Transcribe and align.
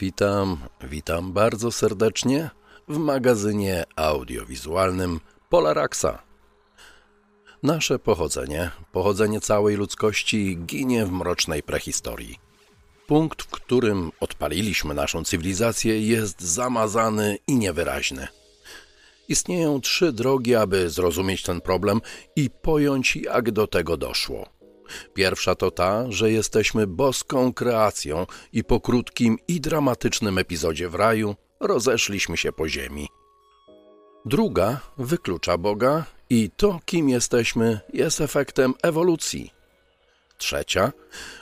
Witam, 0.00 0.58
witam 0.82 1.32
bardzo 1.32 1.72
serdecznie 1.72 2.50
w 2.88 2.98
magazynie 2.98 3.84
audiowizualnym 3.96 5.20
Polaraxa. 5.48 6.22
Nasze 7.62 7.98
pochodzenie, 7.98 8.70
pochodzenie 8.92 9.40
całej 9.40 9.76
ludzkości 9.76 10.58
ginie 10.66 11.06
w 11.06 11.10
mrocznej 11.10 11.62
prehistorii. 11.62 12.38
Punkt, 13.06 13.42
w 13.42 13.46
którym 13.46 14.12
odpaliliśmy 14.20 14.94
naszą 14.94 15.24
cywilizację, 15.24 16.00
jest 16.00 16.40
zamazany 16.40 17.38
i 17.46 17.56
niewyraźny. 17.56 18.28
Istnieją 19.28 19.80
trzy 19.80 20.12
drogi, 20.12 20.54
aby 20.54 20.90
zrozumieć 20.90 21.42
ten 21.42 21.60
problem 21.60 22.00
i 22.36 22.50
pojąć, 22.50 23.16
jak 23.16 23.50
do 23.50 23.66
tego 23.66 23.96
doszło. 23.96 24.55
Pierwsza 25.14 25.54
to 25.54 25.70
ta, 25.70 26.04
że 26.08 26.30
jesteśmy 26.30 26.86
boską 26.86 27.52
kreacją 27.52 28.26
i 28.52 28.64
po 28.64 28.80
krótkim 28.80 29.38
i 29.48 29.60
dramatycznym 29.60 30.38
epizodzie 30.38 30.88
w 30.88 30.94
raju 30.94 31.36
rozeszliśmy 31.60 32.36
się 32.36 32.52
po 32.52 32.68
ziemi. 32.68 33.08
Druga 34.24 34.80
wyklucza 34.98 35.58
Boga 35.58 36.04
i 36.30 36.50
to, 36.56 36.80
kim 36.84 37.08
jesteśmy, 37.08 37.80
jest 37.92 38.20
efektem 38.20 38.74
ewolucji. 38.82 39.50
Trzecia, 40.38 40.92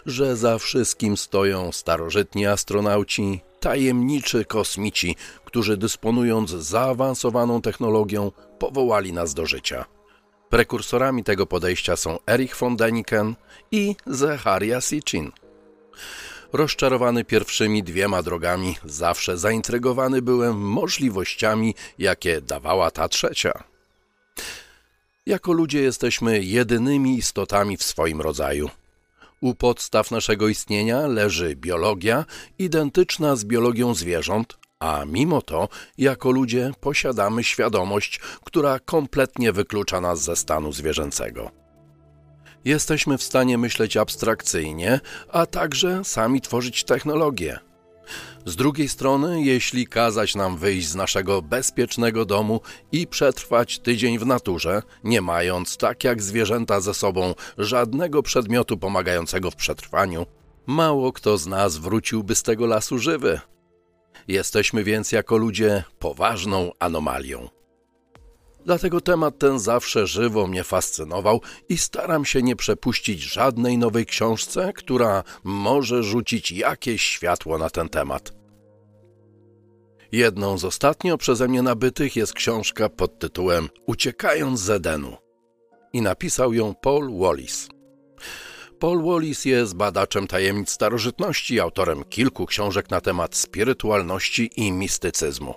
że 0.06 0.36
za 0.36 0.58
wszystkim 0.58 1.16
stoją 1.16 1.72
starożytni 1.72 2.46
astronauci, 2.46 3.40
tajemniczy 3.60 4.44
kosmici, 4.44 5.16
którzy 5.44 5.76
dysponując 5.76 6.50
zaawansowaną 6.50 7.62
technologią 7.62 8.32
powołali 8.58 9.12
nas 9.12 9.34
do 9.34 9.46
życia. 9.46 9.84
Prekursorami 10.54 11.24
tego 11.24 11.46
podejścia 11.46 11.96
są 11.96 12.18
Erich 12.26 12.56
von 12.56 12.76
Däniken 12.76 13.34
i 13.72 13.96
Zecharia 14.06 14.80
Sitchin. 14.80 15.32
Rozczarowany 16.52 17.24
pierwszymi 17.24 17.82
dwiema 17.82 18.22
drogami, 18.22 18.76
zawsze 18.84 19.38
zaintrygowany 19.38 20.22
byłem 20.22 20.56
możliwościami, 20.56 21.74
jakie 21.98 22.40
dawała 22.40 22.90
ta 22.90 23.08
trzecia. 23.08 23.64
Jako 25.26 25.52
ludzie 25.52 25.82
jesteśmy 25.82 26.42
jedynymi 26.42 27.18
istotami 27.18 27.76
w 27.76 27.82
swoim 27.82 28.20
rodzaju. 28.20 28.70
U 29.40 29.54
podstaw 29.54 30.10
naszego 30.10 30.48
istnienia 30.48 31.06
leży 31.06 31.56
biologia 31.56 32.24
identyczna 32.58 33.36
z 33.36 33.44
biologią 33.44 33.94
zwierząt, 33.94 34.58
a 34.84 35.04
mimo 35.04 35.42
to, 35.42 35.68
jako 35.98 36.30
ludzie, 36.30 36.70
posiadamy 36.80 37.44
świadomość, 37.44 38.20
która 38.44 38.78
kompletnie 38.78 39.52
wyklucza 39.52 40.00
nas 40.00 40.22
ze 40.22 40.36
stanu 40.36 40.72
zwierzęcego. 40.72 41.50
Jesteśmy 42.64 43.18
w 43.18 43.22
stanie 43.22 43.58
myśleć 43.58 43.96
abstrakcyjnie, 43.96 45.00
a 45.32 45.46
także 45.46 46.04
sami 46.04 46.40
tworzyć 46.40 46.84
technologię. 46.84 47.58
Z 48.46 48.56
drugiej 48.56 48.88
strony, 48.88 49.42
jeśli 49.42 49.86
kazać 49.86 50.34
nam 50.34 50.56
wyjść 50.56 50.88
z 50.88 50.94
naszego 50.94 51.42
bezpiecznego 51.42 52.24
domu 52.24 52.60
i 52.92 53.06
przetrwać 53.06 53.78
tydzień 53.78 54.18
w 54.18 54.26
naturze, 54.26 54.82
nie 55.04 55.20
mając, 55.20 55.76
tak 55.76 56.04
jak 56.04 56.22
zwierzęta 56.22 56.80
ze 56.80 56.94
sobą, 56.94 57.34
żadnego 57.58 58.22
przedmiotu 58.22 58.78
pomagającego 58.78 59.50
w 59.50 59.56
przetrwaniu, 59.56 60.26
mało 60.66 61.12
kto 61.12 61.38
z 61.38 61.46
nas 61.46 61.76
wróciłby 61.76 62.34
z 62.34 62.42
tego 62.42 62.66
lasu 62.66 62.98
żywy. 62.98 63.40
Jesteśmy 64.28 64.84
więc 64.84 65.12
jako 65.12 65.36
ludzie 65.36 65.84
poważną 65.98 66.72
anomalią. 66.78 67.48
Dlatego 68.64 69.00
temat 69.00 69.38
ten 69.38 69.58
zawsze 69.58 70.06
żywo 70.06 70.46
mnie 70.46 70.64
fascynował 70.64 71.40
i 71.68 71.78
staram 71.78 72.24
się 72.24 72.42
nie 72.42 72.56
przepuścić 72.56 73.22
żadnej 73.22 73.78
nowej 73.78 74.06
książce, 74.06 74.72
która 74.72 75.22
może 75.44 76.02
rzucić 76.02 76.52
jakieś 76.52 77.02
światło 77.02 77.58
na 77.58 77.70
ten 77.70 77.88
temat. 77.88 78.32
Jedną 80.12 80.58
z 80.58 80.64
ostatnio 80.64 81.18
przeze 81.18 81.48
mnie 81.48 81.62
nabytych 81.62 82.16
jest 82.16 82.32
książka 82.32 82.88
pod 82.88 83.18
tytułem 83.18 83.68
Uciekając 83.86 84.60
z 84.60 84.70
Edenu 84.70 85.16
i 85.92 86.02
napisał 86.02 86.52
ją 86.52 86.74
Paul 86.74 87.18
Wallis. 87.18 87.68
Paul 88.84 89.02
Wallis 89.02 89.44
jest 89.44 89.76
badaczem 89.76 90.26
tajemnic 90.26 90.70
starożytności, 90.70 91.60
autorem 91.60 92.04
kilku 92.04 92.46
książek 92.46 92.90
na 92.90 93.00
temat 93.00 93.36
spirytualności 93.36 94.50
i 94.56 94.72
mistycyzmu. 94.72 95.54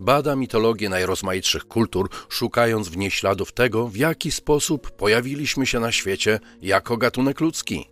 Bada 0.00 0.36
mitologię 0.36 0.88
najrozmaitszych 0.88 1.64
kultur, 1.64 2.10
szukając 2.28 2.88
w 2.88 2.96
niej 2.96 3.10
śladów 3.10 3.52
tego, 3.52 3.88
w 3.88 3.96
jaki 3.96 4.30
sposób 4.30 4.90
pojawiliśmy 4.90 5.66
się 5.66 5.80
na 5.80 5.92
świecie 5.92 6.40
jako 6.62 6.96
gatunek 6.96 7.40
ludzki. 7.40 7.90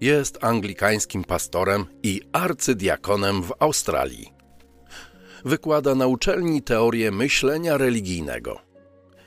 Jest 0.00 0.44
anglikańskim 0.44 1.24
pastorem 1.24 1.86
i 2.02 2.20
arcydiakonem 2.32 3.42
w 3.42 3.52
Australii. 3.58 4.32
Wykłada 5.44 5.94
na 5.94 6.06
uczelni 6.06 6.62
teorię 6.62 7.10
myślenia 7.10 7.76
religijnego. 7.76 8.65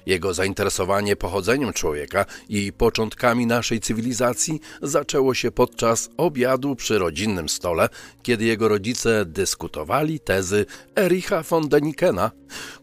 Jego 0.10 0.34
zainteresowanie 0.34 1.16
pochodzeniem 1.16 1.74
człowieka 1.74 2.26
i 2.50 2.74
początkami 2.74 3.46
naszej 3.46 3.80
cywilizacji 3.80 4.60
zaczęło 4.82 5.34
się 5.34 5.52
podczas 5.52 6.10
obiadu 6.18 6.76
przy 6.76 7.00
rodzinnym 7.00 7.50
stole, 7.50 7.90
kiedy 8.24 8.46
jego 8.46 8.68
rodzice 8.68 9.26
dyskutowali 9.26 10.20
tezy 10.20 10.66
Ericha 10.98 11.44
von 11.44 11.70
Denikena, 11.70 12.32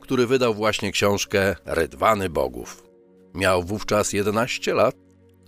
który 0.01 0.27
wydał 0.27 0.55
właśnie 0.55 0.93
książkę 0.93 1.57
Rydwany 1.65 2.31
Bogów. 2.31 2.83
Miał 3.35 3.63
wówczas 3.63 4.13
11 4.13 4.75
lat, 4.75 4.95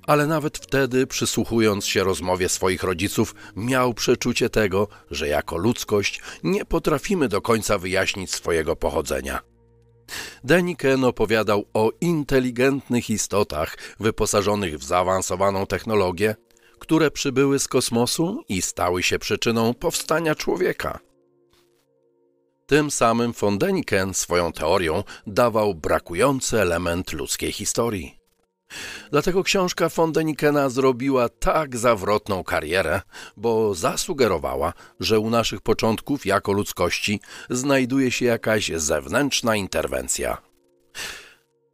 ale 0.06 0.27
nawet 0.27 0.59
wtedy, 0.59 1.06
przysłuchując 1.06 1.87
się 1.87 2.05
rozmowie 2.05 2.49
swoich 2.49 2.83
rodziców, 2.83 3.34
miał 3.56 3.95
przeczucie 3.95 4.50
tego, 4.50 4.89
że 5.10 5.28
jako 5.28 5.56
ludzkość 5.56 6.21
nie 6.43 6.65
potrafimy 6.65 7.28
do 7.28 7.43
końca 7.43 7.78
wyjaśnić 7.78 8.34
swojego 8.34 8.77
pochodzenia. 8.77 9.47
Deniken 10.44 11.04
opowiadał 11.04 11.64
o 11.74 11.92
inteligentnych 12.00 13.10
istotach 13.10 13.76
wyposażonych 14.00 14.78
w 14.78 14.84
zaawansowaną 14.84 15.66
technologię, 15.66 16.36
które 16.78 17.10
przybyły 17.10 17.58
z 17.58 17.69
kosmosu 17.69 18.42
i 18.48 18.62
stały 18.62 19.02
się 19.02 19.18
przyczyną 19.18 19.74
powstania 19.74 20.34
człowieka. 20.34 20.98
Tym 22.66 22.91
samym 22.91 23.32
von 23.32 23.58
Deniken 23.58 24.14
swoją 24.14 24.52
teorią 24.52 25.04
dawał 25.26 25.74
brakujący 25.74 26.60
element 26.60 27.12
ludzkiej 27.12 27.52
historii. 27.52 28.17
Dlatego 29.10 29.42
książka 29.42 29.88
Fondenikena 29.88 30.68
zrobiła 30.68 31.28
tak 31.28 31.76
zawrotną 31.76 32.44
karierę, 32.44 33.00
bo 33.36 33.74
zasugerowała, 33.74 34.72
że 35.00 35.18
u 35.20 35.30
naszych 35.30 35.60
początków 35.60 36.26
jako 36.26 36.52
ludzkości 36.52 37.20
znajduje 37.50 38.10
się 38.10 38.24
jakaś 38.24 38.72
zewnętrzna 38.74 39.56
interwencja. 39.56 40.38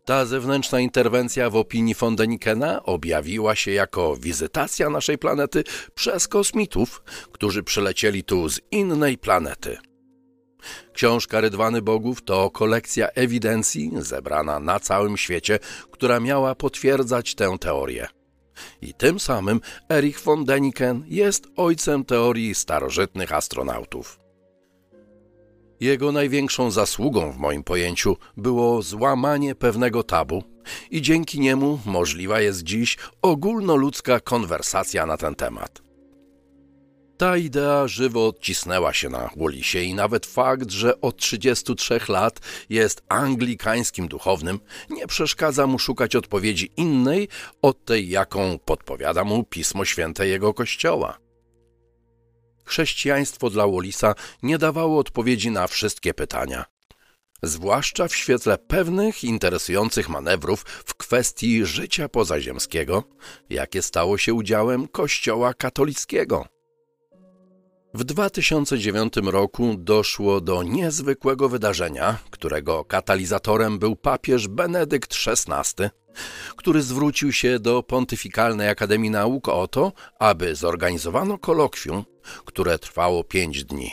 Ta 0.05 0.27
zewnętrzna 0.27 0.81
interwencja 0.81 1.51
w 1.51 1.57
opinii 1.57 1.95
Fondenikena 1.95 2.83
objawiła 2.83 3.55
się 3.55 3.71
jako 3.71 4.17
wizytacja 4.17 4.91
naszej 4.91 5.19
planety 5.19 5.65
przez 5.95 6.29
kosmitów, 6.29 7.03
którzy 7.33 7.63
przylecieli 7.63 8.25
tu 8.25 8.49
z 8.49 8.61
innej 8.71 9.19
planety. 9.19 9.79
Książka 10.93 11.41
Rydwany 11.41 11.83
Bogów 11.83 12.23
to 12.23 12.51
kolekcja 12.51 13.09
ewidencji 13.09 13.91
zebrana 13.99 14.61
na 14.61 14.81
całym 14.81 15.17
świecie, 15.17 15.59
która 15.91 16.21
miała 16.21 16.55
potwierdzać 16.55 17.35
tę 17.35 17.57
teorię. 17.61 18.07
I 18.83 18.95
tym 18.95 19.21
samym 19.21 19.61
Erich 19.91 20.21
von 20.21 20.45
Däniken 20.45 21.03
jest 21.07 21.49
ojcem 21.57 22.05
teorii 22.05 22.55
starożytnych 22.55 23.33
astronautów. 23.33 24.25
Jego 25.81 26.13
największą 26.13 26.71
zasługą 26.71 27.33
w 27.33 27.39
moim 27.39 27.65
pojęciu 27.65 28.17
było 28.37 28.83
złamanie 28.83 29.55
pewnego 29.55 30.03
tabu 30.03 30.45
i 30.91 31.03
dzięki 31.03 31.41
niemu 31.41 31.79
możliwa 31.87 32.41
jest 32.41 32.63
dziś 32.63 32.99
ogólnoludzka 33.23 34.21
konwersacja 34.21 35.07
na 35.07 35.17
ten 35.17 35.35
temat. 35.35 35.84
Ta 37.25 37.37
idea 37.37 37.89
żywo 37.89 38.29
odcisnęła 38.29 38.93
się 38.93 39.09
na 39.09 39.31
Wallisie 39.37 39.79
i 39.83 39.95
nawet 39.95 40.27
fakt, 40.27 40.71
że 40.71 41.01
od 41.01 41.17
33 41.17 42.01
lat 42.09 42.41
jest 42.69 43.03
anglikańskim 43.09 44.09
duchownym, 44.09 44.61
nie 44.91 45.07
przeszkadza 45.07 45.67
mu 45.67 45.79
szukać 45.79 46.17
odpowiedzi 46.17 46.71
innej 46.77 47.29
od 47.63 47.85
tej, 47.85 48.09
jaką 48.09 48.59
podpowiada 48.59 49.25
mu 49.25 49.45
Pismo 49.45 49.85
Święte 49.85 50.29
jego 50.29 50.55
kościoła. 50.55 51.19
Chrześcijaństwo 52.65 53.51
dla 53.51 53.67
Wallisa 53.67 54.15
nie 54.43 54.59
dawało 54.59 54.99
odpowiedzi 54.99 55.51
na 55.51 55.67
wszystkie 55.67 56.15
pytania. 56.15 56.65
Zwłaszcza 57.43 58.09
w 58.09 58.17
świetle 58.17 58.59
pewnych 58.59 59.25
interesujących 59.25 60.09
manewrów 60.09 60.65
w 60.67 60.95
kwestii 60.95 61.67
życia 61.67 62.09
pozaziemskiego, 62.09 63.05
jakie 63.51 63.83
stało 63.83 64.19
się 64.19 64.35
udziałem 64.35 64.89
Kościoła 64.89 65.55
katolickiego. 65.55 66.54
W 67.95 68.05
2009 68.05 69.15
roku 69.25 69.75
doszło 69.79 70.41
do 70.41 70.63
niezwykłego 70.63 71.49
wydarzenia, 71.49 72.19
którego 72.31 72.85
katalizatorem 72.85 73.79
był 73.79 73.97
papież 73.97 74.49
Benedykt 74.49 75.15
XVI, 75.27 75.89
który 76.57 76.83
zwrócił 76.83 77.33
się 77.33 77.59
do 77.59 77.83
Pontyfikalnej 77.83 78.69
Akademii 78.69 79.11
Nauk 79.11 79.49
o 79.49 79.69
to, 79.69 79.93
aby 80.19 80.55
zorganizowano 80.55 81.39
kolokwium, 81.39 82.05
które 82.45 82.79
trwało 82.79 83.25
pięć 83.25 83.65
dni. 83.65 83.91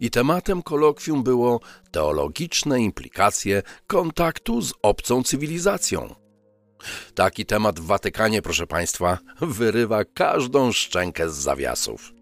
I 0.00 0.10
tematem 0.10 0.62
kolokwium 0.62 1.22
było 1.22 1.60
teologiczne 1.90 2.80
implikacje 2.80 3.62
kontaktu 3.86 4.62
z 4.62 4.72
obcą 4.82 5.22
cywilizacją. 5.22 6.14
Taki 7.14 7.46
temat 7.46 7.80
w 7.80 7.86
Watykanie, 7.86 8.42
proszę 8.42 8.66
Państwa, 8.66 9.18
wyrywa 9.40 10.04
każdą 10.04 10.72
szczękę 10.72 11.30
z 11.30 11.34
zawiasów. 11.34 12.21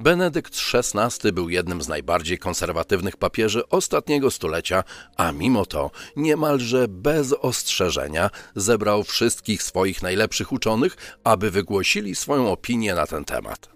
Benedykt 0.00 0.54
XVI 0.74 1.32
był 1.32 1.48
jednym 1.48 1.82
z 1.82 1.88
najbardziej 1.88 2.38
konserwatywnych 2.38 3.16
papieży 3.16 3.68
ostatniego 3.68 4.30
stulecia, 4.30 4.84
a 5.16 5.32
mimo 5.32 5.66
to 5.66 5.90
niemalże 6.16 6.88
bez 6.88 7.32
ostrzeżenia 7.32 8.30
zebrał 8.56 9.04
wszystkich 9.04 9.62
swoich 9.62 10.02
najlepszych 10.02 10.52
uczonych, 10.52 11.18
aby 11.24 11.50
wygłosili 11.50 12.14
swoją 12.14 12.52
opinię 12.52 12.94
na 12.94 13.06
ten 13.06 13.24
temat. 13.24 13.68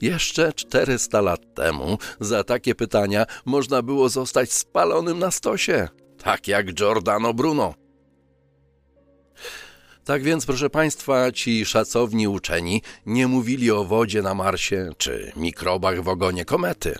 Jeszcze 0.00 0.52
400 0.52 1.20
lat 1.20 1.54
temu 1.54 1.98
za 2.20 2.44
takie 2.44 2.74
pytania 2.74 3.26
można 3.44 3.82
było 3.82 4.08
zostać 4.08 4.52
spalonym 4.52 5.18
na 5.18 5.30
stosie, 5.30 5.88
tak 6.22 6.48
jak 6.48 6.74
Giordano 6.74 7.34
Bruno. 7.34 7.85
Tak 10.06 10.22
więc, 10.22 10.46
proszę 10.46 10.70
Państwa, 10.70 11.32
ci 11.32 11.64
szacowni 11.64 12.28
uczeni 12.28 12.82
nie 13.06 13.26
mówili 13.26 13.70
o 13.70 13.84
wodzie 13.84 14.22
na 14.22 14.34
Marsie 14.34 14.90
czy 14.98 15.32
mikrobach 15.36 16.02
w 16.02 16.08
ogonie 16.08 16.44
komety. 16.44 16.98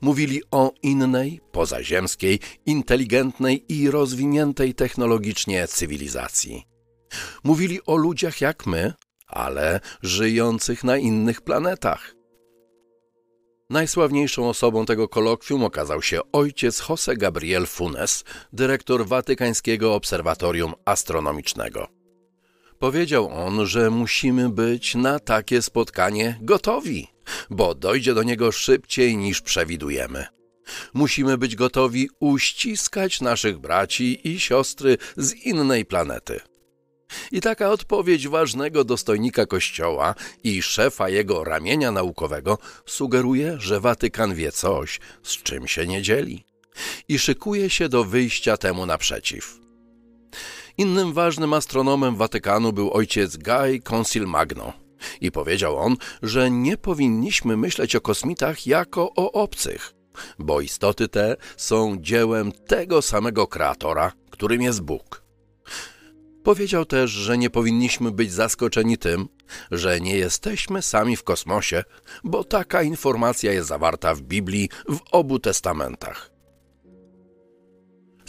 Mówili 0.00 0.42
o 0.50 0.72
innej, 0.82 1.40
pozaziemskiej, 1.52 2.38
inteligentnej 2.66 3.72
i 3.72 3.90
rozwiniętej 3.90 4.74
technologicznie 4.74 5.68
cywilizacji. 5.68 6.66
Mówili 7.44 7.80
o 7.86 7.96
ludziach 7.96 8.40
jak 8.40 8.66
my, 8.66 8.92
ale 9.26 9.80
żyjących 10.02 10.84
na 10.84 10.96
innych 10.96 11.40
planetach. 11.40 12.14
Najsławniejszą 13.70 14.48
osobą 14.48 14.86
tego 14.86 15.08
kolokwium 15.08 15.64
okazał 15.64 16.02
się 16.02 16.20
ojciec 16.32 16.88
Jose 16.88 17.16
Gabriel 17.16 17.66
Funes, 17.66 18.24
dyrektor 18.52 19.06
Watykańskiego 19.06 19.94
Obserwatorium 19.94 20.74
Astronomicznego. 20.84 21.99
Powiedział 22.80 23.30
on, 23.46 23.66
że 23.66 23.90
musimy 23.90 24.48
być 24.48 24.94
na 24.94 25.18
takie 25.18 25.62
spotkanie 25.62 26.38
gotowi, 26.42 27.08
bo 27.50 27.74
dojdzie 27.74 28.14
do 28.14 28.22
niego 28.22 28.52
szybciej 28.52 29.16
niż 29.16 29.40
przewidujemy. 29.40 30.26
Musimy 30.94 31.38
być 31.38 31.56
gotowi 31.56 32.08
uściskać 32.20 33.20
naszych 33.20 33.58
braci 33.58 34.28
i 34.28 34.40
siostry 34.40 34.98
z 35.16 35.34
innej 35.34 35.84
planety. 35.84 36.40
I 37.32 37.40
taka 37.40 37.70
odpowiedź 37.70 38.28
ważnego 38.28 38.84
dostojnika 38.84 39.46
Kościoła 39.46 40.14
i 40.44 40.62
szefa 40.62 41.08
jego 41.08 41.44
ramienia 41.44 41.92
naukowego 41.92 42.58
sugeruje, 42.86 43.56
że 43.58 43.80
Watykan 43.80 44.34
wie 44.34 44.52
coś, 44.52 45.00
z 45.22 45.42
czym 45.42 45.68
się 45.68 45.86
nie 45.86 46.02
dzieli 46.02 46.44
i 47.08 47.18
szykuje 47.18 47.70
się 47.70 47.88
do 47.88 48.04
wyjścia 48.04 48.56
temu 48.56 48.86
naprzeciw. 48.86 49.59
Innym 50.80 51.12
ważnym 51.12 51.52
astronomem 51.52 52.16
Watykanu 52.16 52.72
był 52.72 52.92
ojciec 52.92 53.36
Guy 53.36 53.80
Consil 53.80 54.26
Magno. 54.26 54.72
I 55.20 55.32
powiedział 55.32 55.78
on, 55.78 55.96
że 56.22 56.50
nie 56.50 56.76
powinniśmy 56.76 57.56
myśleć 57.56 57.96
o 57.96 58.00
kosmitach 58.00 58.66
jako 58.66 59.12
o 59.16 59.32
obcych, 59.32 59.94
bo 60.38 60.60
istoty 60.60 61.08
te 61.08 61.36
są 61.56 61.96
dziełem 62.00 62.52
tego 62.52 63.02
samego 63.02 63.46
kreatora, 63.46 64.12
którym 64.30 64.62
jest 64.62 64.80
Bóg. 64.80 65.24
Powiedział 66.44 66.84
też, 66.84 67.10
że 67.10 67.38
nie 67.38 67.50
powinniśmy 67.50 68.10
być 68.10 68.32
zaskoczeni 68.32 68.98
tym, 68.98 69.28
że 69.70 70.00
nie 70.00 70.16
jesteśmy 70.16 70.82
sami 70.82 71.16
w 71.16 71.24
kosmosie, 71.24 71.84
bo 72.24 72.44
taka 72.44 72.82
informacja 72.82 73.52
jest 73.52 73.68
zawarta 73.68 74.14
w 74.14 74.22
Biblii 74.22 74.68
w 74.88 74.98
obu 75.12 75.38
testamentach. 75.38 76.39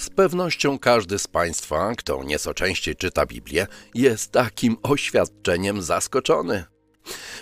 Z 0.02 0.10
pewnością 0.10 0.80
każdy 0.80 1.20
z 1.20 1.28
Państwa, 1.28 1.96
kto 1.96 2.24
nieco 2.24 2.54
częściej 2.54 2.96
czyta 2.96 3.26
Biblię, 3.26 3.68
jest 3.94 4.32
takim 4.32 4.78
oświadczeniem 4.84 5.82
zaskoczony. 5.82 6.64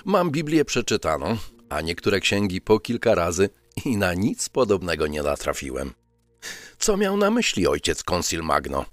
Mam 0.06 0.32
Biblię 0.32 0.66
przeczytaną, 0.66 1.38
a 1.70 1.82
niektóre 1.82 2.20
księgi 2.20 2.62
po 2.62 2.80
kilka 2.80 3.16
razy 3.16 3.50
i 3.86 3.98
na 3.98 4.14
nic 4.14 4.50
podobnego 4.50 5.08
nie 5.08 5.24
natrafiłem. 5.24 5.94
Co 6.80 6.98
miał 6.98 7.18
na 7.18 7.32
myśli 7.32 7.68
ojciec 7.68 8.04
Consil 8.04 8.44
Magno? 8.44 8.86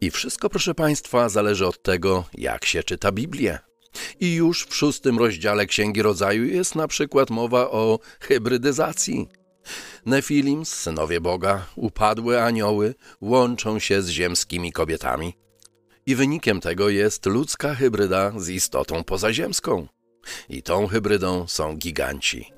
I 0.00 0.10
wszystko, 0.10 0.50
proszę 0.50 0.74
Państwa, 0.74 1.28
zależy 1.28 1.66
od 1.66 1.82
tego, 1.82 2.24
jak 2.34 2.64
się 2.64 2.82
czyta 2.82 3.12
Biblię. 3.12 3.58
I 4.20 4.34
już 4.34 4.66
w 4.66 4.74
szóstym 4.74 5.18
rozdziale 5.18 5.66
Księgi 5.66 6.02
Rodzaju 6.02 6.44
jest 6.44 6.74
na 6.74 6.88
przykład 6.88 7.30
mowa 7.30 7.70
o 7.70 7.98
hybrydyzacji– 8.20 9.28
Nefilim, 10.06 10.64
synowie 10.64 11.20
Boga, 11.20 11.66
upadłe 11.76 12.44
anioły, 12.44 12.94
łączą 13.20 13.78
się 13.78 14.02
z 14.02 14.08
ziemskimi 14.08 14.72
kobietami. 14.72 15.34
I 16.06 16.14
wynikiem 16.14 16.60
tego 16.60 16.88
jest 16.88 17.26
ludzka 17.26 17.74
hybryda 17.74 18.32
z 18.36 18.48
istotą 18.48 19.04
pozaziemską. 19.04 19.88
I 20.48 20.62
tą 20.62 20.86
hybrydą 20.86 21.48
są 21.48 21.76
giganci. 21.76 22.52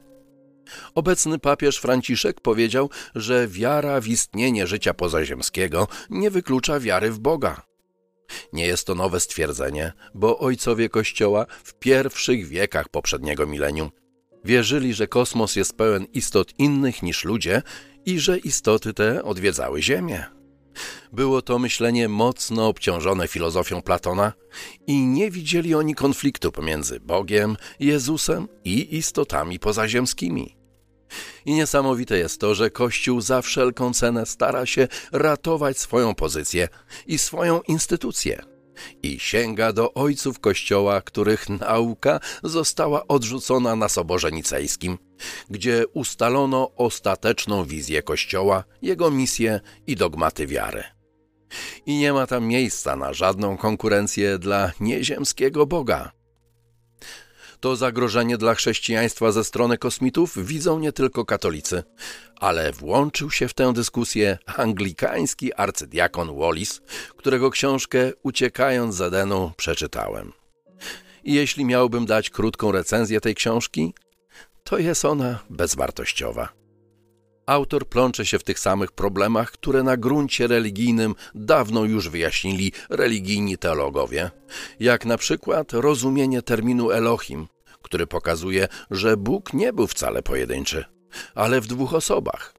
Obecny 0.95 1.39
papież 1.39 1.79
Franciszek 1.79 2.41
powiedział, 2.41 2.91
że 3.15 3.49
wiara 3.49 4.01
w 4.01 4.09
istnienie 4.09 4.67
życia 4.67 4.95
pozaziemskiego 4.95 5.89
nie 6.11 6.31
wyklucza 6.31 6.81
wiary 6.81 7.11
w 7.11 7.19
Boga. 7.19 7.63
Nie 8.53 8.67
jest 8.67 8.87
to 8.87 8.95
nowe 8.95 9.21
stwierdzenie, 9.21 9.93
bo 10.15 10.39
ojcowie 10.39 10.89
Kościoła 10.89 11.47
w 11.65 11.75
pierwszych 11.75 12.47
wiekach 12.47 12.89
poprzedniego 12.89 13.47
milenium 13.47 13.91
Wierzyli, 14.45 14.95
że 14.95 15.07
kosmos 15.07 15.57
jest 15.57 15.77
pełen 15.77 16.07
istot 16.13 16.53
innych 16.59 17.03
niż 17.03 17.25
ludzie 17.25 17.63
i 18.07 18.21
że 18.21 18.39
istoty 18.39 18.95
te 18.95 19.25
odwiedzały 19.25 19.83
Ziemię. 19.83 20.25
Było 21.13 21.43
to 21.43 21.59
myślenie 21.59 22.09
mocno 22.09 22.69
obciążone 22.69 23.29
filozofią 23.29 23.83
Platona 23.83 24.33
i 24.87 25.07
nie 25.07 25.31
widzieli 25.31 25.75
oni 25.75 25.95
konfliktu 25.95 26.53
pomiędzy 26.53 27.01
Bogiem, 27.01 27.57
Jezusem 27.81 28.49
i 28.65 28.97
istotami 28.97 29.59
pozaziemskimi. 29.59 30.57
I 31.47 31.53
niesamowite 31.53 32.19
jest 32.19 32.41
to, 32.41 32.55
że 32.55 32.71
Kościół 32.71 33.21
za 33.21 33.43
wszelką 33.43 33.93
cenę 33.93 34.27
stara 34.27 34.67
się 34.67 34.89
ratować 35.13 35.79
swoją 35.79 36.15
pozycję 36.15 36.69
i 37.07 37.19
swoją 37.19 37.61
instytucję 37.61 38.54
i 39.03 39.19
sięga 39.19 39.73
do 39.73 39.95
ojców 39.95 40.41
Kościoła, 40.41 41.01
których 41.01 41.49
nauka 41.49 42.21
została 42.43 43.07
odrzucona 43.07 43.77
na 43.77 43.89
Soborze 43.89 44.33
Nicejskim, 44.33 44.99
gdzie 45.51 45.85
ustalono 45.87 46.71
ostateczną 46.77 47.65
wizję 47.65 48.03
Kościoła, 48.03 48.65
jego 48.83 49.11
misję 49.11 49.61
i 49.87 49.97
dogmaty 49.97 50.47
wiary. 50.47 50.85
I 51.87 51.99
nie 51.99 52.13
ma 52.13 52.27
tam 52.27 52.45
miejsca 52.45 52.97
na 52.97 53.13
żadną 53.13 53.57
konkurencję 53.57 54.39
dla 54.39 54.73
nieziemskiego 54.81 55.67
Boga. 55.67 56.13
To 57.61 57.77
zagrożenie 57.77 58.39
dla 58.39 58.55
chrześcijaństwa 58.55 59.33
ze 59.33 59.45
strony 59.45 59.79
kosmitów 59.79 60.47
widzą 60.47 60.79
nie 60.79 60.93
tylko 60.93 61.25
katolicy, 61.25 61.83
ale 62.41 62.73
włączył 62.73 63.31
się 63.31 63.49
w 63.49 63.55
tę 63.55 63.73
dyskusję 63.73 64.39
anglikański 64.57 65.55
arcydiakon 65.55 66.39
Wallis, 66.39 66.81
którego 67.17 67.51
książkę 67.51 68.13
Uciekając 68.23 68.95
z 68.95 69.01
Edenu 69.01 69.53
przeczytałem. 69.57 70.33
I 71.25 71.35
jeśli 71.35 71.65
miałbym 71.65 72.07
dać 72.07 72.31
krótką 72.31 72.73
recenzję 72.73 73.21
tej 73.21 73.35
książki, 73.35 73.95
to 74.65 74.79
jest 74.79 75.05
ona 75.05 75.39
bezwartościowa. 75.51 76.49
Autor 77.47 77.89
plącze 77.89 78.27
się 78.27 78.39
w 78.39 78.45
tych 78.45 78.59
samych 78.59 78.93
problemach, 78.93 79.51
które 79.51 79.83
na 79.83 79.97
gruncie 79.97 80.47
religijnym 80.47 81.15
dawno 81.35 81.85
już 81.85 82.09
wyjaśnili 82.09 82.73
religijni 82.91 83.59
teologowie, 83.59 84.31
jak 84.81 85.05
na 85.05 85.19
przykład 85.19 85.73
rozumienie 85.73 86.43
terminu 86.43 86.91
Elohim, 86.91 87.47
który 87.83 88.07
pokazuje, 88.07 88.69
że 88.91 89.17
Bóg 89.17 89.53
nie 89.53 89.73
był 89.73 89.87
wcale 89.87 90.23
pojedynczy, 90.23 90.85
ale 91.35 91.61
w 91.61 91.67
dwóch 91.67 91.95
osobach. 91.95 92.55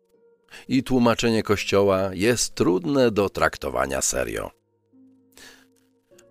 I 0.68 0.84
tłumaczenie 0.84 1.44
Kościoła 1.44 2.10
jest 2.14 2.56
trudne 2.56 3.12
do 3.12 3.30
traktowania 3.30 4.02
serio. 4.02 4.52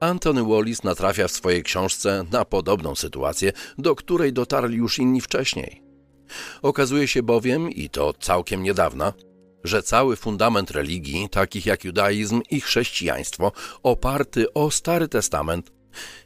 Anthony 0.00 0.44
Wallis 0.44 0.82
natrafia 0.82 1.28
w 1.28 1.32
swojej 1.32 1.62
książce 1.62 2.24
na 2.32 2.44
podobną 2.44 2.94
sytuację, 2.94 3.52
do 3.78 3.94
której 3.94 4.32
dotarli 4.32 4.76
już 4.76 4.98
inni 4.98 5.20
wcześniej. 5.20 5.82
Okazuje 6.62 7.08
się 7.08 7.22
bowiem, 7.22 7.70
i 7.70 7.90
to 7.90 8.12
całkiem 8.12 8.62
niedawna, 8.62 9.12
że 9.64 9.82
cały 9.82 10.16
fundament 10.16 10.70
religii, 10.70 11.28
takich 11.28 11.66
jak 11.66 11.84
judaizm 11.84 12.42
i 12.50 12.60
chrześcijaństwo, 12.60 13.52
oparty 13.82 14.52
o 14.52 14.70
Stary 14.70 15.08
Testament, 15.08 15.72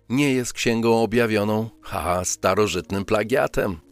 nie 0.08 0.34
jest 0.34 0.52
księgą 0.52 1.02
objawioną, 1.02 1.70
a 1.90 2.24
starożytnym 2.24 3.04
plagiatem. 3.04 3.87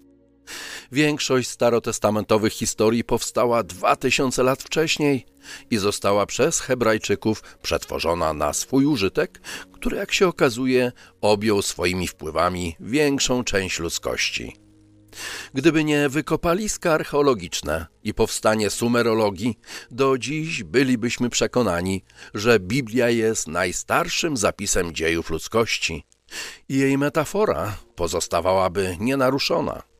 Większość 0.92 1.48
starotestamentowych 1.48 2.52
historii 2.52 3.04
powstała 3.04 3.62
dwa 3.62 3.96
tysiące 3.96 4.42
lat 4.42 4.62
wcześniej 4.62 5.26
i 5.70 5.76
została 5.76 6.26
przez 6.26 6.60
Hebrajczyków 6.60 7.42
przetworzona 7.62 8.32
na 8.32 8.52
swój 8.52 8.84
użytek, 8.84 9.40
który, 9.72 9.96
jak 9.96 10.12
się 10.12 10.28
okazuje, 10.28 10.92
objął 11.20 11.62
swoimi 11.62 12.08
wpływami 12.08 12.76
większą 12.80 13.44
część 13.44 13.78
ludzkości. 13.78 14.56
Gdyby 15.54 15.84
nie 15.84 16.08
wykopaliska 16.08 16.92
archeologiczne 16.92 17.86
i 18.02 18.14
powstanie 18.14 18.70
sumerologii, 18.70 19.58
do 19.90 20.18
dziś 20.18 20.64
bylibyśmy 20.64 21.30
przekonani, 21.30 22.04
że 22.34 22.60
Biblia 22.60 23.10
jest 23.10 23.48
najstarszym 23.48 24.36
zapisem 24.36 24.94
dziejów 24.94 25.30
ludzkości 25.30 26.06
i 26.68 26.78
jej 26.78 26.98
metafora 26.98 27.76
pozostawałaby 27.94 28.96
nienaruszona. 29.00 29.95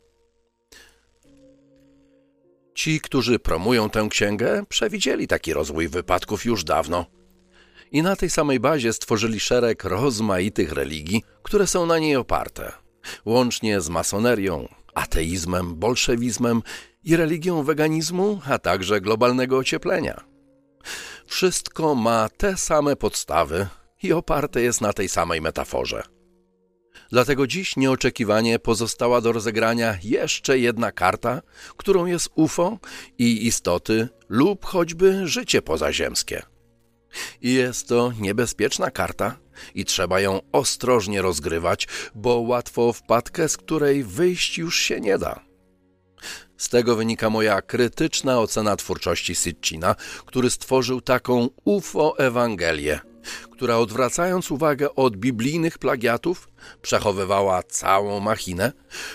Ci, 2.77 3.01
którzy 3.01 3.39
promują 3.39 3.91
tę 3.91 4.07
księgę, 4.11 4.65
przewidzieli 4.69 5.27
taki 5.27 5.53
rozwój 5.53 5.89
wypadków 5.89 6.45
już 6.45 6.65
dawno. 6.65 7.07
I 7.93 8.03
na 8.03 8.17
tej 8.17 8.31
samej 8.31 8.61
bazie 8.61 8.93
stworzyli 8.93 9.41
szereg 9.41 9.85
rozmaitych 9.85 10.73
religii, 10.73 11.23
które 11.43 11.67
są 11.67 11.87
na 11.87 11.99
niej 11.99 12.17
oparte, 12.17 12.73
łącznie 13.25 13.81
z 13.81 13.89
masonerią, 13.89 14.69
ateizmem, 14.95 15.75
bolszewizmem 15.75 16.63
i 17.05 17.17
religią 17.17 17.63
weganizmu, 17.63 18.41
a 18.51 18.59
także 18.59 19.01
globalnego 19.01 19.59
ocieplenia. 19.59 20.25
Wszystko 21.27 21.95
ma 21.95 22.29
te 22.37 22.57
same 22.57 22.97
podstawy 22.97 23.67
i 24.03 24.13
oparte 24.13 24.61
jest 24.63 24.81
na 24.81 24.93
tej 24.93 25.09
samej 25.09 25.41
metaforze. 25.41 26.16
Dlatego 27.11 27.47
dziś 27.47 27.77
nieoczekiwanie 27.77 28.59
pozostała 28.59 29.21
do 29.21 29.33
rozegrania 29.33 29.99
jeszcze 30.03 30.59
jedna 30.59 30.93
karta, 30.93 31.43
którą 31.77 32.07
jest 32.07 32.29
UFO 32.35 32.79
i 33.19 33.47
istoty 33.47 34.09
lub 34.29 34.65
choćby 34.65 35.29
życie 35.29 35.63
pozaziemskie. 35.63 36.43
I 37.43 37.55
jest 37.55 37.89
to 37.89 38.13
niebezpieczna 38.21 38.91
karta 38.91 39.37
i 39.75 39.85
trzeba 39.85 40.21
ją 40.21 40.41
ostrożnie 40.53 41.23
rozgrywać, 41.23 41.89
bo 42.15 42.41
łatwo 42.41 42.93
wpadkę, 42.93 43.49
z 43.49 43.57
której 43.57 44.05
wyjść 44.05 44.59
już 44.59 44.79
się 44.79 45.01
nie 45.01 45.19
da. 45.19 45.41
Z 46.57 46.69
tego 46.69 46.97
wynika 46.97 47.31
moja 47.31 47.63
krytyczna 47.63 48.41
ocena 48.41 48.77
twórczości 48.77 49.35
Sitchina, 49.35 49.95
który 50.27 50.51
stworzył 50.51 51.01
taką 51.01 51.49
UFO-Ewangelię, 51.65 53.01
która 53.51 53.77
odwracając 53.77 54.51
uwagę 54.51 54.95
od 54.95 55.17
biblijnych 55.17 55.79
plagiatów, 55.79 56.49
przechowywała 56.83 57.63
całą 57.63 58.21
machinę, 58.21 58.73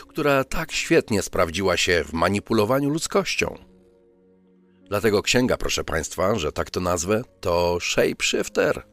która 0.08 0.44
tak 0.44 0.72
świetnie 0.72 1.22
sprawdziła 1.22 1.78
się 1.78 2.04
w 2.04 2.14
manipulowaniu 2.14 2.90
ludzkością. 2.90 3.58
Dlatego 4.90 5.22
księga, 5.22 5.58
proszę 5.58 5.84
Państwa, 5.84 6.36
że 6.36 6.52
tak 6.52 6.70
to 6.70 6.80
nazwę, 6.80 7.22
to 7.42 7.78
shapeshifter, 7.82 8.84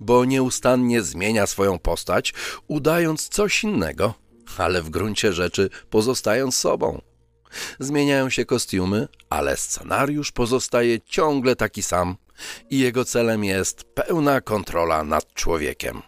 bo 0.00 0.24
nieustannie 0.24 1.02
zmienia 1.02 1.46
swoją 1.46 1.78
postać, 1.78 2.34
udając 2.68 3.28
coś 3.28 3.64
innego, 3.64 4.14
ale 4.58 4.82
w 4.82 4.90
gruncie 4.90 5.32
rzeczy 5.32 5.70
pozostając 5.90 6.56
sobą. 6.56 7.00
Zmieniają 7.80 8.30
się 8.30 8.44
kostiumy, 8.44 9.08
ale 9.30 9.56
scenariusz 9.56 10.32
pozostaje 10.32 11.00
ciągle 11.00 11.56
taki 11.56 11.82
sam 11.82 12.16
i 12.70 12.78
jego 12.78 13.04
celem 13.04 13.44
jest 13.44 13.84
pełna 13.84 14.40
kontrola 14.40 15.04
nad 15.04 15.34
człowiekiem. 15.34 16.02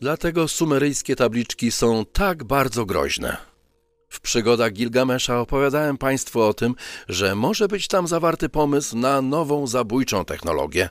Dlatego 0.00 0.48
sumeryjskie 0.48 1.16
tabliczki 1.16 1.72
są 1.72 2.04
tak 2.12 2.44
bardzo 2.44 2.86
groźne. 2.86 3.36
W 4.08 4.20
przygodach 4.20 4.72
Gilgamesza 4.72 5.40
opowiadałem 5.40 5.98
Państwu 5.98 6.40
o 6.40 6.54
tym, 6.54 6.74
że 7.08 7.34
może 7.34 7.68
być 7.68 7.88
tam 7.88 8.08
zawarty 8.08 8.48
pomysł 8.48 8.96
na 8.96 9.22
nową 9.22 9.66
zabójczą 9.66 10.24
technologię, 10.24 10.88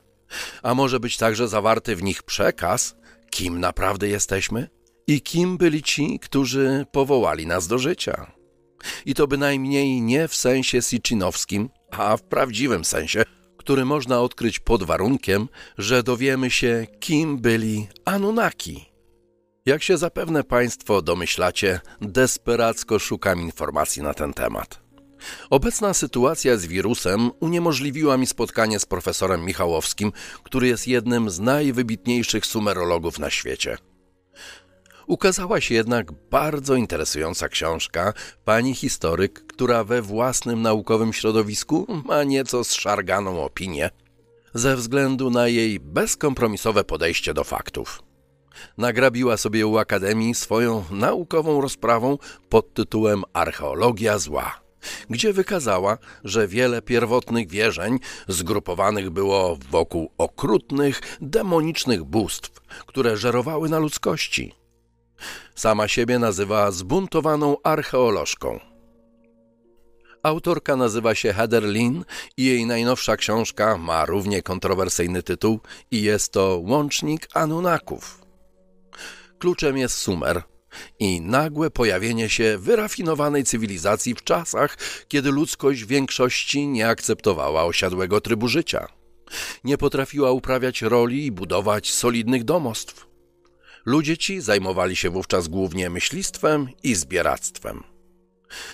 a 0.63 0.75
może 0.75 0.99
być 0.99 1.17
także 1.17 1.47
zawarty 1.47 1.95
w 1.95 2.03
nich 2.03 2.23
przekaz, 2.23 2.95
kim 3.29 3.59
naprawdę 3.59 4.07
jesteśmy 4.07 4.67
i 5.07 5.21
kim 5.21 5.57
byli 5.57 5.83
ci, 5.83 6.19
którzy 6.19 6.85
powołali 6.91 7.47
nas 7.47 7.67
do 7.67 7.77
życia. 7.77 8.31
I 9.05 9.13
to 9.13 9.27
bynajmniej 9.27 10.01
nie 10.01 10.27
w 10.27 10.35
sensie 10.35 10.81
sichinowskim, 10.81 11.69
a 11.91 12.17
w 12.17 12.23
prawdziwym 12.23 12.85
sensie, 12.85 13.23
który 13.57 13.85
można 13.85 14.21
odkryć 14.21 14.59
pod 14.59 14.83
warunkiem, 14.83 15.47
że 15.77 16.03
dowiemy 16.03 16.51
się, 16.51 16.87
kim 16.99 17.37
byli 17.37 17.87
Anunnaki. 18.05 18.92
Jak 19.65 19.83
się 19.83 19.97
zapewne 19.97 20.43
Państwo 20.43 21.01
domyślacie, 21.01 21.79
desperacko 22.01 22.99
szukam 22.99 23.41
informacji 23.41 24.01
na 24.01 24.13
ten 24.13 24.33
temat. 24.33 24.81
Obecna 25.49 25.93
sytuacja 25.93 26.57
z 26.57 26.65
wirusem 26.65 27.31
uniemożliwiła 27.39 28.17
mi 28.17 28.27
spotkanie 28.27 28.79
z 28.79 28.85
profesorem 28.85 29.45
Michałowskim, 29.45 30.11
który 30.43 30.67
jest 30.67 30.87
jednym 30.87 31.29
z 31.29 31.39
najwybitniejszych 31.39 32.45
sumerologów 32.45 33.19
na 33.19 33.29
świecie. 33.29 33.77
Ukazała 35.07 35.61
się 35.61 35.75
jednak 35.75 36.11
bardzo 36.11 36.75
interesująca 36.75 37.49
książka 37.49 38.13
pani 38.45 38.75
historyk, 38.75 39.45
która 39.47 39.83
we 39.83 40.01
własnym 40.01 40.61
naukowym 40.61 41.13
środowisku 41.13 41.87
ma 42.05 42.23
nieco 42.23 42.63
zszarganą 42.63 43.43
opinię 43.43 43.89
ze 44.53 44.75
względu 44.75 45.29
na 45.29 45.47
jej 45.47 45.79
bezkompromisowe 45.79 46.83
podejście 46.83 47.33
do 47.33 47.43
faktów. 47.43 48.02
Nagrabiła 48.77 49.37
sobie 49.37 49.67
u 49.67 49.77
Akademii 49.77 50.35
swoją 50.35 50.83
naukową 50.91 51.61
rozprawą 51.61 52.17
pod 52.49 52.73
tytułem 52.73 53.23
Archeologia 53.33 54.19
zła, 54.19 54.59
gdzie 55.09 55.33
wykazała, 55.33 55.97
że 56.23 56.47
wiele 56.47 56.81
pierwotnych 56.81 57.49
wierzeń 57.49 57.99
zgrupowanych 58.27 59.09
było 59.09 59.57
wokół 59.71 60.11
okrutnych, 60.17 61.01
demonicznych 61.21 62.03
bóstw, 62.03 62.61
które 62.85 63.17
żerowały 63.17 63.69
na 63.69 63.79
ludzkości– 63.79 64.53
Sama 65.55 65.87
siebie 65.87 66.19
nazywa 66.19 66.71
zbuntowaną 66.71 67.57
archeolożką. 67.63 68.59
Autorka 70.23 70.75
nazywa 70.75 71.15
się 71.15 71.33
Heather 71.33 71.63
Lynn 71.63 72.05
i 72.37 72.45
jej 72.45 72.65
najnowsza 72.65 73.17
książka 73.17 73.77
ma 73.77 74.05
równie 74.05 74.41
kontrowersyjny 74.41 75.23
tytuł 75.23 75.59
i 75.91 76.01
jest 76.01 76.31
to 76.31 76.57
Łącznik 76.63 77.27
Anunnaków. 77.33 78.22
Kluczem 79.39 79.77
jest 79.77 79.97
Sumer 79.97 80.43
i 80.99 81.21
nagłe 81.21 81.69
pojawienie 81.69 82.29
się 82.29 82.57
wyrafinowanej 82.57 83.43
cywilizacji 83.43 84.15
w 84.15 84.23
czasach, 84.23 84.77
kiedy 85.07 85.31
ludzkość 85.31 85.83
w 85.83 85.87
większości 85.87 86.67
nie 86.67 86.87
akceptowała 86.87 87.63
osiadłego 87.63 88.21
trybu 88.21 88.47
życia. 88.47 88.87
Nie 89.63 89.77
potrafiła 89.77 90.31
uprawiać 90.31 90.81
roli 90.81 91.25
i 91.25 91.31
budować 91.31 91.91
solidnych 91.91 92.43
domostw. 92.43 93.07
Ludzie 93.85 94.17
ci 94.17 94.41
zajmowali 94.41 94.95
się 94.95 95.09
wówczas 95.09 95.47
głównie 95.47 95.89
myślistwem 95.89 96.67
i 96.83 96.95
zbieractwem. 96.95 97.83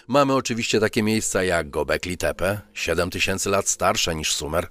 Mamy 0.08 0.34
oczywiście 0.34 0.80
takie 0.80 1.04
miejsca 1.04 1.44
jak 1.44 1.70
Gobekli 1.70 2.18
Tepe, 2.18 2.62
7000 2.74 3.50
lat 3.50 3.70
starsze 3.70 4.16
niż 4.16 4.34
Sumer, 4.34 4.68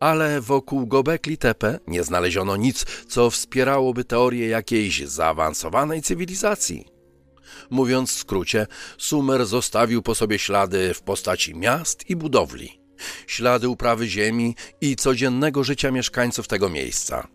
ale 0.00 0.40
wokół 0.40 0.86
Gobekli 0.86 1.38
Tepe 1.38 1.78
nie 1.86 2.04
znaleziono 2.04 2.56
nic, 2.56 2.86
co 3.08 3.30
wspierałoby 3.30 4.04
teorię 4.04 4.48
jakiejś 4.48 5.06
zaawansowanej 5.06 6.02
cywilizacji. 6.02 6.86
Mówiąc 7.70 8.10
w 8.10 8.18
skrócie, 8.18 8.66
Sumer 8.98 9.46
zostawił 9.46 10.02
po 10.02 10.14
sobie 10.14 10.38
ślady 10.38 10.94
w 10.94 11.02
postaci 11.02 11.54
miast 11.54 12.10
i 12.10 12.16
budowli, 12.16 12.80
ślady 13.26 13.68
uprawy 13.68 14.08
ziemi 14.08 14.56
i 14.80 14.96
codziennego 14.96 15.64
życia 15.64 15.90
mieszkańców 15.90 16.48
tego 16.48 16.68
miejsca– 16.68 17.26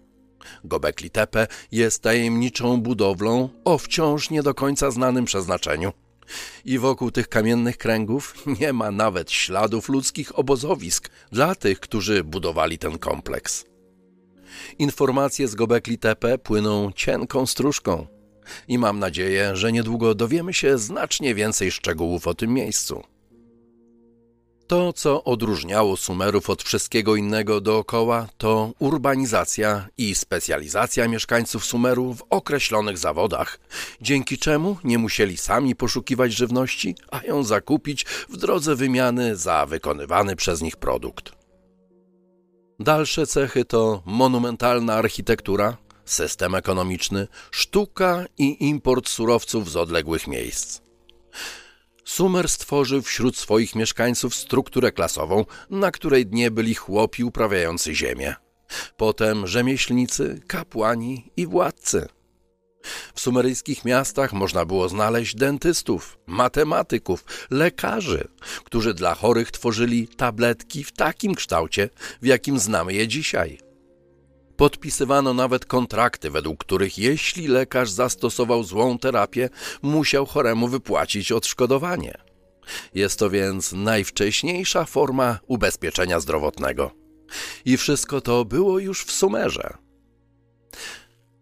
Gobekli 0.63 1.09
Tepe 1.09 1.47
jest 1.71 2.03
tajemniczą 2.03 2.81
budowlą 2.81 3.49
o 3.65 3.77
wciąż 3.77 4.29
nie 4.29 4.43
do 4.43 4.53
końca 4.53 4.91
znanym 4.91 5.25
przeznaczeniu. 5.25 5.91
I 6.65 6.79
wokół 6.79 7.11
tych 7.11 7.27
kamiennych 7.27 7.77
kręgów 7.77 8.33
nie 8.59 8.73
ma 8.73 8.91
nawet 8.91 9.31
śladów 9.31 9.89
ludzkich 9.89 10.39
obozowisk 10.39 11.09
dla 11.31 11.55
tych, 11.55 11.79
którzy 11.79 12.23
budowali 12.23 12.77
ten 12.77 12.97
kompleks. 12.97 13.65
Informacje 14.79 15.47
z 15.47 15.55
Gobekli 15.55 15.97
Tepe 15.97 16.37
płyną 16.37 16.91
cienką 16.95 17.45
stróżką 17.45 18.07
i 18.67 18.77
mam 18.77 18.99
nadzieję, 18.99 19.55
że 19.55 19.71
niedługo 19.71 20.15
dowiemy 20.15 20.53
się 20.53 20.77
znacznie 20.77 21.35
więcej 21.35 21.71
szczegółów 21.71 22.27
o 22.27 22.33
tym 22.33 22.53
miejscu. 22.53 23.03
To, 24.69 24.93
co 24.93 25.23
odróżniało 25.23 25.97
Sumerów 25.97 26.49
od 26.49 26.63
wszystkiego 26.63 27.15
innego 27.15 27.61
dookoła, 27.61 28.27
to 28.37 28.71
urbanizacja 28.79 29.87
i 29.97 30.15
specjalizacja 30.15 31.07
mieszkańców 31.07 31.65
Sumeru 31.65 32.13
w 32.13 32.23
określonych 32.29 32.97
zawodach, 32.97 33.59
dzięki 34.01 34.37
czemu 34.37 34.77
nie 34.83 34.97
musieli 34.97 35.37
sami 35.37 35.75
poszukiwać 35.75 36.33
żywności, 36.33 36.95
a 37.11 37.23
ją 37.23 37.43
zakupić 37.43 38.05
w 38.29 38.37
drodze 38.37 38.75
wymiany 38.75 39.35
za 39.35 39.65
wykonywany 39.65 40.35
przez 40.35 40.61
nich 40.61 40.77
produkt. 40.77 41.31
Dalsze 42.79 43.27
cechy 43.27 43.65
to 43.65 44.01
monumentalna 44.05 44.93
architektura, 44.93 45.77
system 46.05 46.55
ekonomiczny, 46.55 47.27
sztuka 47.51 48.25
i 48.37 48.67
import 48.67 49.09
surowców 49.09 49.71
z 49.71 49.75
odległych 49.75 50.27
miejsc. 50.27 50.88
Sumer 52.09 52.49
stworzył 52.49 53.01
wśród 53.01 53.37
swoich 53.37 53.75
mieszkańców 53.75 54.35
strukturę 54.35 54.91
klasową, 54.91 55.45
na 55.69 55.91
której 55.91 56.25
dnie 56.25 56.51
byli 56.51 56.75
chłopi 56.75 57.23
uprawiający 57.23 57.95
ziemię. 57.95 58.35
Potem 58.97 59.47
rzemieślnicy, 59.47 60.41
kapłani 60.47 61.31
i 61.37 61.47
władcy. 61.47 62.07
W 63.13 63.19
sumeryjskich 63.19 63.85
miastach 63.85 64.33
można 64.33 64.65
było 64.65 64.89
znaleźć 64.89 65.35
dentystów, 65.35 66.17
matematyków, 66.27 67.25
lekarzy, 67.51 68.27
którzy 68.63 68.93
dla 68.93 69.15
chorych 69.15 69.51
tworzyli 69.51 70.07
tabletki 70.07 70.83
w 70.83 70.91
takim 70.91 71.35
kształcie, 71.35 71.89
w 72.21 72.25
jakim 72.25 72.59
znamy 72.59 72.93
je 72.93 73.07
dzisiaj. 73.07 73.68
Podpisywano 74.59 75.33
nawet 75.33 75.65
kontrakty, 75.65 76.29
według 76.29 76.59
których 76.59 76.97
jeśli 76.97 77.47
lekarz 77.47 77.91
zastosował 77.91 78.63
złą 78.63 78.97
terapię, 78.97 79.49
musiał 79.81 80.25
choremu 80.25 80.67
wypłacić 80.67 81.31
odszkodowanie. 81.31 82.13
Jest 82.93 83.19
to 83.19 83.29
więc 83.29 83.73
najwcześniejsza 83.73 84.85
forma 84.85 85.39
ubezpieczenia 85.47 86.19
zdrowotnego. 86.19 86.91
I 87.65 87.77
wszystko 87.77 88.21
to 88.21 88.45
było 88.45 88.79
już 88.79 89.03
w 89.03 89.11
Sumerze. 89.11 89.77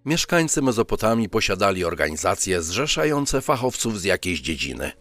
Mieszkańcy 0.05 0.62
Mezopotamii 0.62 1.29
posiadali 1.29 1.86
organizacje 1.86 2.62
zrzeszające 2.62 3.41
fachowców 3.41 4.01
z 4.01 4.03
jakiejś 4.03 4.41
dziedziny. 4.41 4.91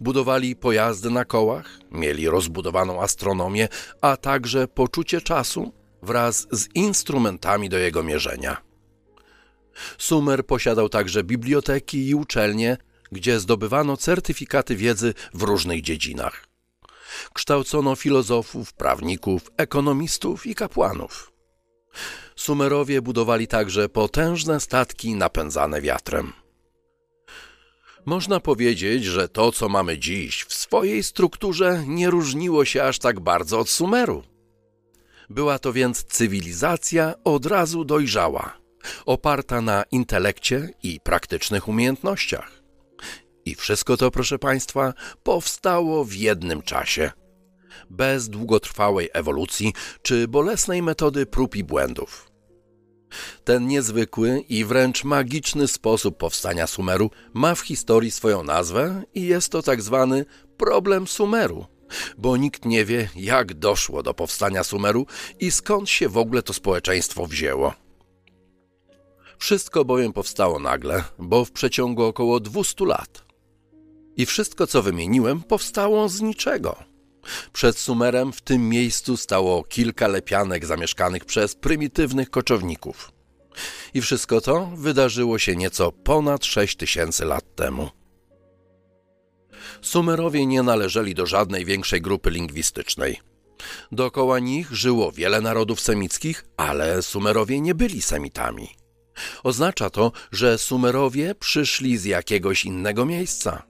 Budowali 0.00 0.56
pojazdy 0.56 1.10
na 1.10 1.24
kołach, 1.24 1.78
mieli 1.90 2.28
rozbudowaną 2.28 3.02
astronomię, 3.02 3.68
a 4.00 4.16
także 4.16 4.68
poczucie 4.68 5.20
czasu 5.20 5.83
wraz 6.04 6.46
z 6.50 6.68
instrumentami 6.74 7.68
do 7.68 7.78
jego 7.78 8.02
mierzenia. 8.02 8.56
Sumer 9.98 10.46
posiadał 10.46 10.88
także 10.88 11.24
biblioteki 11.24 12.08
i 12.08 12.14
uczelnie, 12.14 12.76
gdzie 13.12 13.40
zdobywano 13.40 13.96
certyfikaty 13.96 14.76
wiedzy 14.76 15.14
w 15.34 15.42
różnych 15.42 15.82
dziedzinach. 15.82 16.46
Kształcono 17.32 17.96
filozofów, 17.96 18.72
prawników, 18.72 19.50
ekonomistów 19.56 20.46
i 20.46 20.54
kapłanów. 20.54 21.32
Sumerowie 22.36 23.02
budowali 23.02 23.46
także 23.46 23.88
potężne 23.88 24.60
statki 24.60 25.14
napędzane 25.14 25.80
wiatrem. 25.80 26.32
Można 28.04 28.40
powiedzieć, 28.40 29.04
że 29.04 29.28
to, 29.28 29.52
co 29.52 29.68
mamy 29.68 29.98
dziś, 29.98 30.44
w 30.44 30.54
swojej 30.54 31.02
strukturze 31.02 31.84
nie 31.86 32.10
różniło 32.10 32.64
się 32.64 32.84
aż 32.84 32.98
tak 32.98 33.20
bardzo 33.20 33.58
od 33.58 33.68
Sumeru. 33.68 34.22
Była 35.30 35.58
to 35.58 35.72
więc 35.72 36.04
cywilizacja 36.04 37.14
od 37.24 37.46
razu 37.46 37.84
dojrzała, 37.84 38.56
oparta 39.06 39.60
na 39.60 39.84
intelekcie 39.90 40.68
i 40.82 41.00
praktycznych 41.00 41.68
umiejętnościach. 41.68 42.62
I 43.44 43.54
wszystko 43.54 43.96
to, 43.96 44.10
proszę 44.10 44.38
Państwa, 44.38 44.94
powstało 45.22 46.04
w 46.04 46.12
jednym 46.12 46.62
czasie. 46.62 47.12
Bez 47.90 48.28
długotrwałej 48.28 49.08
ewolucji 49.12 49.72
czy 50.02 50.28
bolesnej 50.28 50.82
metody 50.82 51.26
prób 51.26 51.56
i 51.56 51.64
błędów. 51.64 52.30
Ten 53.44 53.66
niezwykły 53.66 54.40
i 54.48 54.64
wręcz 54.64 55.04
magiczny 55.04 55.68
sposób 55.68 56.18
powstania 56.18 56.66
Sumeru 56.66 57.10
ma 57.34 57.54
w 57.54 57.60
historii 57.60 58.10
swoją 58.10 58.42
nazwę 58.42 59.02
i 59.14 59.22
jest 59.22 59.48
to 59.48 59.62
tak 59.62 59.82
zwany 59.82 60.24
problem 60.56 61.06
Sumeru, 61.06 61.66
bo 62.18 62.36
nikt 62.36 62.64
nie 62.64 62.84
wie, 62.84 63.08
jak 63.16 63.54
doszło 63.54 64.02
do 64.02 64.14
powstania 64.14 64.64
Sumeru 64.64 65.06
i 65.40 65.50
skąd 65.50 65.90
się 65.90 66.08
w 66.08 66.18
ogóle 66.18 66.42
to 66.42 66.52
społeczeństwo 66.52 67.26
wzięło. 67.26 67.74
Wszystko 69.38 69.84
bowiem 69.84 70.12
powstało 70.12 70.58
nagle, 70.58 71.04
bo 71.18 71.44
w 71.44 71.52
przeciągu 71.52 72.02
około 72.02 72.40
200 72.40 72.84
lat. 72.84 73.24
I 74.16 74.26
wszystko, 74.26 74.66
co 74.66 74.82
wymieniłem, 74.82 75.42
powstało 75.42 76.08
z 76.08 76.20
niczego. 76.20 76.76
Przed 77.52 77.78
Sumerem 77.78 78.32
w 78.32 78.40
tym 78.40 78.68
miejscu 78.68 79.16
stało 79.16 79.64
kilka 79.64 80.08
lepianek 80.08 80.66
zamieszkanych 80.66 81.24
przez 81.24 81.54
prymitywnych 81.54 82.30
koczowników. 82.30 83.12
I 83.94 84.00
wszystko 84.00 84.40
to 84.40 84.66
wydarzyło 84.66 85.38
się 85.38 85.56
nieco 85.56 85.92
ponad 85.92 86.44
6 86.44 86.76
tysięcy 86.76 87.24
lat 87.24 87.54
temu. 87.54 87.90
Sumerowie 89.82 90.46
nie 90.46 90.62
należeli 90.62 91.14
do 91.14 91.26
żadnej 91.26 91.64
większej 91.64 92.00
grupy 92.00 92.30
lingwistycznej. 92.30 93.20
Dookoła 93.92 94.38
nich 94.38 94.72
żyło 94.72 95.12
wiele 95.12 95.40
narodów 95.40 95.80
semickich, 95.80 96.44
ale 96.56 97.02
Sumerowie 97.02 97.60
nie 97.60 97.74
byli 97.74 98.02
Semitami. 98.02 98.68
Oznacza 99.42 99.90
to, 99.90 100.12
że 100.32 100.58
Sumerowie 100.58 101.34
przyszli 101.34 101.98
z 101.98 102.04
jakiegoś 102.04 102.64
innego 102.64 103.06
miejsca. 103.06 103.62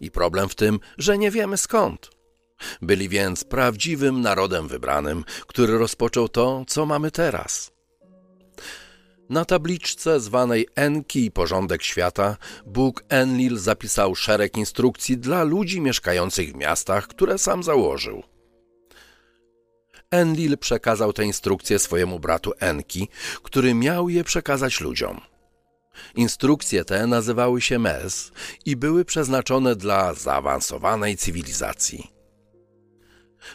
I 0.00 0.10
problem 0.10 0.48
w 0.48 0.54
tym, 0.54 0.80
że 0.98 1.18
nie 1.18 1.30
wiemy 1.30 1.56
skąd. 1.56 2.10
Byli 2.82 3.08
więc 3.08 3.44
prawdziwym 3.44 4.20
narodem 4.20 4.68
wybranym, 4.68 5.24
który 5.46 5.78
rozpoczął 5.78 6.28
to, 6.28 6.64
co 6.68 6.86
mamy 6.86 7.10
teraz. 7.10 7.72
Na 9.30 9.44
tabliczce 9.44 10.20
zwanej 10.20 10.68
Enki 10.74 11.30
Porządek 11.30 11.82
Świata 11.82 12.36
Bóg 12.66 13.04
Enlil 13.08 13.58
zapisał 13.58 14.14
szereg 14.14 14.56
instrukcji 14.56 15.18
dla 15.18 15.44
ludzi 15.44 15.80
mieszkających 15.80 16.52
w 16.52 16.56
miastach, 16.56 17.06
które 17.06 17.38
sam 17.38 17.62
założył. 17.62 18.22
Enlil 20.10 20.58
przekazał 20.58 21.12
te 21.12 21.24
instrukcje 21.24 21.78
swojemu 21.78 22.20
bratu 22.20 22.52
Enki, 22.58 23.08
który 23.42 23.74
miał 23.74 24.08
je 24.08 24.24
przekazać 24.24 24.80
ludziom. 24.80 25.20
Instrukcje 26.14 26.84
te 26.84 27.06
nazywały 27.06 27.60
się 27.60 27.78
Mes 27.78 28.32
i 28.66 28.76
były 28.76 29.04
przeznaczone 29.04 29.76
dla 29.76 30.14
zaawansowanej 30.14 31.16
cywilizacji. 31.16 32.10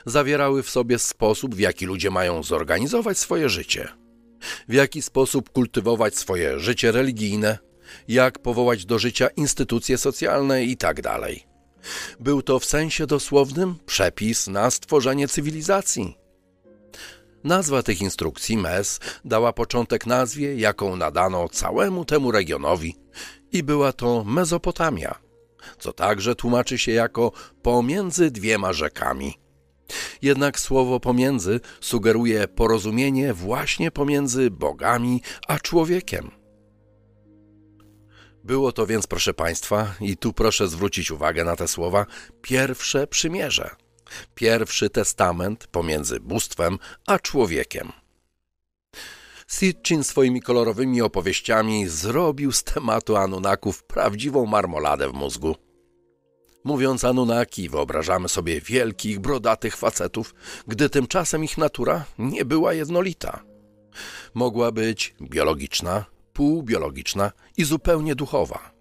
Zawierały 0.06 0.64
w 0.64 0.70
sobie 0.70 1.00
sposób, 1.00 1.56
w 1.56 1.60
jaki 1.60 1.86
ludzie 1.86 2.12
mają 2.12 2.44
zorganizować 2.44 3.18
swoje 3.18 3.50
życie– 3.50 3.88
w 4.68 4.74
jaki 4.74 5.02
sposób 5.02 5.50
kultywować 5.50 6.16
swoje 6.16 6.60
życie 6.60 6.92
religijne, 6.92 7.58
jak 8.08 8.40
powołać 8.40 8.86
do 8.86 9.00
życia 9.00 9.28
instytucje 9.28 9.98
socjalne 9.98 10.64
itd. 10.64 11.02
Tak 11.02 11.22
Był 12.20 12.42
to 12.42 12.60
w 12.60 12.66
sensie 12.66 13.08
dosłownym 13.08 13.76
przepis 13.86 14.48
na 14.48 14.72
stworzenie 14.72 15.28
cywilizacji. 15.28 16.18
Nazwa 17.44 17.84
tych 17.84 18.02
instrukcji 18.02 18.58
MES 18.58 19.00
dała 19.26 19.54
początek 19.54 20.06
nazwie, 20.06 20.56
jaką 20.56 20.96
nadano 20.96 21.50
całemu 21.50 22.06
temu 22.06 22.32
regionowi 22.32 22.96
i 23.52 23.64
była 23.64 23.94
to 23.94 24.24
Mezopotamia, 24.24 25.16
co 25.80 25.94
także 25.94 26.36
tłumaczy 26.36 26.78
się 26.78 26.92
jako 26.92 27.32
pomiędzy 27.62 28.32
dwiema 28.32 28.74
rzekami– 28.74 29.34
jednak 30.22 30.60
słowo 30.60 31.00
pomiędzy 31.00 31.60
sugeruje 31.82 32.48
porozumienie 32.48 33.34
właśnie 33.34 33.92
pomiędzy 33.92 34.52
bogami 34.52 35.22
a 35.48 35.60
człowiekiem. 35.60 36.32
Było 38.44 38.72
to 38.72 38.86
więc, 38.88 39.08
proszę 39.08 39.34
Państwa, 39.34 39.96
i 40.02 40.18
tu 40.18 40.34
proszę 40.34 40.68
zwrócić 40.68 41.12
uwagę 41.12 41.44
na 41.44 41.56
te 41.56 41.68
słowa, 41.68 42.06
pierwsze 42.42 43.08
przymierze, 43.08 43.76
pierwszy 44.36 44.90
testament 44.90 45.68
pomiędzy 45.68 46.20
bóstwem 46.20 46.80
a 47.08 47.20
człowiekiem. 47.20 47.92
Sitchin 49.48 50.04
swoimi 50.04 50.42
kolorowymi 50.42 51.02
opowieściami 51.02 51.88
zrobił 51.88 52.52
z 52.52 52.64
tematu 52.64 53.16
Anunnaków 53.16 53.84
prawdziwą 53.84 54.46
marmoladę 54.46 55.10
w 55.10 55.14
mózgu. 55.14 55.65
Mówiąc 56.66 57.04
Anunnaki, 57.04 57.70
wyobrażamy 57.70 58.30
sobie 58.30 58.62
wielkich, 58.62 59.20
brodatych 59.20 59.78
facetów, 59.78 60.36
gdy 60.68 60.90
tymczasem 60.90 61.44
ich 61.44 61.58
natura 61.58 62.06
nie 62.20 62.46
była 62.46 62.74
jednolita. 62.74 63.44
Mogła 64.34 64.72
być 64.72 65.16
biologiczna, 65.22 66.06
półbiologiczna 66.34 67.32
i 67.58 67.64
zupełnie 67.64 68.16
duchowa. 68.16 68.72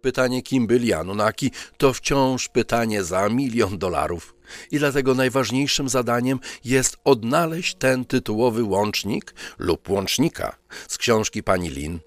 Pytanie, 0.00 0.42
kim 0.42 0.66
byli 0.66 0.92
Anunnaki, 0.92 1.50
to 1.76 1.92
wciąż 1.92 2.48
pytanie 2.48 3.04
za 3.04 3.28
milion 3.28 3.78
dolarów 3.78 4.34
i 4.70 4.78
dlatego 4.78 5.14
najważniejszym 5.14 5.88
zadaniem 5.88 6.40
jest 6.64 6.96
odnaleźć 7.04 7.74
ten 7.74 8.04
tytułowy 8.04 8.64
łącznik 8.64 9.34
lub 9.58 9.90
łącznika 9.90 10.56
z 10.88 10.98
książki 10.98 11.42
pani 11.42 11.68
Lin 11.70 12.00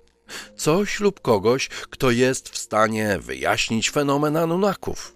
coś 0.56 1.00
lub 1.00 1.22
kogoś, 1.22 1.68
kto 1.68 2.12
jest 2.12 2.50
w 2.50 2.58
stanie 2.58 3.20
wyjaśnić 3.20 3.90
fenomen 3.90 4.38
Anunnaków. 4.38 5.16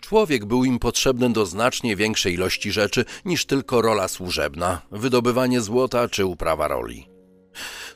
Człowiek 0.00 0.44
był 0.44 0.64
im 0.64 0.78
potrzebny 0.78 1.32
do 1.32 1.46
znacznie 1.46 1.96
większej 1.96 2.34
ilości 2.34 2.72
rzeczy 2.72 3.04
niż 3.24 3.46
tylko 3.46 3.82
rola 3.82 4.08
służebna, 4.08 4.82
wydobywanie 4.90 5.60
złota 5.60 6.08
czy 6.08 6.24
uprawa 6.24 6.68
roli. 6.68 7.08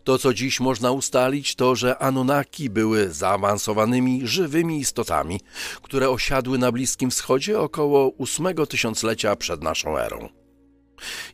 To, 0.05 0.19
co 0.19 0.35
dziś 0.35 0.61
można 0.61 0.91
ustalić, 0.91 1.55
to, 1.55 1.77
że 1.77 1.99
Anunnaki 1.99 2.71
były 2.71 3.13
zaawansowanymi, 3.13 4.21
żywymi 4.27 4.81
istotami, 4.81 5.41
które 5.83 6.11
osiadły 6.11 6.59
na 6.59 6.73
Bliskim 6.73 7.11
Wschodzie 7.11 7.61
około 7.61 8.09
ósmego 8.09 8.67
tysiąclecia 8.67 9.37
przed 9.37 9.63
naszą 9.63 9.99
erą. 9.99 10.44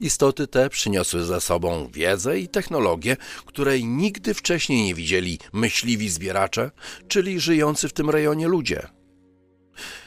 Istoty 0.00 0.46
te 0.46 0.70
przyniosły 0.70 1.24
ze 1.24 1.40
sobą 1.40 1.90
wiedzę 1.92 2.38
i 2.38 2.48
technologię, 2.48 3.16
której 3.46 3.84
nigdy 3.84 4.34
wcześniej 4.34 4.84
nie 4.84 4.94
widzieli 4.94 5.38
myśliwi 5.52 6.08
zbieracze, 6.08 6.70
czyli 7.08 7.40
żyjący 7.40 7.88
w 7.88 7.92
tym 7.92 8.10
rejonie 8.10 8.48
ludzie. 8.48 8.88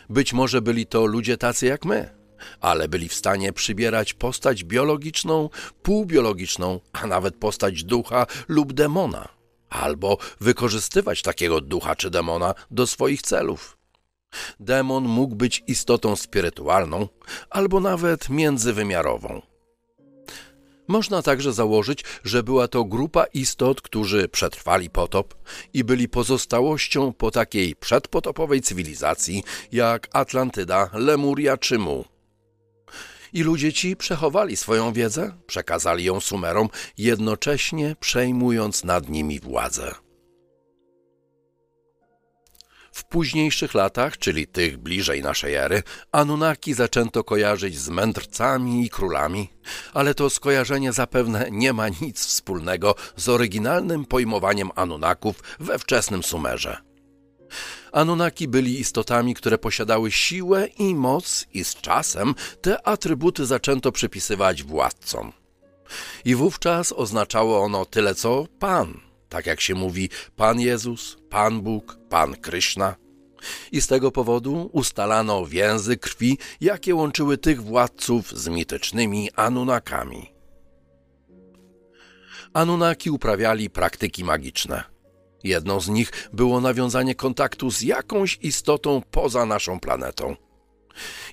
Być 0.10 0.34
może 0.34 0.62
byli 0.62 0.86
to 0.86 1.06
ludzie 1.06 1.38
tacy 1.38 1.66
jak 1.66 1.86
my, 1.86 2.10
ale 2.62 2.88
byli 2.88 3.10
w 3.10 3.14
stanie 3.14 3.54
przybierać 3.54 4.14
postać 4.14 4.64
biologiczną, 4.64 5.50
półbiologiczną, 5.82 6.80
a 6.94 7.08
nawet 7.08 7.36
postać 7.36 7.84
ducha 7.84 8.26
lub 8.48 8.74
demona, 8.74 9.28
albo 9.70 10.18
wykorzystywać 10.42 11.22
takiego 11.22 11.62
ducha 11.62 11.96
czy 11.96 12.10
demona 12.10 12.54
do 12.72 12.88
swoich 12.88 13.22
celów. 13.22 13.83
Demon 14.60 15.04
mógł 15.04 15.36
być 15.36 15.64
istotą 15.68 16.16
spirytualną 16.16 17.08
albo 17.50 17.80
nawet 17.80 18.30
międzywymiarową. 18.30 19.42
Można 20.88 21.22
także 21.22 21.54
założyć, 21.54 22.04
że 22.24 22.44
była 22.44 22.68
to 22.68 22.84
grupa 22.84 23.24
istot, 23.24 23.82
którzy 23.82 24.28
przetrwali 24.28 24.90
potop 24.90 25.36
i 25.74 25.84
byli 25.84 26.10
pozostałością 26.10 27.14
po 27.14 27.32
takiej 27.32 27.76
przedpotopowej 27.76 28.62
cywilizacji 28.62 29.44
jak 29.72 30.10
Atlantyda, 30.14 30.90
Lemuria 30.94 31.58
czy 31.58 31.80
Mu. 31.80 32.06
I 33.34 33.44
ludzie 33.44 33.74
ci 33.74 33.96
przechowali 33.96 34.58
swoją 34.58 34.94
wiedzę, 34.94 35.34
przekazali 35.48 36.04
ją 36.04 36.20
Sumerom, 36.20 36.70
jednocześnie 36.98 37.96
przejmując 38.00 38.84
nad 38.84 39.10
nimi 39.10 39.40
władzę. 39.40 39.96
W 42.94 43.04
późniejszych 43.04 43.74
latach, 43.74 44.18
czyli 44.18 44.48
tych 44.48 44.78
bliżej 44.78 45.22
naszej 45.22 45.54
ery, 45.54 45.84
Anunnaki 46.12 46.74
zaczęto 46.74 47.24
kojarzyć 47.24 47.80
z 47.80 47.90
mędrcami 47.90 48.86
i 48.86 48.90
królami, 48.90 49.50
ale 49.94 50.16
to 50.16 50.30
skojarzenie 50.30 50.94
zapewne 50.94 51.48
nie 51.52 51.74
ma 51.74 51.90
nic 51.90 52.26
wspólnego 52.26 52.96
z 53.16 53.30
oryginalnym 53.30 54.06
pojmowaniem 54.06 54.70
Anunnaków 54.76 55.44
we 55.60 55.80
wczesnym 55.80 56.24
Sumerze. 56.24 56.78
Anunnaki 57.92 58.48
byli 58.48 58.80
istotami, 58.80 59.34
które 59.34 59.58
posiadały 59.58 60.12
siłę 60.12 60.68
i 60.68 60.96
moc 60.96 61.46
i 61.54 61.64
z 61.64 61.76
czasem 61.76 62.36
te 62.62 62.88
atrybuty 62.88 63.46
zaczęto 63.46 63.92
przypisywać 63.92 64.64
władcom. 64.64 65.32
I 66.26 66.36
wówczas 66.36 66.92
oznaczało 66.92 67.64
ono 67.64 67.86
tyle 67.86 68.16
co 68.16 68.48
Pan, 68.60 69.13
tak 69.34 69.46
jak 69.46 69.62
się 69.62 69.76
mówi 69.76 70.10
Pan 70.36 70.60
Jezus, 70.60 71.18
Pan 71.30 71.62
Bóg, 71.62 71.98
Pan 72.10 72.36
Kryszna. 72.36 72.96
I 73.72 73.82
z 73.82 73.88
tego 73.88 74.12
powodu 74.12 74.70
ustalano 74.74 75.46
więzy 75.46 75.98
krwi, 75.98 76.38
jakie 76.62 76.96
łączyły 76.96 77.38
tych 77.38 77.64
władców 77.64 78.32
z 78.32 78.48
mitycznymi 78.48 79.30
Anunnakami. 79.36 80.34
Anunnaki 82.54 83.10
uprawiali 83.12 83.70
praktyki 83.70 84.24
magiczne. 84.24 84.84
Jedną 85.44 85.80
z 85.80 85.90
nich 85.90 86.30
było 86.34 86.62
nawiązanie 86.62 87.16
kontaktu 87.16 87.72
z 87.72 87.82
jakąś 87.82 88.38
istotą 88.42 89.02
poza 89.12 89.46
naszą 89.46 89.80
planetą. 89.80 90.36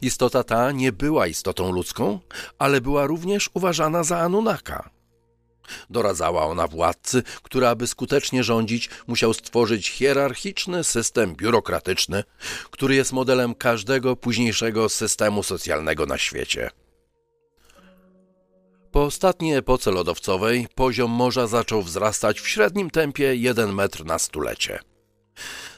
Istota 0.03 0.45
ta 0.45 0.73
nie 0.73 0.93
była 0.93 1.27
istotą 1.27 1.73
ludzką, 1.73 2.21
ale 2.59 2.81
była 2.81 3.07
również 3.07 3.51
uważana 3.55 4.05
za 4.05 4.19
Anunnaka. 4.19 5.00
Doradzała 5.91 6.47
ona 6.47 6.67
władcy, 6.67 7.23
który 7.43 7.67
aby 7.67 7.87
skutecznie 7.87 8.45
rządzić, 8.45 8.91
musiał 9.07 9.35
stworzyć 9.35 9.91
hierarchiczny 9.91 10.85
system 10.85 11.35
biurokratyczny, 11.37 12.25
który 12.71 12.95
jest 12.95 13.13
modelem 13.13 13.55
każdego 13.55 14.17
późniejszego 14.17 14.89
systemu 14.89 15.43
socjalnego 15.43 16.07
na 16.07 16.19
świecie. 16.19 16.71
Po 18.93 19.05
ostatniej 19.05 19.57
epoce 19.57 19.91
lodowcowej 19.91 20.69
poziom 20.75 21.11
morza 21.11 21.47
zaczął 21.47 21.83
wzrastać 21.83 22.41
w 22.41 22.49
średnim 22.49 22.91
tempie 22.91 23.37
1 23.37 23.75
metr 23.75 24.05
na 24.05 24.19
stulecie. 24.19 24.79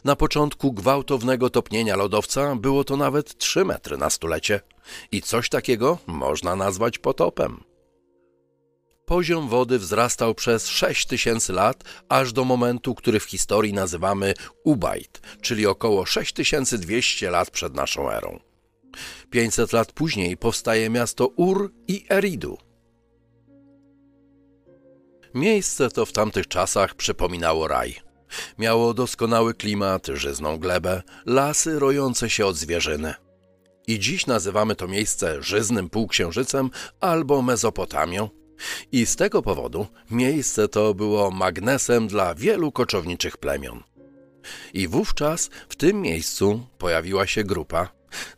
Na 0.05 0.17
początku 0.17 0.73
gwałtownego 0.73 1.51
topnienia 1.51 1.97
lodowca 1.97 2.57
było 2.57 2.85
to 2.85 2.97
nawet 2.97 3.39
3 3.39 3.65
metry 3.65 3.97
na 3.97 4.11
stulecie 4.11 4.61
i 5.13 5.23
coś 5.23 5.49
takiego 5.49 5.99
można 6.07 6.57
nazwać 6.57 6.99
potopem. 6.99 7.72
Poziom 9.05 9.49
wody 9.49 9.79
wzrastał 9.79 10.35
przez 10.35 10.69
6 10.69 11.07
tysięcy 11.07 11.53
lat, 11.53 11.85
aż 12.09 12.33
do 12.33 12.45
momentu, 12.45 12.95
który 12.95 13.21
w 13.21 13.25
historii 13.25 13.73
nazywamy 13.73 14.35
Ubajt, 14.65 15.21
czyli 15.41 15.67
około 15.67 16.07
6200 16.07 17.31
lat 17.31 17.51
przed 17.51 17.75
naszą 17.75 18.11
erą. 18.11 18.41
500 19.31 19.73
lat 19.73 19.93
później 19.93 20.37
powstaje 20.37 20.91
miasto 20.91 21.27
Ur 21.27 21.73
i 21.89 22.07
Eridu. 22.11 22.59
Miejsce 25.35 25.91
to 25.91 26.07
w 26.07 26.13
tamtych 26.13 26.49
czasach 26.49 26.95
przypominało 26.95 27.69
raj. 27.69 28.01
Miało 28.59 28.95
doskonały 28.95 29.55
klimat, 29.55 30.07
żyzną 30.07 30.59
glebę, 30.59 31.03
lasy 31.27 31.79
rojące 31.79 32.31
się 32.31 32.47
od 32.47 32.57
zwierzyny. 32.57 33.15
I 33.87 33.99
dziś 33.99 34.27
nazywamy 34.27 34.77
to 34.77 34.89
miejsce 34.89 35.43
żyznym 35.43 35.91
półksiężycem 35.91 36.71
albo 37.01 37.43
Mezopotamią, 37.43 38.29
i 38.93 39.07
z 39.07 39.17
tego 39.17 39.43
powodu 39.43 39.87
miejsce 40.11 40.69
to 40.69 40.95
było 40.95 41.31
magnesem 41.31 42.09
dla 42.09 42.35
wielu 42.35 42.73
koczowniczych 42.73 43.37
plemion. 43.37 43.83
I 44.75 44.89
wówczas 44.89 45.51
w 45.69 45.77
tym 45.77 46.01
miejscu 46.01 46.67
pojawiła 46.79 47.27
się 47.27 47.45
grupa, 47.45 47.89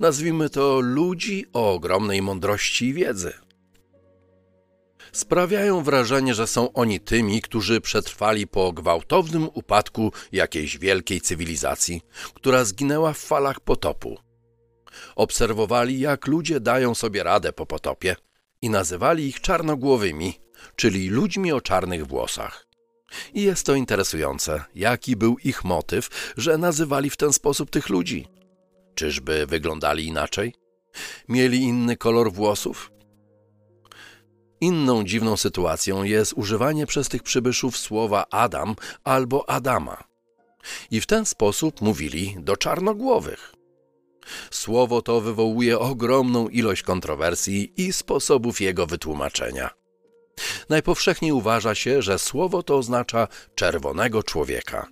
nazwijmy 0.01 0.51
to 0.51 0.81
ludzi 0.81 1.47
o 1.53 1.73
ogromnej 1.75 2.23
mądrości 2.23 2.87
i 2.87 2.95
wiedzy. 2.95 3.33
Sprawiają 5.13 5.83
wrażenie, 5.83 6.35
że 6.35 6.47
są 6.47 6.73
oni 6.73 7.01
tymi, 7.01 7.43
którzy 7.43 7.81
przetrwali 7.81 8.47
po 8.47 8.73
gwałtownym 8.73 9.49
upadku 9.55 10.13
jakiejś 10.33 10.79
wielkiej 10.79 11.21
cywilizacji, 11.21 12.03
która 12.35 12.65
zginęła 12.65 13.13
w 13.13 13.19
falach 13.19 13.61
potopu. 13.61 14.19
Obserwowali, 15.17 16.01
jak 16.01 16.27
ludzie 16.27 16.61
dają 16.61 16.95
sobie 16.95 17.23
radę 17.23 17.53
po 17.53 17.67
potopie 17.67 18.17
i 18.65 18.71
nazywali 18.71 19.27
ich 19.27 19.41
czarnogłowymi, 19.41 20.41
czyli 20.77 21.09
ludźmi 21.09 21.53
o 21.53 21.61
czarnych 21.61 22.07
włosach. 22.07 22.67
I 23.35 23.43
jest 23.43 23.67
to 23.67 23.75
interesujące, 23.75 24.65
jaki 24.75 25.17
był 25.17 25.39
ich 25.39 25.65
motyw, 25.65 26.33
że 26.37 26.59
nazywali 26.59 27.11
w 27.11 27.17
ten 27.17 27.33
sposób 27.33 27.71
tych 27.71 27.89
ludzi. 27.89 28.27
Czyżby 28.95 29.47
wyglądali 29.47 30.07
inaczej? 30.07 30.55
Mieli 31.29 31.63
inny 31.63 31.97
kolor 31.97 32.33
włosów? 32.33 32.93
Inną 34.61 35.05
dziwną 35.05 35.37
sytuacją 35.37 36.03
jest 36.03 36.33
używanie 36.33 36.87
przez 36.87 37.09
tych 37.09 37.23
przybyszów 37.23 37.77
słowa 37.77 38.27
Adam 38.31 38.77
albo 39.05 39.51
Adama. 39.51 40.05
I 40.91 41.01
w 41.01 41.07
ten 41.07 41.27
sposób 41.27 41.81
mówili 41.81 42.37
do 42.39 42.57
czarnogłowych. 42.57 43.55
Słowo 44.51 45.03
to 45.03 45.21
wywołuje 45.21 45.79
ogromną 45.79 46.49
ilość 46.49 46.83
kontrowersji 46.83 47.73
i 47.77 47.93
sposobów 47.93 48.61
jego 48.61 48.87
wytłumaczenia. 48.87 49.71
Najpowszechniej 50.69 51.33
uważa 51.33 51.75
się, 51.75 52.03
że 52.03 52.19
słowo 52.19 52.63
to 52.63 52.77
oznacza 52.77 53.29
czerwonego 53.55 54.23
człowieka. 54.23 54.87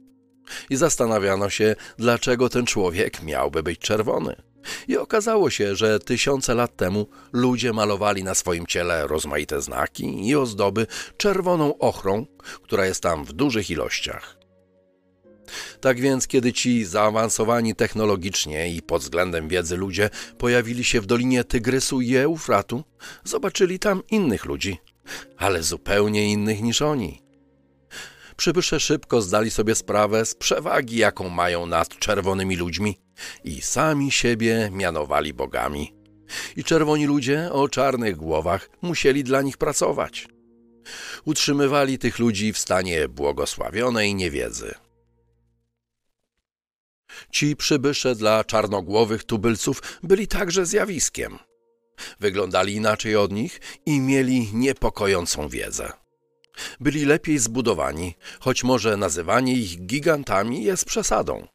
I 0.71 0.77
zastanawiano 0.77 1.51
się, 1.51 1.77
dlaczego 1.99 2.49
ten 2.49 2.67
człowiek 2.67 3.23
miałby 3.23 3.63
być 3.63 3.79
czerwony. 3.79 4.37
I 4.89 4.97
okazało 4.97 5.51
się, 5.51 5.77
że 5.77 6.01
tysiące 6.01 6.55
lat 6.55 6.77
temu 6.77 7.07
ludzie 7.33 7.73
malowali 7.73 8.25
na 8.25 8.35
swoim 8.35 8.67
ciele 8.67 9.07
rozmaite 9.07 9.63
znaki 9.63 10.29
i 10.29 10.37
ozdoby 10.37 10.87
czerwoną 11.17 11.79
ochrą, 11.79 12.27
która 12.63 12.87
jest 12.87 13.03
tam 13.03 13.25
w 13.25 13.33
dużych 13.33 13.71
ilościach. 13.71 14.42
Tak 15.81 16.01
więc, 16.01 16.27
kiedy 16.27 16.53
ci 16.53 16.85
zaawansowani 16.85 17.75
technologicznie 17.75 18.75
i 18.75 18.83
pod 18.83 19.03
względem 19.03 19.49
wiedzy 19.49 19.77
ludzie 19.77 20.11
pojawili 20.39 20.85
się 20.85 21.01
w 21.01 21.07
Dolinie 21.07 21.45
Tygrysu 21.45 22.01
i 22.01 22.17
Eufratu, 22.17 22.85
zobaczyli 23.25 23.79
tam 23.79 24.03
innych 24.11 24.45
ludzi, 24.45 24.79
ale 25.37 25.63
zupełnie 25.63 26.33
innych 26.33 26.63
niż 26.63 26.83
oni. 26.83 27.23
Przybysze 28.37 28.81
szybko 28.81 29.23
zdali 29.23 29.51
sobie 29.51 29.75
sprawę 29.75 30.27
z 30.27 30.35
przewagi, 30.35 30.97
jaką 30.97 31.29
mają 31.29 31.67
nad 31.67 31.99
czerwonymi 31.99 32.57
ludźmi 32.57 32.99
i 33.45 33.61
sami 33.61 34.11
siebie 34.11 34.71
mianowali 34.73 35.35
bogami. 35.35 35.95
I 36.57 36.65
czerwoni 36.65 37.07
ludzie 37.07 37.53
o 37.53 37.69
czarnych 37.69 38.17
głowach 38.17 38.71
musieli 38.83 39.25
dla 39.25 39.43
nich 39.43 39.57
pracować. 39.57 40.29
Utrzymywali 41.25 41.99
tych 41.99 42.19
ludzi 42.19 42.53
w 42.53 42.59
stanie 42.59 43.09
błogosławionej 43.09 44.15
niewiedzy. 44.15 44.75
Ci 47.31 47.57
przybysze 47.57 48.15
dla 48.15 48.45
czarnogłowych 48.45 49.25
tubylców 49.25 49.83
byli 50.03 50.29
także 50.29 50.67
zjawiskiem. 50.67 51.39
Wyglądali 52.21 52.75
inaczej 52.75 53.17
od 53.17 53.33
nich 53.33 53.61
i 53.87 54.01
mieli 54.01 54.49
niepokojącą 54.53 55.49
wiedzę. 55.49 55.93
Byli 56.81 57.05
lepiej 57.05 57.39
zbudowani, 57.39 58.15
choć 58.41 58.65
może 58.65 58.97
nazywanie 58.97 59.53
ich 59.53 59.87
gigantami 59.87 60.65
jest 60.65 60.85
przesadą. 60.85 61.47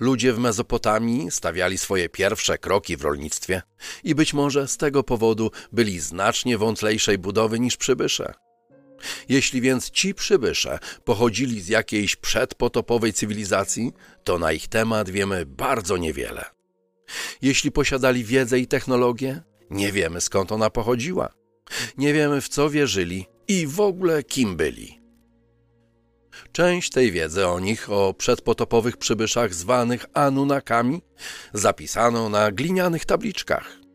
Ludzie 0.00 0.32
w 0.32 0.38
Mezopotamii 0.38 1.30
stawiali 1.30 1.78
swoje 1.78 2.08
pierwsze 2.08 2.58
kroki 2.58 2.96
w 2.96 3.02
rolnictwie 3.02 3.62
i 4.04 4.14
być 4.14 4.34
może 4.34 4.68
z 4.68 4.76
tego 4.76 5.02
powodu 5.02 5.50
byli 5.72 6.00
znacznie 6.00 6.58
wątlejszej 6.58 7.18
budowy 7.18 7.60
niż 7.60 7.76
przybysze. 7.76 8.34
Jeśli 9.28 9.60
więc 9.60 9.90
ci 9.90 10.14
przybysze 10.14 10.78
pochodzili 11.04 11.60
z 11.60 11.68
jakiejś 11.68 12.16
przedpotopowej 12.16 13.12
cywilizacji, 13.12 13.92
to 14.24 14.38
na 14.38 14.52
ich 14.52 14.68
temat 14.68 15.10
wiemy 15.10 15.46
bardzo 15.46 15.96
niewiele. 15.96 16.44
Jeśli 17.42 17.72
posiadali 17.72 18.24
wiedzę 18.24 18.58
i 18.58 18.66
technologię, 18.66 19.42
nie 19.70 19.92
wiemy 19.92 20.20
skąd 20.20 20.52
ona 20.52 20.70
pochodziła. 20.70 21.34
Nie 21.98 22.12
wiemy 22.12 22.40
w 22.40 22.48
co 22.48 22.70
wierzyli 22.70 23.26
i 23.48 23.66
w 23.66 23.80
ogóle 23.80 24.22
kim 24.22 24.56
byli. 24.56 25.00
Część 26.52 26.90
tej 26.90 27.12
wiedzy 27.12 27.46
o 27.46 27.60
nich, 27.60 27.90
o 27.90 28.14
przedpotopowych 28.14 28.96
przybyszach 28.96 29.54
zwanych 29.54 30.06
Anunnakami, 30.14 31.02
zapisano 31.52 32.28
na 32.28 32.52
glinianych 32.52 33.04
tabliczkach. 33.04 33.85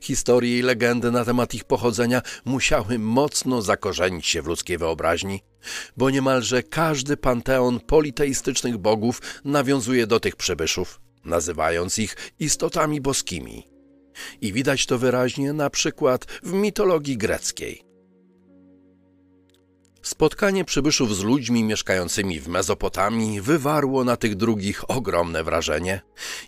Historie 0.00 0.58
i 0.58 0.62
legendy 0.62 1.10
na 1.10 1.24
temat 1.24 1.54
ich 1.54 1.64
pochodzenia 1.64 2.22
musiały 2.44 2.98
mocno 2.98 3.62
zakorzenić 3.62 4.26
się 4.26 4.42
w 4.42 4.46
ludzkiej 4.46 4.78
wyobraźni, 4.78 5.42
bo 5.96 6.10
niemalże 6.10 6.62
każdy 6.62 7.16
panteon 7.16 7.80
politeistycznych 7.80 8.78
bogów 8.78 9.20
nawiązuje 9.44 10.06
do 10.06 10.20
tych 10.20 10.36
przybyszów, 10.36 11.00
nazywając 11.24 11.98
ich 11.98 12.16
istotami 12.40 13.00
boskimi. 13.00 13.68
I 14.40 14.52
widać 14.52 14.86
to 14.86 14.98
wyraźnie 14.98 15.52
na 15.52 15.70
przykład 15.70 16.24
w 16.42 16.52
mitologii 16.52 17.18
greckiej. 17.18 17.85
Spotkanie 20.06 20.64
przybyszów 20.64 21.16
z 21.16 21.22
ludźmi 21.22 21.64
mieszkającymi 21.64 22.40
w 22.40 22.48
Mezopotamii 22.48 23.40
wywarło 23.40 24.04
na 24.04 24.16
tych 24.16 24.34
drugich 24.34 24.90
ogromne 24.90 25.44
wrażenie 25.44 26.00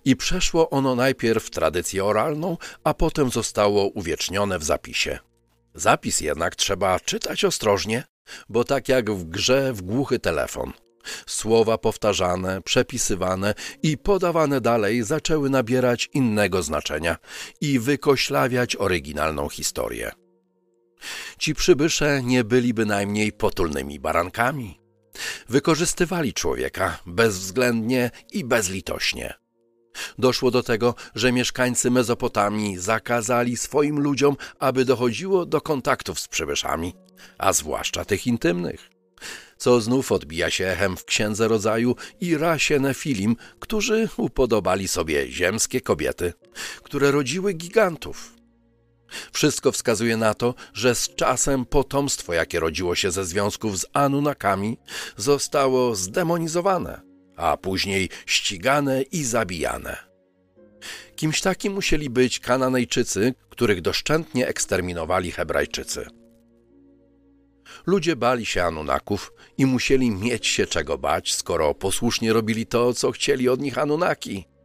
i 0.05 0.17
przeszło 0.17 0.71
ono 0.71 0.95
najpierw 0.95 1.45
w 1.45 1.51
tradycję 1.51 2.05
oralną, 2.05 2.57
a 2.85 2.95
potem 2.95 3.31
zostało 3.31 3.87
uwiecznione 3.87 4.59
w 4.59 4.65
zapisie. 4.65 5.19
Zapis 5.75 6.21
jednak 6.21 6.57
trzeba 6.57 7.01
czytać 7.01 7.45
ostrożnie, 7.45 8.05
bo 8.49 8.65
tak 8.65 8.89
jak 8.89 9.11
w 9.11 9.25
grze 9.25 9.73
w 9.73 9.83
głuchy 9.83 10.19
telefon. 10.19 10.73
Słowa 11.27 11.79
powtarzane, 11.79 12.63
przepisywane 12.63 13.55
i 13.83 13.99
podawane 13.99 14.61
dalej 14.61 15.03
zaczęły 15.03 15.51
nabierać 15.51 16.09
innego 16.15 16.63
znaczenia 16.63 17.17
i 17.61 17.79
wykoślawiać 17.79 18.77
oryginalną 18.77 19.49
historię. 19.49 20.28
Ci 21.39 21.55
przybysze 21.55 22.23
nie 22.23 22.45
byli 22.45 22.75
bynajmniej 22.75 23.33
potulnymi 23.33 24.01
barankami. 24.01 24.81
Wykorzystywali 25.49 26.33
człowieka 26.35 26.99
bezwzględnie 27.07 28.11
i 28.33 28.45
bezlitośnie. 28.45 29.35
Doszło 30.19 30.51
do 30.51 30.63
tego, 30.63 30.95
że 31.15 31.33
mieszkańcy 31.33 31.91
Mezopotamii 31.91 32.79
zakazali 32.79 33.57
swoim 33.57 34.01
ludziom, 34.01 34.37
aby 34.59 34.85
dochodziło 34.85 35.47
do 35.47 35.61
kontaktów 35.61 36.21
z 36.21 36.29
przybyszami, 36.29 36.95
a 37.39 37.53
zwłaszcza 37.53 38.05
tych 38.05 38.27
intymnych. 38.27 38.91
Co 39.57 39.81
znów 39.81 40.13
odbija 40.13 40.51
się 40.51 40.67
echem 40.67 40.97
w 40.97 41.05
księdze 41.05 41.49
rodzaju 41.49 41.97
i 42.21 42.37
rasie 42.37 42.81
Nefilim, 42.81 43.37
którzy 43.61 44.09
upodobali 44.17 44.89
sobie 44.89 45.33
ziemskie 45.33 45.81
kobiety, 45.81 46.33
które 46.83 47.11
rodziły 47.11 47.53
gigantów. 47.53 48.38
Wszystko 49.33 49.73
wskazuje 49.73 50.17
na 50.17 50.35
to, 50.35 50.55
że 50.75 50.95
z 50.95 51.15
czasem 51.15 51.65
potomstwo, 51.67 52.33
jakie 52.33 52.61
rodziło 52.61 52.95
się 52.95 53.11
ze 53.11 53.25
związków 53.25 53.79
z 53.79 53.87
Anunnakami, 53.93 54.79
zostało 55.17 55.95
zdemonizowane, 55.95 57.01
a 57.37 57.57
później 57.57 58.09
ścigane 58.27 59.03
i 59.03 59.25
zabijane. 59.25 59.97
Kimś 61.17 61.41
takim 61.41 61.73
musieli 61.73 62.11
być 62.11 62.41
Kananejczycy, 62.41 63.35
których 63.51 63.81
doszczętnie 63.81 64.47
eksterminowali 64.49 65.33
Hebrajczycy. 65.33 66.07
Ludzie 67.87 68.17
bali 68.17 68.47
się 68.47 68.63
Anunnaków 68.63 69.33
i 69.59 69.67
musieli 69.67 70.11
mieć 70.11 70.47
się 70.47 70.67
czego 70.67 70.99
bać, 70.99 71.35
skoro 71.35 71.75
posłusznie 71.75 72.33
robili 72.33 72.67
to, 72.67 72.95
co 72.95 73.11
chcieli 73.13 73.49
od 73.49 73.61
nich 73.61 73.79
Anunnaki– 73.79 74.45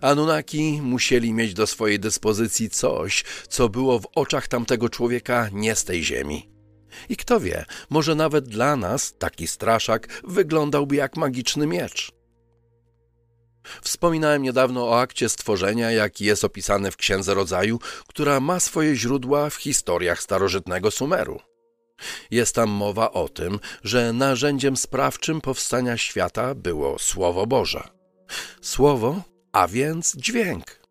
Anunnaki 0.00 0.80
musieli 0.82 1.32
mieć 1.32 1.54
do 1.54 1.66
swojej 1.66 2.00
dyspozycji 2.00 2.70
coś, 2.70 3.24
co 3.48 3.68
było 3.68 3.98
w 3.98 4.06
oczach 4.14 4.48
tamtego 4.48 4.88
człowieka 4.88 5.48
nie 5.52 5.76
z 5.76 5.84
tej 5.84 6.04
ziemi. 6.04 6.50
I 7.08 7.16
kto 7.16 7.40
wie, 7.40 7.64
może 7.90 8.14
nawet 8.14 8.48
dla 8.48 8.76
nas 8.76 9.14
taki 9.18 9.46
straszak 9.46 10.22
wyglądałby 10.24 10.96
jak 10.96 11.16
magiczny 11.16 11.66
miecz. 11.66 12.12
Wspominałem 13.82 14.42
niedawno 14.42 14.88
o 14.88 15.00
akcie 15.00 15.28
stworzenia, 15.28 15.90
jaki 15.90 16.24
jest 16.24 16.44
opisany 16.44 16.90
w 16.90 16.96
Księdze 16.96 17.34
Rodzaju, 17.34 17.78
która 18.08 18.40
ma 18.40 18.60
swoje 18.60 18.96
źródła 18.96 19.50
w 19.50 19.54
historiach 19.54 20.22
starożytnego 20.22 20.90
Sumeru. 20.90 21.40
Jest 22.30 22.54
tam 22.54 22.70
mowa 22.70 23.12
o 23.12 23.28
tym, 23.28 23.60
że 23.84 24.12
narzędziem 24.12 24.76
sprawczym 24.76 25.40
powstania 25.40 25.96
świata 25.96 26.54
było 26.54 26.98
Słowo 26.98 27.46
Boże. 27.46 27.88
Słowo 28.60 29.22
a 29.52 29.68
więc 29.68 30.16
dźwięk. 30.16 30.82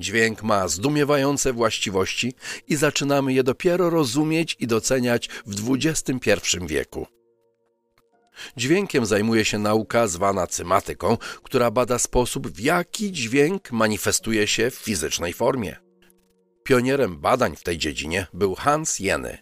Dźwięk 0.00 0.42
ma 0.42 0.68
zdumiewające 0.68 1.52
właściwości 1.52 2.34
i 2.68 2.76
zaczynamy 2.76 3.32
je 3.32 3.42
dopiero 3.42 3.90
rozumieć 3.90 4.56
i 4.60 4.66
doceniać 4.66 5.28
w 5.46 5.74
XXI 5.74 6.38
wieku. 6.66 7.06
Dźwiękiem 8.56 9.06
zajmuje 9.06 9.44
się 9.44 9.58
nauka 9.58 10.06
zwana 10.06 10.46
cymatyką, 10.46 11.16
która 11.42 11.70
bada 11.70 11.98
sposób, 11.98 12.48
w 12.48 12.60
jaki 12.60 13.12
dźwięk 13.12 13.72
manifestuje 13.72 14.46
się 14.46 14.70
w 14.70 14.74
fizycznej 14.74 15.32
formie. 15.32 15.76
Pionierem 16.64 17.18
badań 17.18 17.56
w 17.56 17.62
tej 17.62 17.78
dziedzinie 17.78 18.26
był 18.32 18.54
Hans 18.54 18.98
Jeny. 18.98 19.38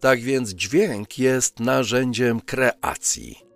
Tak 0.00 0.20
więc 0.20 0.50
dźwięk 0.50 1.18
jest 1.18 1.60
narzędziem 1.60 2.40
kreacji. 2.40 3.47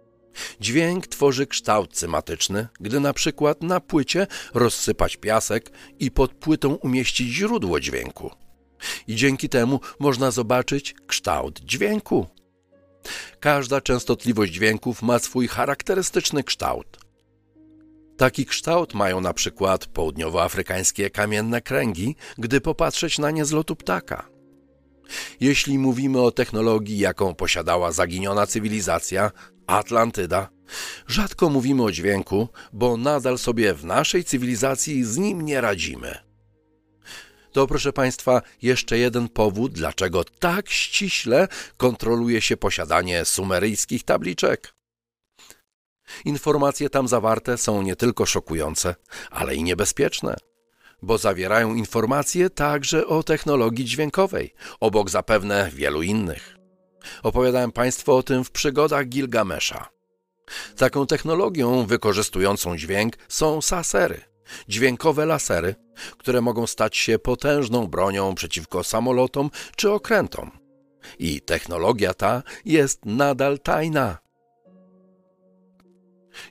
Dźwięk 0.60 1.06
tworzy 1.06 1.46
kształt 1.46 1.92
cymatyczny, 1.92 2.68
gdy 2.80 3.00
na 3.00 3.12
przykład 3.12 3.62
na 3.62 3.80
płycie 3.80 4.26
rozsypać 4.54 5.16
piasek 5.16 5.70
i 5.98 6.10
pod 6.10 6.34
płytą 6.34 6.74
umieścić 6.74 7.34
źródło 7.34 7.80
dźwięku. 7.80 8.30
I 9.06 9.16
dzięki 9.16 9.48
temu 9.48 9.80
można 9.98 10.30
zobaczyć 10.30 10.94
kształt 11.06 11.60
dźwięku. 11.60 12.26
Każda 13.40 13.80
częstotliwość 13.80 14.52
dźwięków 14.52 15.02
ma 15.02 15.18
swój 15.18 15.48
charakterystyczny 15.48 16.44
kształt. 16.44 16.98
Taki 18.16 18.46
kształt 18.46 18.94
mają 18.94 19.20
na 19.20 19.34
przykład 19.34 19.86
południowoafrykańskie 19.86 21.10
kamienne 21.10 21.60
kręgi, 21.60 22.16
gdy 22.38 22.60
popatrzeć 22.60 23.18
na 23.18 23.30
nie 23.30 23.44
z 23.44 23.52
lotu 23.52 23.76
ptaka. 23.76 24.28
Jeśli 25.40 25.78
mówimy 25.78 26.20
o 26.20 26.30
technologii, 26.30 26.98
jaką 26.98 27.34
posiadała 27.34 27.92
zaginiona 27.92 28.46
cywilizacja, 28.46 29.30
Atlantyda. 29.66 30.48
Rzadko 31.06 31.48
mówimy 31.48 31.82
o 31.82 31.92
dźwięku, 31.92 32.48
bo 32.72 32.96
nadal 32.96 33.38
sobie 33.38 33.74
w 33.74 33.84
naszej 33.84 34.24
cywilizacji 34.24 35.04
z 35.04 35.18
nim 35.18 35.42
nie 35.42 35.60
radzimy. 35.60 36.18
To, 37.52 37.66
proszę 37.66 37.92
Państwa, 37.92 38.42
jeszcze 38.62 38.98
jeden 38.98 39.28
powód, 39.28 39.72
dlaczego 39.72 40.24
tak 40.24 40.70
ściśle 40.70 41.48
kontroluje 41.76 42.40
się 42.40 42.56
posiadanie 42.56 43.24
sumeryjskich 43.24 44.02
tabliczek. 44.04 44.74
Informacje 46.24 46.90
tam 46.90 47.08
zawarte 47.08 47.58
są 47.58 47.82
nie 47.82 47.96
tylko 47.96 48.26
szokujące, 48.26 48.94
ale 49.30 49.54
i 49.54 49.62
niebezpieczne, 49.62 50.36
bo 51.02 51.18
zawierają 51.18 51.74
informacje 51.74 52.50
także 52.50 53.06
o 53.06 53.22
technologii 53.22 53.84
dźwiękowej, 53.84 54.54
obok 54.80 55.10
zapewne 55.10 55.70
wielu 55.74 56.02
innych. 56.02 56.61
Opowiadałem 57.22 57.72
Państwu 57.72 58.12
o 58.12 58.22
tym 58.22 58.44
w 58.44 58.50
przygodach 58.50 59.08
Gilgamesza. 59.08 59.88
Taką 60.76 61.06
technologią 61.06 61.86
wykorzystującą 61.86 62.76
dźwięk 62.76 63.16
są 63.28 63.62
sasery, 63.62 64.20
dźwiękowe 64.68 65.26
lasery, 65.26 65.74
które 66.18 66.40
mogą 66.40 66.66
stać 66.66 66.96
się 66.96 67.18
potężną 67.18 67.86
bronią 67.86 68.34
przeciwko 68.34 68.84
samolotom 68.84 69.50
czy 69.76 69.90
okrętom. 69.90 70.50
I 71.18 71.40
technologia 71.40 72.14
ta 72.14 72.42
jest 72.64 73.04
nadal 73.04 73.58
tajna. 73.58 74.18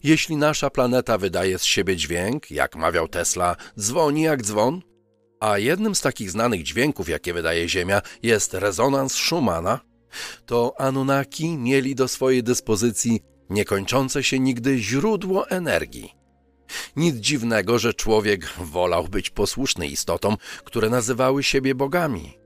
Jeśli 0.03 0.35
nasza 0.35 0.69
planeta 0.69 1.17
wydaje 1.17 1.59
z 1.59 1.63
siebie 1.63 1.95
dźwięk, 1.95 2.51
jak 2.51 2.75
mawiał 2.75 3.07
Tesla, 3.07 3.55
dzwoni 3.79 4.21
jak 4.21 4.41
dzwon, 4.41 4.81
a 5.39 5.57
jednym 5.57 5.95
z 5.95 6.01
takich 6.01 6.31
znanych 6.31 6.63
dźwięków, 6.63 7.09
jakie 7.09 7.33
wydaje 7.33 7.69
Ziemia, 7.69 8.01
jest 8.23 8.53
rezonans 8.53 9.13
Schumana, 9.13 9.79
to 10.45 10.73
Anunnaki 10.77 11.57
mieli 11.57 11.95
do 11.95 12.07
swojej 12.07 12.43
dyspozycji 12.43 13.23
niekończące 13.49 14.23
się 14.23 14.39
nigdy 14.39 14.77
źródło 14.77 15.49
energii. 15.49 16.15
Nic 16.95 17.15
dziwnego, 17.15 17.79
że 17.79 17.93
człowiek 17.93 18.53
wolał 18.53 19.07
być 19.07 19.29
posłuszny 19.29 19.87
istotom, 19.87 20.37
które 20.63 20.89
nazywały 20.89 21.43
siebie 21.43 21.75
bogami. 21.75 22.37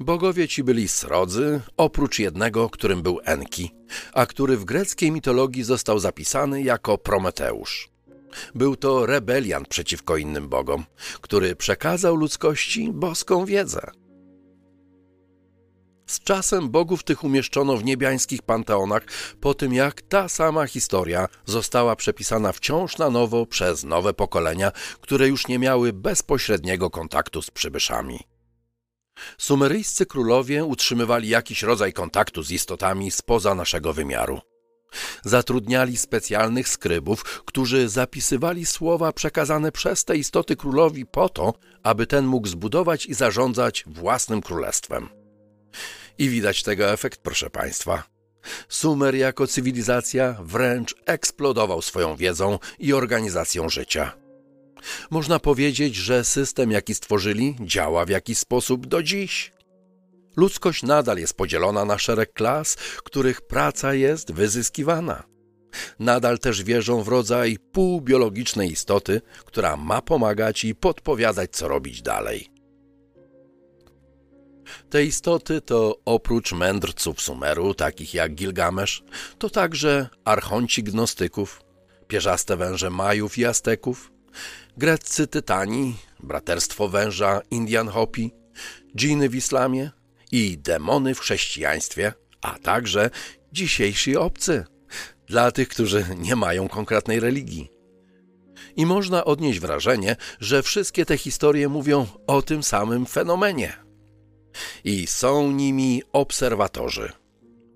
Bogowie 0.00 0.48
ci 0.48 0.64
byli 0.64 0.88
srodzy, 0.88 1.60
oprócz 1.76 2.18
jednego, 2.18 2.70
którym 2.70 3.02
był 3.02 3.20
Enki, 3.24 3.74
a 4.12 4.26
który 4.26 4.56
w 4.56 4.64
greckiej 4.64 5.10
mitologii 5.10 5.64
został 5.64 5.98
zapisany 5.98 6.62
jako 6.62 6.98
Prometeusz. 6.98 7.88
Był 8.54 8.76
to 8.76 9.06
rebeliant 9.06 9.68
przeciwko 9.68 10.16
innym 10.16 10.48
bogom, 10.48 10.84
który 11.20 11.56
przekazał 11.56 12.16
ludzkości 12.16 12.90
boską 12.92 13.44
wiedzę. 13.44 13.90
Z 16.06 16.20
czasem 16.20 16.70
bogów 16.70 17.02
tych 17.02 17.24
umieszczono 17.24 17.76
w 17.76 17.84
niebiańskich 17.84 18.42
panteonach, 18.42 19.02
po 19.40 19.54
tym 19.54 19.74
jak 19.74 20.02
ta 20.02 20.28
sama 20.28 20.66
historia 20.66 21.28
została 21.44 21.96
przepisana 21.96 22.52
wciąż 22.52 22.98
na 22.98 23.10
nowo 23.10 23.46
przez 23.46 23.84
nowe 23.84 24.14
pokolenia, 24.14 24.72
które 25.00 25.28
już 25.28 25.48
nie 25.48 25.58
miały 25.58 25.92
bezpośredniego 25.92 26.90
kontaktu 26.90 27.42
z 27.42 27.50
przybyszami. 27.50 28.20
Sumeryjscy 29.38 30.06
królowie 30.06 30.64
utrzymywali 30.64 31.28
jakiś 31.28 31.62
rodzaj 31.62 31.92
kontaktu 31.92 32.42
z 32.42 32.50
istotami 32.50 33.10
spoza 33.10 33.54
naszego 33.54 33.92
wymiaru. 33.92 34.40
Zatrudniali 35.24 35.96
specjalnych 35.96 36.68
skrybów, 36.68 37.42
którzy 37.44 37.88
zapisywali 37.88 38.66
słowa 38.66 39.12
przekazane 39.12 39.72
przez 39.72 40.04
te 40.04 40.16
istoty 40.16 40.56
królowi 40.56 41.06
po 41.06 41.28
to, 41.28 41.54
aby 41.82 42.06
ten 42.06 42.26
mógł 42.26 42.48
zbudować 42.48 43.06
i 43.06 43.14
zarządzać 43.14 43.84
własnym 43.86 44.42
królestwem. 44.42 45.21
I 46.18 46.28
widać 46.28 46.62
tego 46.62 46.92
efekt, 46.92 47.20
proszę 47.22 47.50
Państwa. 47.50 48.02
Sumer 48.68 49.14
jako 49.14 49.46
cywilizacja 49.46 50.36
wręcz 50.40 50.94
eksplodował 51.06 51.82
swoją 51.82 52.16
wiedzą 52.16 52.58
i 52.78 52.92
organizacją 52.92 53.68
życia. 53.68 54.12
Można 55.10 55.38
powiedzieć, 55.38 55.96
że 55.96 56.24
system, 56.24 56.70
jaki 56.70 56.94
stworzyli, 56.94 57.56
działa 57.60 58.04
w 58.04 58.08
jakiś 58.08 58.38
sposób 58.38 58.86
do 58.86 59.02
dziś. 59.02 59.52
Ludzkość 60.36 60.82
nadal 60.82 61.18
jest 61.18 61.34
podzielona 61.34 61.84
na 61.84 61.98
szereg 61.98 62.32
klas, 62.32 62.76
których 63.04 63.40
praca 63.40 63.94
jest 63.94 64.32
wyzyskiwana. 64.32 65.22
Nadal 65.98 66.38
też 66.38 66.62
wierzą 66.62 67.02
w 67.02 67.08
rodzaj 67.08 67.56
półbiologicznej 67.72 68.72
istoty, 68.72 69.20
która 69.44 69.76
ma 69.76 70.02
pomagać 70.02 70.64
i 70.64 70.74
podpowiadać, 70.74 71.50
co 71.50 71.68
robić 71.68 72.02
dalej. 72.02 72.51
Te 74.90 75.04
istoty 75.04 75.60
to 75.60 75.98
oprócz 76.04 76.52
mędrców 76.52 77.20
Sumeru, 77.20 77.74
takich 77.74 78.14
jak 78.14 78.34
Gilgamesz, 78.34 79.02
to 79.38 79.50
także 79.50 80.08
archonci 80.24 80.82
gnostyków, 80.82 81.60
pierzaste 82.08 82.56
węże 82.56 82.90
Majów 82.90 83.38
i 83.38 83.44
Azteków, 83.44 84.12
greccy 84.76 85.26
tytani, 85.26 85.96
braterstwo 86.20 86.88
węża 86.88 87.40
Indian 87.50 87.88
Hopi, 87.88 88.32
dżiny 88.96 89.28
w 89.28 89.34
islamie 89.34 89.90
i 90.32 90.58
demony 90.58 91.14
w 91.14 91.20
chrześcijaństwie, 91.20 92.12
a 92.40 92.58
także 92.58 93.10
dzisiejsi 93.52 94.16
obcy, 94.16 94.64
dla 95.26 95.52
tych, 95.52 95.68
którzy 95.68 96.06
nie 96.18 96.36
mają 96.36 96.68
konkretnej 96.68 97.20
religii. 97.20 97.70
I 98.76 98.86
można 98.86 99.24
odnieść 99.24 99.60
wrażenie, 99.60 100.16
że 100.40 100.62
wszystkie 100.62 101.06
te 101.06 101.18
historie 101.18 101.68
mówią 101.68 102.06
o 102.26 102.42
tym 102.42 102.62
samym 102.62 103.06
fenomenie– 103.06 103.72
i 104.84 105.06
są 105.06 105.50
nimi 105.50 106.02
obserwatorzy. 106.12 107.12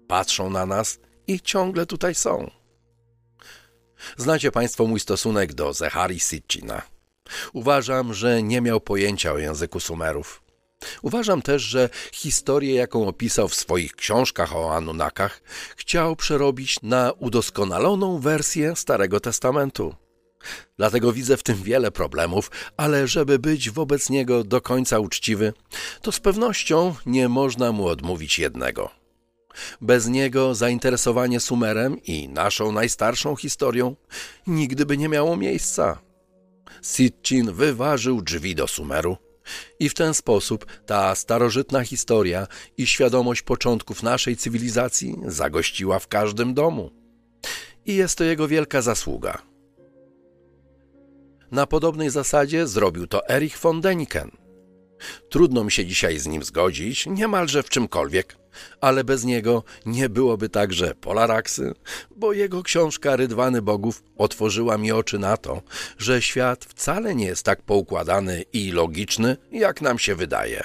Patrzą 0.08 0.50
na 0.50 0.66
nas 0.66 0.98
i 1.26 1.40
ciągle 1.40 1.86
tutaj 1.86 2.14
są. 2.14 2.50
Znacie 4.16 4.52
Państwo 4.52 4.86
mój 4.86 5.00
stosunek 5.00 5.54
do 5.54 5.72
Zechari 5.72 6.20
Sitchina. 6.20 6.82
Uważam, 7.52 8.14
że 8.14 8.42
nie 8.42 8.60
miał 8.60 8.80
pojęcia 8.80 9.32
o 9.32 9.38
języku 9.38 9.80
Sumerów. 9.80 10.42
Uważam 11.02 11.42
też, 11.42 11.62
że 11.62 11.88
historię, 12.12 12.74
jaką 12.74 13.08
opisał 13.08 13.48
w 13.48 13.54
swoich 13.54 13.92
książkach 13.92 14.56
o 14.56 14.76
Anunnakach, 14.76 15.42
chciał 15.76 16.16
przerobić 16.16 16.82
na 16.82 17.12
udoskonaloną 17.12 18.18
wersję 18.18 18.76
Starego 18.76 19.20
Testamentu. 19.20 19.94
Dlatego 20.76 21.12
widzę 21.12 21.36
w 21.36 21.42
tym 21.42 21.62
wiele 21.62 21.90
problemów, 21.90 22.50
ale 22.76 23.06
żeby 23.06 23.38
być 23.38 23.70
wobec 23.70 24.10
niego 24.10 24.44
do 24.44 24.60
końca 24.60 24.98
uczciwy, 24.98 25.52
to 26.02 26.12
z 26.12 26.20
pewnością 26.20 26.94
nie 27.06 27.28
można 27.28 27.72
mu 27.72 27.86
odmówić 27.86 28.38
jednego. 28.38 28.90
Bez 29.80 30.06
niego 30.06 30.54
zainteresowanie 30.54 31.40
Sumerem 31.40 32.02
i 32.02 32.28
naszą 32.28 32.72
najstarszą 32.72 33.36
historią 33.36 33.96
nigdy 34.46 34.86
by 34.86 34.96
nie 34.96 35.08
miało 35.08 35.36
miejsca. 35.36 35.98
Sitchin 36.82 37.52
wyważył 37.52 38.22
drzwi 38.22 38.54
do 38.54 38.68
Sumeru 38.68 39.16
i 39.80 39.88
w 39.88 39.94
ten 39.94 40.14
sposób 40.14 40.66
ta 40.86 41.14
starożytna 41.14 41.84
historia 41.84 42.46
i 42.76 42.86
świadomość 42.86 43.42
początków 43.42 44.02
naszej 44.02 44.36
cywilizacji 44.36 45.16
zagościła 45.26 45.98
w 45.98 46.08
każdym 46.08 46.54
domu. 46.54 46.90
I 47.86 47.94
jest 47.94 48.18
to 48.18 48.24
jego 48.24 48.48
wielka 48.48 48.82
zasługa. 48.82 49.42
Na 51.50 51.66
podobnej 51.66 52.10
zasadzie 52.10 52.66
zrobił 52.66 53.06
to 53.06 53.28
Erich 53.28 53.58
von 53.58 53.80
Däniken. 53.80 54.30
Trudno 55.30 55.64
mi 55.64 55.72
się 55.72 55.86
dzisiaj 55.86 56.18
z 56.18 56.26
nim 56.26 56.42
zgodzić, 56.42 57.06
niemalże 57.06 57.62
w 57.62 57.68
czymkolwiek, 57.68 58.36
ale 58.80 59.04
bez 59.04 59.24
niego 59.24 59.62
nie 59.86 60.08
byłoby 60.08 60.48
także 60.48 60.94
Polaraksy, 60.94 61.74
bo 62.16 62.32
jego 62.32 62.62
książka 62.62 63.16
Rydwany 63.16 63.62
Bogów 63.62 64.02
otworzyła 64.18 64.78
mi 64.78 64.92
oczy 64.92 65.18
na 65.18 65.36
to, 65.36 65.62
że 65.98 66.22
świat 66.22 66.64
wcale 66.64 67.14
nie 67.14 67.26
jest 67.26 67.42
tak 67.42 67.62
poukładany 67.62 68.44
i 68.52 68.70
logiczny, 68.70 69.36
jak 69.52 69.82
nam 69.82 69.98
się 69.98 70.14
wydaje. 70.14 70.62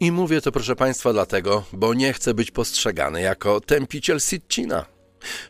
I 0.00 0.12
mówię 0.12 0.40
to, 0.40 0.52
proszę 0.52 0.76
Państwa, 0.76 1.12
dlatego, 1.12 1.64
bo 1.72 1.94
nie 1.94 2.12
chcę 2.12 2.34
być 2.34 2.50
postrzegany 2.50 3.20
jako 3.20 3.60
tępiciel 3.60 4.20
Sitcina. 4.20 4.86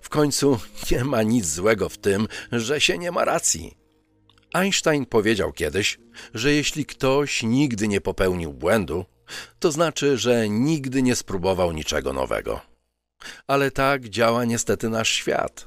W 0.01 0.09
końcu 0.09 0.59
nie 0.91 1.05
ma 1.05 1.23
nic 1.23 1.47
złego 1.47 1.89
w 1.89 1.99
tym, 1.99 2.29
że 2.53 2.81
się 2.81 2.99
nie 2.99 3.11
ma 3.11 3.25
racji. 3.25 3.77
Einstein 4.53 5.07
powiedział 5.07 5.53
kiedyś, 5.53 5.99
że 6.35 6.53
jeśli 6.53 6.87
ktoś 6.87 7.43
nigdy 7.43 7.89
nie 7.89 8.01
popełnił 8.01 8.53
błędu, 8.53 9.05
to 9.59 9.73
znaczy, 9.73 10.19
że 10.19 10.49
nigdy 10.49 11.03
nie 11.03 11.17
spróbował 11.17 11.73
niczego 11.73 12.13
nowego. 12.13 12.61
Ale 13.47 13.71
tak 13.71 14.09
działa 14.09 14.45
niestety 14.45 14.89
nasz 14.89 15.09
świat. 15.09 15.67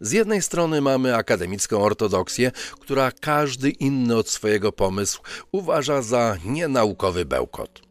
Z 0.00 0.12
jednej 0.12 0.42
strony 0.42 0.80
mamy 0.80 1.16
akademicką 1.16 1.82
ortodoksję, 1.82 2.52
która 2.80 3.12
każdy 3.12 3.70
inny 3.70 4.16
od 4.16 4.28
swojego 4.28 4.72
pomysł 4.72 5.22
uważa 5.52 6.02
za 6.02 6.36
nienaukowy 6.44 7.24
bełkot. 7.24 7.82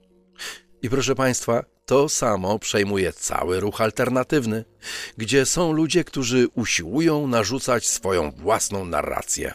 I 0.82 0.90
proszę 0.90 1.16
Państwa, 1.16 1.64
to 1.86 2.10
samo 2.10 2.60
przejmuje 2.60 3.14
cały 3.14 3.60
ruch 3.60 3.82
alternatywny, 3.82 4.66
gdzie 5.18 5.46
są 5.46 5.72
ludzie, 5.72 6.04
którzy 6.04 6.48
usiłują 6.56 7.28
narzucać 7.28 7.88
swoją 7.88 8.32
własną 8.32 8.86
narrację. 8.86 9.54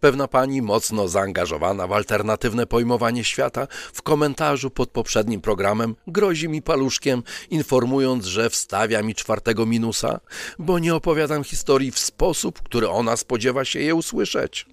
Pewna 0.00 0.28
pani, 0.28 0.62
mocno 0.62 1.08
zaangażowana 1.08 1.86
w 1.86 1.92
alternatywne 1.92 2.66
pojmowanie 2.66 3.24
świata, 3.24 3.66
w 3.92 4.02
komentarzu 4.02 4.70
pod 4.70 4.90
poprzednim 4.90 5.40
programem 5.40 5.96
grozi 6.06 6.48
mi 6.48 6.62
paluszkiem, 6.62 7.22
informując, 7.50 8.24
że 8.24 8.50
wstawia 8.50 9.02
mi 9.02 9.14
czwartego 9.14 9.66
minusa, 9.66 10.20
bo 10.58 10.78
nie 10.78 10.94
opowiadam 10.94 11.44
historii 11.44 11.90
w 11.90 11.98
sposób, 11.98 12.62
który 12.62 12.88
ona 12.88 13.16
spodziewa 13.16 13.64
się 13.64 13.80
je 13.80 13.94
usłyszeć. 13.94 14.66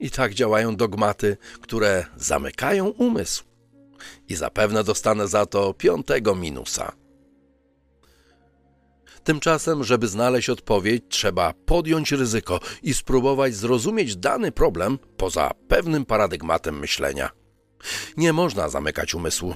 I 0.00 0.10
tak 0.10 0.34
działają 0.34 0.76
dogmaty, 0.76 1.36
które 1.60 2.06
zamykają 2.16 2.86
umysł 2.86 3.51
i 4.28 4.34
zapewne 4.34 4.84
dostanę 4.84 5.28
za 5.28 5.46
to 5.46 5.74
piątego 5.74 6.34
minusa. 6.34 6.92
Tymczasem, 9.24 9.84
żeby 9.84 10.08
znaleźć 10.08 10.50
odpowiedź, 10.50 11.04
trzeba 11.08 11.54
podjąć 11.66 12.12
ryzyko 12.12 12.60
i 12.82 12.94
spróbować 12.94 13.54
zrozumieć 13.54 14.16
dany 14.16 14.52
problem 14.52 14.98
poza 15.16 15.50
pewnym 15.68 16.04
paradygmatem 16.04 16.78
myślenia. 16.78 17.30
Nie 18.16 18.32
można 18.32 18.68
zamykać 18.68 19.14
umysłu. 19.14 19.54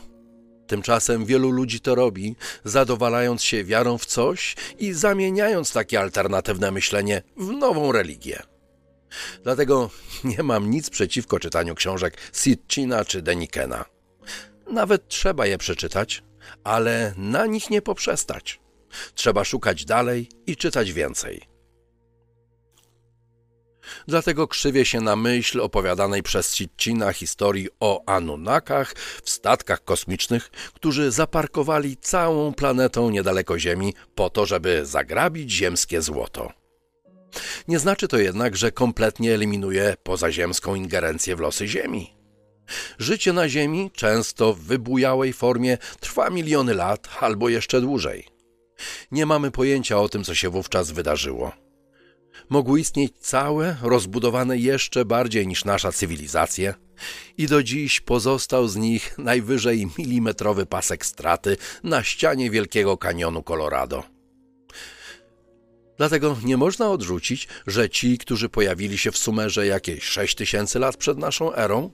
Tymczasem 0.66 1.25
wielu 1.25 1.51
ludzi 1.51 1.81
to 1.81 1.95
robi, 1.95 2.37
zadowalając 2.64 3.43
się 3.43 3.64
wiarą 3.64 3.99
w 3.99 4.07
coś 4.07 4.57
i 4.79 4.93
zamieniając 4.93 5.73
takie 5.73 6.01
alternatywne 6.01 6.71
myślenie 6.71 7.23
w 7.37 7.47
nową 7.47 7.93
religię. 7.93 8.43
Dlatego 9.43 9.91
nie 10.25 10.43
mam 10.43 10.71
nic 10.71 10.91
przeciwko 10.91 11.39
czytaniu 11.39 11.75
książek 11.75 12.16
Sitchina 12.33 13.05
czy 13.05 13.23
Denikena. 13.23 13.96
Nawet 14.71 15.09
trzeba 15.09 15.47
je 15.47 15.59
przeczytać, 15.59 16.23
ale 16.64 17.14
na 17.17 17.47
nich 17.47 17.71
nie 17.71 17.83
poprzestać. 17.83 18.61
Trzeba 19.14 19.45
szukać 19.45 19.85
dalej 19.85 20.29
i 20.47 20.57
czytać 20.57 20.93
więcej. 20.93 21.57
Dlatego 24.09 24.49
krzywię 24.49 24.85
się 24.85 25.01
na 25.01 25.17
myśl 25.17 25.61
opowiadanej 25.61 26.23
przez 26.23 26.55
Sitcina 26.55 27.12
historii 27.12 27.69
o 27.81 28.03
Anunnakach 28.07 28.93
w 29.25 29.31
statkach 29.31 29.85
kosmicznych, 29.85 30.51
którzy 30.75 31.11
zaparkowali 31.11 31.97
całą 31.97 32.55
planetą 32.55 33.11
niedaleko 33.11 33.59
Ziemi 33.59 33.95
po 34.14 34.31
to, 34.31 34.47
żeby 34.47 34.87
zagrabić 34.87 35.51
ziemskie 35.51 36.03
złoto. 36.03 36.53
Nie 37.69 37.79
znaczy 37.79 38.09
to 38.09 38.19
jednak, 38.19 38.57
że 38.57 38.73
kompletnie 38.73 39.35
eliminuje 39.35 39.95
pozaziemską 40.03 40.75
ingerencję 40.75 41.37
w 41.37 41.41
losy 41.41 41.69
Ziemi. 41.69 42.16
Życie 42.99 43.33
na 43.33 43.49
Ziemi, 43.49 43.91
często 43.95 44.55
w 44.55 44.61
wybujałej 44.61 45.33
formie, 45.33 45.79
trwa 46.01 46.31
miliony 46.31 46.75
lat 46.75 47.09
albo 47.21 47.49
jeszcze 47.49 47.81
dłużej. 47.81 48.27
Nie 49.11 49.27
mamy 49.27 49.51
pojęcia 49.51 50.01
o 50.01 50.09
tym, 50.09 50.25
co 50.25 50.35
się 50.35 50.51
wówczas 50.51 50.91
wydarzyło. 50.91 51.53
Mogły 52.49 52.81
istnieć 52.81 53.12
całe, 53.21 53.77
rozbudowane 53.83 54.59
jeszcze 54.59 55.05
bardziej 55.05 55.47
niż 55.47 55.64
nasza 55.64 55.93
cywilizacje, 55.93 56.75
i 57.39 57.47
do 57.47 57.62
dziś 57.62 58.01
pozostał 58.01 58.69
z 58.69 58.77
nich 58.77 59.19
najwyżej 59.19 59.89
milimetrowy 59.99 60.67
pasek 60.67 61.07
straty 61.07 61.57
na 61.83 62.03
ścianie 62.03 62.51
Wielkiego 62.51 62.97
Kanionu 62.97 63.43
Colorado. 63.43 64.16
Dlatego 65.97 66.37
nie 66.45 66.57
można 66.57 66.91
odrzucić, 66.91 67.49
że 67.67 67.91
ci, 67.91 68.19
którzy 68.19 68.49
pojawili 68.49 68.99
się 68.99 69.13
w 69.13 69.19
Sumerze 69.19 69.67
jakieś 69.67 70.05
6 70.05 70.35
tysięcy 70.35 70.79
lat 70.79 70.97
przed 70.97 71.19
naszą 71.19 71.55
erą, 71.55 71.91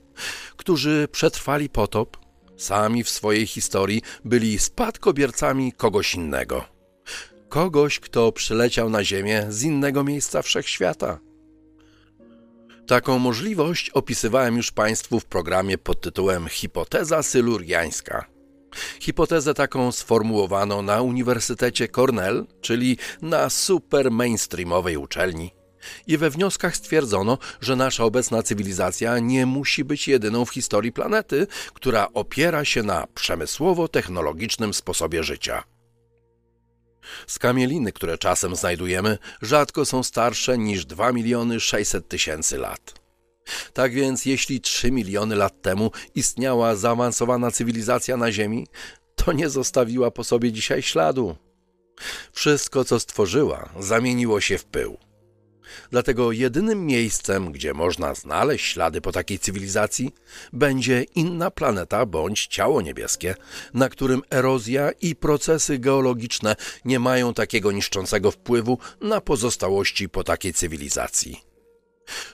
którzy 0.57 1.07
przetrwali 1.11 1.69
potop, 1.69 2.17
sami 2.57 3.03
w 3.03 3.09
swojej 3.09 3.47
historii 3.47 4.01
byli 4.25 4.59
spadkobiercami 4.59 5.73
kogoś 5.73 6.15
innego. 6.15 6.65
Kogoś, 7.49 7.99
kto 7.99 8.31
przyleciał 8.31 8.89
na 8.89 9.03
Ziemię 9.03 9.45
z 9.49 9.63
innego 9.63 10.03
miejsca 10.03 10.41
wszechświata. 10.41 11.19
Taką 12.87 13.19
możliwość 13.19 13.89
opisywałem 13.89 14.57
już 14.57 14.71
Państwu 14.71 15.19
w 15.19 15.25
programie 15.25 15.77
pod 15.77 16.01
tytułem 16.01 16.47
Hipoteza 16.47 17.23
syluriańska– 17.23 18.25
Hipotezę 18.99 19.53
taką 19.53 19.91
sformułowano 19.91 20.81
na 20.81 21.01
Uniwersytecie 21.01 21.87
Cornell, 21.87 22.45
czyli 22.61 22.97
na 23.21 23.49
super 23.49 24.11
mainstreamowej 24.11 24.97
uczelni. 24.97 25.51
I 26.07 26.17
we 26.17 26.29
wnioskach 26.29 26.75
stwierdzono, 26.75 27.37
że 27.61 27.75
nasza 27.75 28.03
obecna 28.03 28.43
cywilizacja 28.43 29.19
nie 29.19 29.45
musi 29.45 29.83
być 29.83 30.07
jedyną 30.07 30.45
w 30.45 30.49
historii 30.49 30.91
planety, 30.91 31.47
która 31.73 32.07
opiera 32.13 32.65
się 32.65 32.83
na 32.83 33.07
przemysłowo-technologicznym 33.15 34.73
sposobie 34.73 35.23
życia. 35.23 35.63
Skamieliny, 37.27 37.91
które 37.91 38.17
czasem 38.17 38.55
znajdujemy, 38.55 39.17
rzadko 39.41 39.85
są 39.85 40.03
starsze 40.03 40.57
niż 40.57 40.85
2 40.85 41.11
miliony 41.11 41.59
600 41.59 42.07
tysięcy 42.07 42.57
lat. 42.57 43.02
Tak 43.73 43.93
więc, 43.93 44.25
jeśli 44.25 44.61
3 44.61 44.91
miliony 44.91 45.35
lat 45.35 45.61
temu 45.61 45.91
istniała 46.15 46.75
zaawansowana 46.75 47.51
cywilizacja 47.51 48.17
na 48.17 48.31
Ziemi, 48.31 48.67
to 49.15 49.33
nie 49.33 49.49
zostawiła 49.49 50.11
po 50.11 50.23
sobie 50.23 50.51
dzisiaj 50.51 50.81
śladu. 50.81 51.35
Wszystko, 52.31 52.85
co 52.85 52.99
stworzyła, 52.99 53.69
zamieniło 53.79 54.41
się 54.41 54.57
w 54.57 54.65
pył. 54.65 54.97
Dlatego 55.91 56.31
jedynym 56.31 56.85
miejscem, 56.85 57.51
gdzie 57.51 57.73
można 57.73 58.15
znaleźć 58.15 58.65
ślady 58.65 59.01
po 59.01 59.11
takiej 59.11 59.39
cywilizacji, 59.39 60.13
będzie 60.53 61.03
inna 61.03 61.51
planeta 61.51 62.05
bądź 62.05 62.47
ciało 62.47 62.81
niebieskie, 62.81 63.35
na 63.73 63.89
którym 63.89 64.21
erozja 64.29 64.91
i 65.01 65.15
procesy 65.15 65.79
geologiczne 65.79 66.55
nie 66.85 66.99
mają 66.99 67.33
takiego 67.33 67.71
niszczącego 67.71 68.31
wpływu 68.31 68.77
na 69.01 69.21
pozostałości 69.21 70.09
po 70.09 70.23
takiej 70.23 70.53
cywilizacji. 70.53 71.52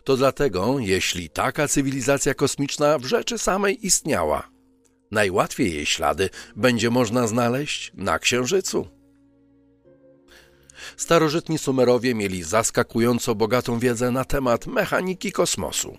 To 0.03 0.17
dlatego, 0.17 0.79
jeśli 0.79 1.29
taka 1.29 1.67
cywilizacja 1.67 2.33
kosmiczna 2.33 2.97
w 2.97 3.05
rzeczy 3.05 3.37
samej 3.37 3.85
istniała, 3.85 4.49
najłatwiej 5.11 5.73
jej 5.73 5.85
ślady 5.85 6.29
będzie 6.55 6.89
można 6.89 7.27
znaleźć 7.27 7.91
na 7.93 8.19
Księżycu. 8.19 8.87
Starożytni 10.97 11.57
Sumerowie 11.57 12.15
mieli 12.15 12.43
zaskakująco 12.43 13.35
bogatą 13.35 13.79
wiedzę 13.79 14.11
na 14.11 14.25
temat 14.25 14.67
mechaniki 14.67 15.31
kosmosu. 15.31 15.97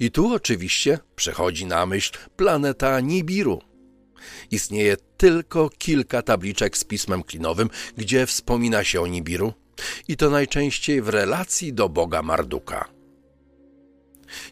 I 0.00 0.10
tu 0.10 0.34
oczywiście 0.34 0.98
przychodzi 1.16 1.66
na 1.66 1.86
myśl 1.86 2.12
planeta 2.36 3.00
Nibiru. 3.00 3.60
Istnieje 4.50 4.96
tylko 5.16 5.70
kilka 5.78 6.22
tabliczek 6.22 6.78
z 6.78 6.84
pismem 6.84 7.22
klinowym, 7.22 7.70
gdzie 7.96 8.26
wspomina 8.26 8.84
się 8.84 9.00
o 9.00 9.06
Nibiru, 9.06 9.52
i 10.08 10.16
to 10.16 10.30
najczęściej 10.30 11.02
w 11.02 11.08
relacji 11.08 11.72
do 11.72 11.88
boga 11.88 12.22
Marduka. 12.22 12.88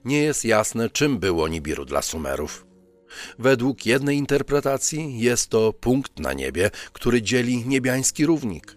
Nie 0.04 0.22
jest 0.22 0.44
jasne, 0.44 0.90
czym 0.90 1.18
było 1.18 1.48
Nibiru 1.48 1.84
dla 1.84 2.02
Sumerów. 2.02 2.66
Według 3.38 3.86
jednej 3.86 4.16
interpretacji 4.16 5.20
jest 5.20 5.50
to 5.50 5.72
punkt 5.72 6.18
na 6.18 6.32
niebie, 6.32 6.70
który 6.92 7.22
dzieli 7.22 7.66
niebiański 7.66 8.26
równik. 8.26 8.76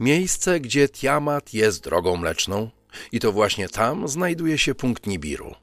Miejsce, 0.00 0.60
gdzie 0.60 0.88
Tiamat 0.88 1.54
jest 1.54 1.84
drogą 1.84 2.16
mleczną 2.16 2.70
i 3.12 3.20
to 3.20 3.32
właśnie 3.32 3.68
tam 3.68 4.08
znajduje 4.08 4.58
się 4.58 4.74
punkt 4.74 5.06
Nibiru. 5.06 5.54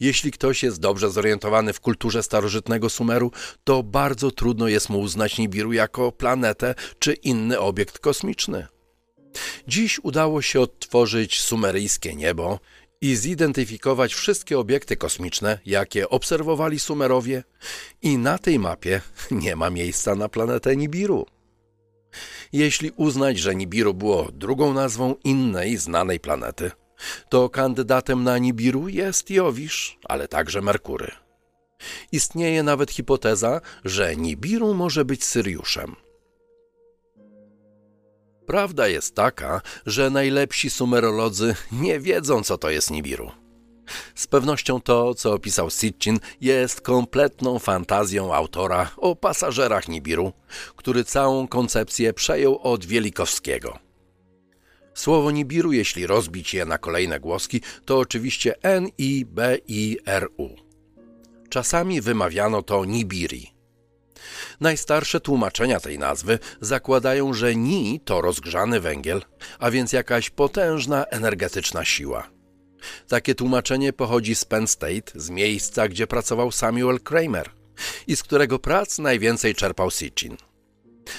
Jeśli 0.00 0.30
ktoś 0.30 0.62
jest 0.62 0.80
dobrze 0.80 1.10
zorientowany 1.10 1.72
w 1.72 1.80
kulturze 1.80 2.22
starożytnego 2.22 2.90
Sumeru, 2.90 3.30
to 3.64 3.82
bardzo 3.82 4.30
trudno 4.30 4.68
jest 4.68 4.88
mu 4.88 5.00
uznać 5.00 5.38
Nibiru 5.38 5.72
jako 5.72 6.12
planetę 6.12 6.74
czy 6.98 7.12
inny 7.12 7.60
obiekt 7.60 7.98
kosmiczny. 7.98 8.66
Dziś 9.68 10.00
udało 10.02 10.42
się 10.42 10.60
odtworzyć 10.60 11.40
sumeryjskie 11.40 12.14
niebo 12.14 12.60
i 13.00 13.16
zidentyfikować 13.16 14.14
wszystkie 14.14 14.58
obiekty 14.58 14.96
kosmiczne, 14.96 15.58
jakie 15.66 16.08
obserwowali 16.08 16.78
Sumerowie, 16.78 17.44
i 18.02 18.18
na 18.18 18.38
tej 18.38 18.58
mapie 18.58 19.00
nie 19.30 19.56
ma 19.56 19.70
miejsca 19.70 20.14
na 20.14 20.28
planetę 20.28 20.76
Nibiru. 20.76 21.26
Jeśli 22.52 22.90
uznać, 22.96 23.38
że 23.38 23.54
Nibiru 23.54 23.94
było 23.94 24.28
drugą 24.32 24.74
nazwą 24.74 25.14
innej 25.24 25.76
znanej 25.76 26.20
planety, 26.20 26.70
to 27.28 27.48
kandydatem 27.48 28.24
na 28.24 28.38
Nibiru 28.38 28.88
jest 28.88 29.30
Jowisz, 29.30 29.98
ale 30.04 30.28
także 30.28 30.62
Merkury. 30.62 31.10
Istnieje 32.12 32.62
nawet 32.62 32.90
hipoteza, 32.90 33.60
że 33.84 34.16
Nibiru 34.16 34.74
może 34.74 35.04
być 35.04 35.24
Syriuszem. 35.24 35.96
Prawda 38.46 38.88
jest 38.88 39.14
taka, 39.14 39.60
że 39.86 40.10
najlepsi 40.10 40.70
sumerolodzy 40.70 41.54
nie 41.72 42.00
wiedzą, 42.00 42.42
co 42.42 42.58
to 42.58 42.70
jest 42.70 42.90
Nibiru. 42.90 43.30
Z 44.14 44.26
pewnością 44.26 44.80
to, 44.80 45.14
co 45.14 45.32
opisał 45.32 45.70
Sitchin, 45.70 46.18
jest 46.40 46.80
kompletną 46.80 47.58
fantazją 47.58 48.34
autora 48.34 48.90
o 48.96 49.16
pasażerach 49.16 49.88
Nibiru, 49.88 50.32
który 50.76 51.04
całą 51.04 51.48
koncepcję 51.48 52.12
przejął 52.12 52.58
od 52.62 52.84
Wielikowskiego. 52.84 53.78
Słowo 54.94 55.30
Nibiru, 55.30 55.72
jeśli 55.72 56.06
rozbić 56.06 56.54
je 56.54 56.64
na 56.64 56.78
kolejne 56.78 57.20
głoski, 57.20 57.60
to 57.84 57.98
oczywiście 57.98 58.62
N-I-B-I-R-U. 58.62 60.48
Czasami 61.48 62.00
wymawiano 62.00 62.62
to 62.62 62.84
Nibiri. 62.84 63.53
Najstarsze 64.60 65.20
tłumaczenia 65.20 65.80
tej 65.80 65.98
nazwy 65.98 66.38
zakładają, 66.60 67.34
że 67.34 67.56
Ni 67.56 68.00
to 68.04 68.20
rozgrzany 68.20 68.80
węgiel, 68.80 69.22
a 69.58 69.70
więc 69.70 69.92
jakaś 69.92 70.30
potężna 70.30 71.04
energetyczna 71.04 71.84
siła. 71.84 72.30
Takie 73.08 73.34
tłumaczenie 73.34 73.92
pochodzi 73.92 74.34
z 74.34 74.44
Penn 74.44 74.66
State, 74.66 75.12
z 75.14 75.30
miejsca, 75.30 75.88
gdzie 75.88 76.06
pracował 76.06 76.52
Samuel 76.52 77.00
Kramer 77.00 77.50
i 78.06 78.16
z 78.16 78.22
którego 78.22 78.58
prac 78.58 78.98
najwięcej 78.98 79.54
czerpał 79.54 79.90
Sitchin. 79.90 80.36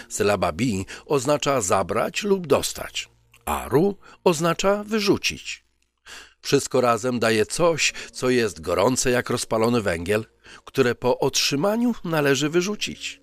Sylaba 0.09 0.51
B 0.51 0.63
oznacza 1.05 1.61
zabrać 1.61 2.23
lub 2.23 2.47
dostać, 2.47 3.09
a 3.45 3.67
ru 3.69 3.97
oznacza 4.23 4.83
wyrzucić. 4.83 5.64
Wszystko 6.45 6.81
razem 6.81 7.19
daje 7.19 7.45
coś, 7.45 7.93
co 8.11 8.29
jest 8.29 8.61
gorące 8.61 9.11
jak 9.11 9.29
rozpalony 9.29 9.81
węgiel, 9.81 10.25
które 10.65 10.95
po 10.95 11.19
otrzymaniu 11.19 11.95
należy 12.03 12.49
wyrzucić. 12.49 13.21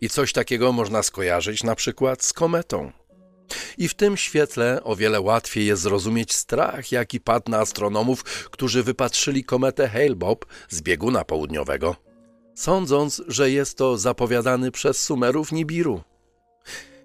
I 0.00 0.08
coś 0.08 0.32
takiego 0.32 0.72
można 0.72 1.02
skojarzyć 1.02 1.62
na 1.62 1.74
przykład 1.74 2.24
z 2.24 2.32
kometą. 2.32 2.92
I 3.78 3.88
w 3.88 3.94
tym 3.94 4.16
świetle 4.16 4.80
o 4.84 4.96
wiele 4.96 5.20
łatwiej 5.20 5.66
jest 5.66 5.82
zrozumieć 5.82 6.34
strach, 6.34 6.92
jaki 6.92 7.20
padł 7.20 7.50
na 7.50 7.58
astronomów, 7.58 8.24
którzy 8.50 8.82
wypatrzyli 8.82 9.44
kometę 9.44 9.90
Hale-Bopp 9.94 10.46
z 10.68 10.82
bieguna 10.82 11.24
południowego, 11.24 11.96
sądząc, 12.54 13.22
że 13.28 13.50
jest 13.50 13.78
to 13.78 13.98
zapowiadany 13.98 14.70
przez 14.70 15.02
Sumerów 15.02 15.52
Nibiru. 15.52 16.02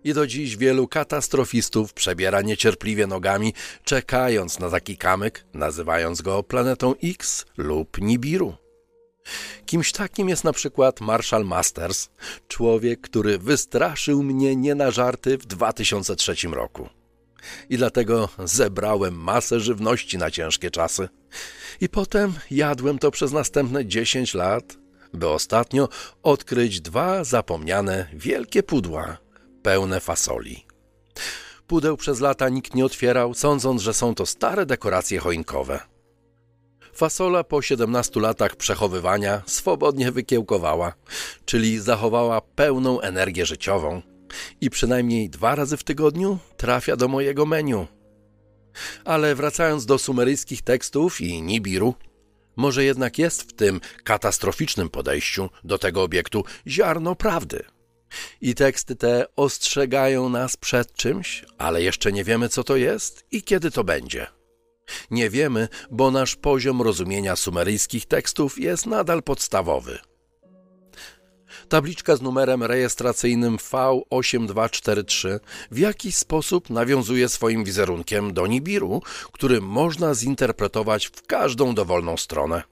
I 0.03 0.13
do 0.13 0.27
dziś 0.27 0.57
wielu 0.57 0.87
katastrofistów 0.87 1.93
przebiera 1.93 2.41
niecierpliwie 2.41 3.07
nogami, 3.07 3.53
czekając 3.83 4.59
na 4.59 4.69
taki 4.69 4.97
kamyk, 4.97 5.45
nazywając 5.53 6.21
go 6.21 6.43
planetą 6.43 6.93
X 7.03 7.45
lub 7.57 8.01
Nibiru. 8.01 8.53
Kimś 9.65 9.91
takim 9.91 10.29
jest 10.29 10.43
na 10.43 10.53
przykład 10.53 11.01
Marshall 11.01 11.45
Masters, 11.45 12.09
człowiek, 12.47 13.01
który 13.01 13.37
wystraszył 13.37 14.23
mnie 14.23 14.55
nie 14.55 14.75
na 14.75 14.91
żarty 14.91 15.37
w 15.37 15.45
2003 15.45 16.35
roku. 16.51 16.89
I 17.69 17.77
dlatego 17.77 18.29
zebrałem 18.43 19.15
masę 19.15 19.59
żywności 19.59 20.17
na 20.17 20.31
ciężkie 20.31 20.71
czasy. 20.71 21.09
I 21.81 21.89
potem 21.89 22.33
jadłem 22.51 22.99
to 22.99 23.11
przez 23.11 23.31
następne 23.31 23.85
10 23.85 24.33
lat, 24.33 24.77
by 25.13 25.29
ostatnio 25.29 25.89
odkryć 26.23 26.81
dwa 26.81 27.23
zapomniane 27.23 28.07
wielkie 28.13 28.63
pudła 28.63 29.17
pełne 29.63 29.99
fasoli. 29.99 30.65
Pudeł 31.67 31.97
przez 31.97 32.19
lata 32.19 32.49
nikt 32.49 32.75
nie 32.75 32.85
otwierał, 32.85 33.33
sądząc, 33.33 33.81
że 33.81 33.93
są 33.93 34.15
to 34.15 34.25
stare 34.25 34.65
dekoracje 34.65 35.19
choinkowe. 35.19 35.79
Fasola 36.93 37.43
po 37.43 37.61
17 37.61 38.19
latach 38.19 38.55
przechowywania 38.55 39.41
swobodnie 39.45 40.11
wykiełkowała, 40.11 40.93
czyli 41.45 41.79
zachowała 41.79 42.41
pełną 42.41 43.01
energię 43.01 43.45
życiową 43.45 44.01
i 44.61 44.69
przynajmniej 44.69 45.29
dwa 45.29 45.55
razy 45.55 45.77
w 45.77 45.83
tygodniu 45.83 46.37
trafia 46.57 46.95
do 46.95 47.07
mojego 47.07 47.45
menu. 47.45 47.87
Ale 49.05 49.35
wracając 49.35 49.85
do 49.85 49.97
sumeryjskich 49.97 50.61
tekstów 50.61 51.21
i 51.21 51.41
Nibiru, 51.41 51.95
może 52.55 52.83
jednak 52.83 53.17
jest 53.17 53.41
w 53.41 53.53
tym 53.53 53.81
katastroficznym 54.03 54.89
podejściu 54.89 55.49
do 55.63 55.77
tego 55.77 56.03
obiektu 56.03 56.43
ziarno 56.67 57.15
prawdy. 57.15 57.63
I 58.41 58.55
teksty 58.55 58.95
te 58.95 59.25
ostrzegają 59.35 60.29
nas 60.29 60.57
przed 60.57 60.93
czymś, 60.93 61.45
ale 61.57 61.83
jeszcze 61.83 62.11
nie 62.11 62.23
wiemy, 62.23 62.49
co 62.49 62.63
to 62.63 62.75
jest 62.75 63.25
i 63.31 63.43
kiedy 63.43 63.71
to 63.71 63.83
będzie. 63.83 64.27
Nie 65.11 65.29
wiemy, 65.29 65.67
bo 65.91 66.11
nasz 66.11 66.35
poziom 66.35 66.81
rozumienia 66.81 67.35
sumeryjskich 67.35 68.05
tekstów 68.05 68.59
jest 68.59 68.85
nadal 68.85 69.23
podstawowy. 69.23 69.99
Tabliczka 71.69 72.15
z 72.15 72.21
numerem 72.21 72.63
rejestracyjnym 72.63 73.57
V8243 73.57 75.39
w 75.71 75.77
jakiś 75.77 76.15
sposób 76.15 76.69
nawiązuje 76.69 77.29
swoim 77.29 77.63
wizerunkiem 77.63 78.33
do 78.33 78.47
Nibiru, 78.47 79.01
który 79.31 79.61
można 79.61 80.13
zinterpretować 80.13 81.07
w 81.07 81.21
każdą 81.27 81.75
dowolną 81.75 82.17
stronę. 82.17 82.63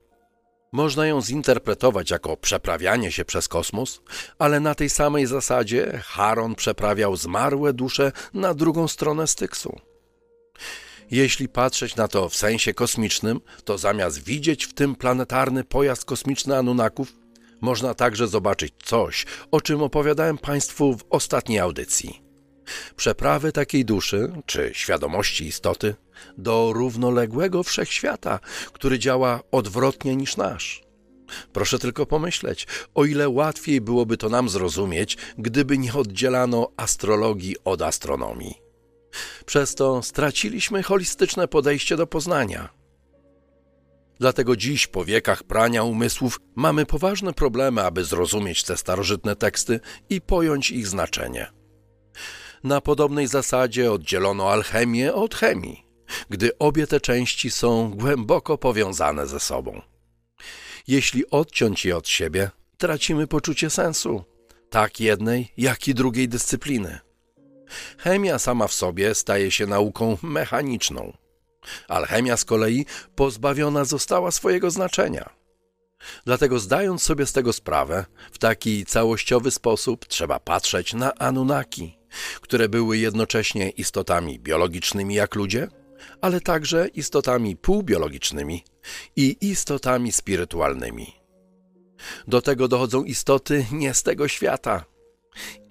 Można 0.71 1.07
ją 1.07 1.21
zinterpretować 1.21 2.11
jako 2.11 2.37
przeprawianie 2.37 3.11
się 3.11 3.25
przez 3.25 3.47
kosmos, 3.47 4.01
ale 4.39 4.59
na 4.59 4.75
tej 4.75 4.89
samej 4.89 5.25
zasadzie 5.25 6.01
Charon 6.05 6.55
przeprawiał 6.55 7.15
zmarłe 7.15 7.73
dusze 7.73 8.11
na 8.33 8.53
drugą 8.53 8.87
stronę 8.87 9.27
Styksu. 9.27 9.79
Jeśli 11.11 11.47
patrzeć 11.47 11.95
na 11.95 12.07
to 12.07 12.29
w 12.29 12.35
sensie 12.35 12.73
kosmicznym, 12.73 13.41
to 13.63 13.77
zamiast 13.77 14.23
widzieć 14.23 14.65
w 14.65 14.73
tym 14.73 14.95
planetarny 14.95 15.63
pojazd 15.63 16.05
kosmiczny 16.05 16.57
Anunnaków, 16.57 17.13
można 17.61 17.93
także 17.93 18.27
zobaczyć 18.27 18.73
coś, 18.83 19.25
o 19.51 19.61
czym 19.61 19.81
opowiadałem 19.81 20.37
Państwu 20.37 20.97
w 20.97 21.05
ostatniej 21.09 21.59
audycji. 21.59 22.21
Przeprawy 22.95 23.51
takiej 23.51 23.85
duszy, 23.85 24.31
czy 24.45 24.71
świadomości 24.73 25.45
istoty, 25.45 25.95
do 26.37 26.73
równoległego 26.73 27.63
wszechświata, 27.63 28.39
który 28.73 28.99
działa 28.99 29.39
odwrotnie 29.51 30.15
niż 30.15 30.37
nasz. 30.37 30.89
Proszę 31.53 31.79
tylko 31.79 32.05
pomyśleć, 32.05 32.67
o 32.95 33.05
ile 33.05 33.29
łatwiej 33.29 33.81
byłoby 33.81 34.17
to 34.17 34.29
nam 34.29 34.49
zrozumieć, 34.49 35.17
gdyby 35.37 35.77
nie 35.77 35.93
oddzielano 35.93 36.71
astrologii 36.77 37.55
od 37.65 37.81
astronomii. 37.81 38.55
Przez 39.45 39.75
to 39.75 40.03
straciliśmy 40.03 40.83
holistyczne 40.83 41.47
podejście 41.47 41.97
do 41.97 42.07
poznania. 42.07 42.69
Dlatego 44.19 44.55
dziś, 44.55 44.87
po 44.87 45.05
wiekach 45.05 45.43
prania 45.43 45.83
umysłów, 45.83 46.39
mamy 46.55 46.85
poważne 46.85 47.33
problemy, 47.33 47.83
aby 47.83 48.03
zrozumieć 48.03 48.63
te 48.63 48.77
starożytne 48.77 49.35
teksty 49.35 49.79
i 50.09 50.21
pojąć 50.21 50.71
ich 50.71 50.87
znaczenie. 50.87 51.51
Na 52.63 52.81
podobnej 52.81 53.27
zasadzie 53.27 53.91
oddzielono 53.91 54.51
alchemię 54.51 55.13
od 55.13 55.35
chemii, 55.35 55.85
gdy 56.29 56.57
obie 56.57 56.87
te 56.87 57.01
części 57.01 57.51
są 57.51 57.91
głęboko 57.95 58.57
powiązane 58.57 59.27
ze 59.27 59.39
sobą. 59.39 59.81
Jeśli 60.87 61.29
odciąć 61.29 61.85
je 61.85 61.97
od 61.97 62.07
siebie, 62.07 62.51
tracimy 62.77 63.27
poczucie 63.27 63.69
sensu, 63.69 64.23
tak 64.69 64.99
jednej, 64.99 65.53
jak 65.57 65.87
i 65.87 65.93
drugiej 65.93 66.29
dyscypliny. 66.29 66.99
Chemia 67.97 68.39
sama 68.39 68.67
w 68.67 68.73
sobie 68.73 69.15
staje 69.15 69.51
się 69.51 69.65
nauką 69.65 70.17
mechaniczną. 70.21 71.17
Alchemia 71.87 72.37
z 72.37 72.45
kolei 72.45 72.85
pozbawiona 73.15 73.85
została 73.85 74.31
swojego 74.31 74.71
znaczenia. 74.71 75.39
Dlatego 76.25 76.59
zdając 76.59 77.03
sobie 77.03 77.25
z 77.25 77.33
tego 77.33 77.53
sprawę, 77.53 78.05
w 78.31 78.37
taki 78.37 78.85
całościowy 78.85 79.51
sposób 79.51 80.05
trzeba 80.05 80.39
patrzeć 80.39 80.93
na 80.93 81.15
Anunnaki, 81.15 81.97
które 82.41 82.69
były 82.69 82.97
jednocześnie 82.97 83.69
istotami 83.69 84.39
biologicznymi 84.39 85.15
jak 85.15 85.35
ludzie, 85.35 85.67
ale 86.21 86.41
także 86.41 86.87
istotami 86.87 87.55
półbiologicznymi 87.55 88.63
i 89.15 89.37
istotami 89.41 90.11
spirytualnymi. 90.11 91.13
Do 92.27 92.41
tego 92.41 92.67
dochodzą 92.67 93.03
istoty 93.03 93.65
nie 93.71 93.93
z 93.93 94.03
tego 94.03 94.27
świata. 94.27 94.85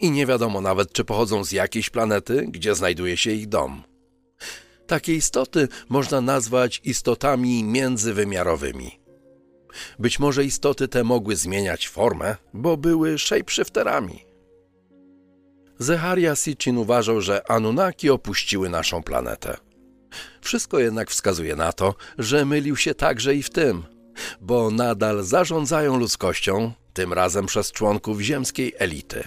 I 0.01 0.11
nie 0.11 0.27
wiadomo 0.27 0.61
nawet, 0.61 0.93
czy 0.93 1.05
pochodzą 1.05 1.45
z 1.45 1.53
jakiejś 1.53 1.91
planety, 1.91 2.47
gdzie 2.49 2.75
znajduje 2.75 3.17
się 3.17 3.31
ich 3.31 3.49
dom. 3.49 3.83
Takie 4.87 5.15
istoty 5.15 5.69
można 5.89 6.21
nazwać 6.21 6.81
istotami 6.85 7.65
międzywymiarowymi. 7.65 9.01
Być 9.99 10.19
może 10.19 10.45
istoty 10.45 10.89
te 10.89 11.05
mogły 11.05 11.37
zmieniać 11.37 11.89
formę, 11.89 12.37
bo 12.55 12.77
były 12.77 13.19
shapeshifterami. 13.19 14.25
Zecharia 15.79 16.37
Sitchin 16.37 16.79
uważał, 16.79 17.21
że 17.21 17.51
Anunnaki 17.51 18.11
opuściły 18.11 18.69
naszą 18.69 19.03
planetę. 19.03 19.57
Wszystko 20.41 20.79
jednak 20.79 21.11
wskazuje 21.11 21.57
na 21.57 21.73
to, 21.73 21.95
że 22.19 22.45
mylił 22.45 22.77
się 22.77 22.95
także 22.95 23.35
i 23.35 23.43
w 23.43 23.51
tym, 23.51 23.83
bo 24.41 24.71
nadal 24.71 25.25
zarządzają 25.25 25.97
ludzkością, 25.97 26.73
tym 26.93 27.13
razem 27.13 27.47
przez 27.47 27.73
członków 27.73 28.21
ziemskiej 28.21 28.73
elity. 28.79 29.25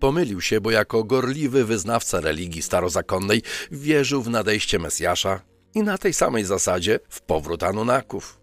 Pomylił 0.00 0.40
się, 0.40 0.60
bo 0.60 0.70
jako 0.70 1.04
gorliwy 1.04 1.64
wyznawca 1.64 2.20
religii 2.20 2.62
starozakonnej 2.62 3.42
wierzył 3.70 4.22
w 4.22 4.30
nadejście 4.30 4.78
Mesjasza 4.78 5.40
i 5.74 5.82
na 5.82 5.98
tej 5.98 6.14
samej 6.14 6.44
zasadzie 6.44 7.00
w 7.08 7.20
powrót 7.20 7.62
Anunnaków. 7.62 8.40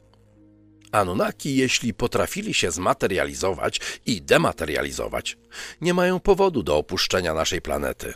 Anunnaki, 0.91 1.55
jeśli 1.55 1.93
potrafili 1.93 2.53
się 2.53 2.71
zmaterializować 2.71 3.81
i 4.05 4.21
dematerializować, 4.21 5.37
nie 5.81 5.93
mają 5.93 6.19
powodu 6.19 6.63
do 6.63 6.77
opuszczenia 6.77 7.33
naszej 7.33 7.61
planety. 7.61 8.13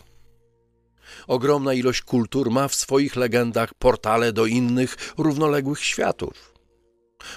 Ogromna 1.26 1.74
ilość 1.74 2.02
kultur 2.02 2.50
ma 2.50 2.68
w 2.68 2.74
swoich 2.74 3.16
legendach 3.16 3.74
portale 3.74 4.32
do 4.32 4.46
innych, 4.46 4.96
równoległych 5.18 5.84
światów. 5.84 6.52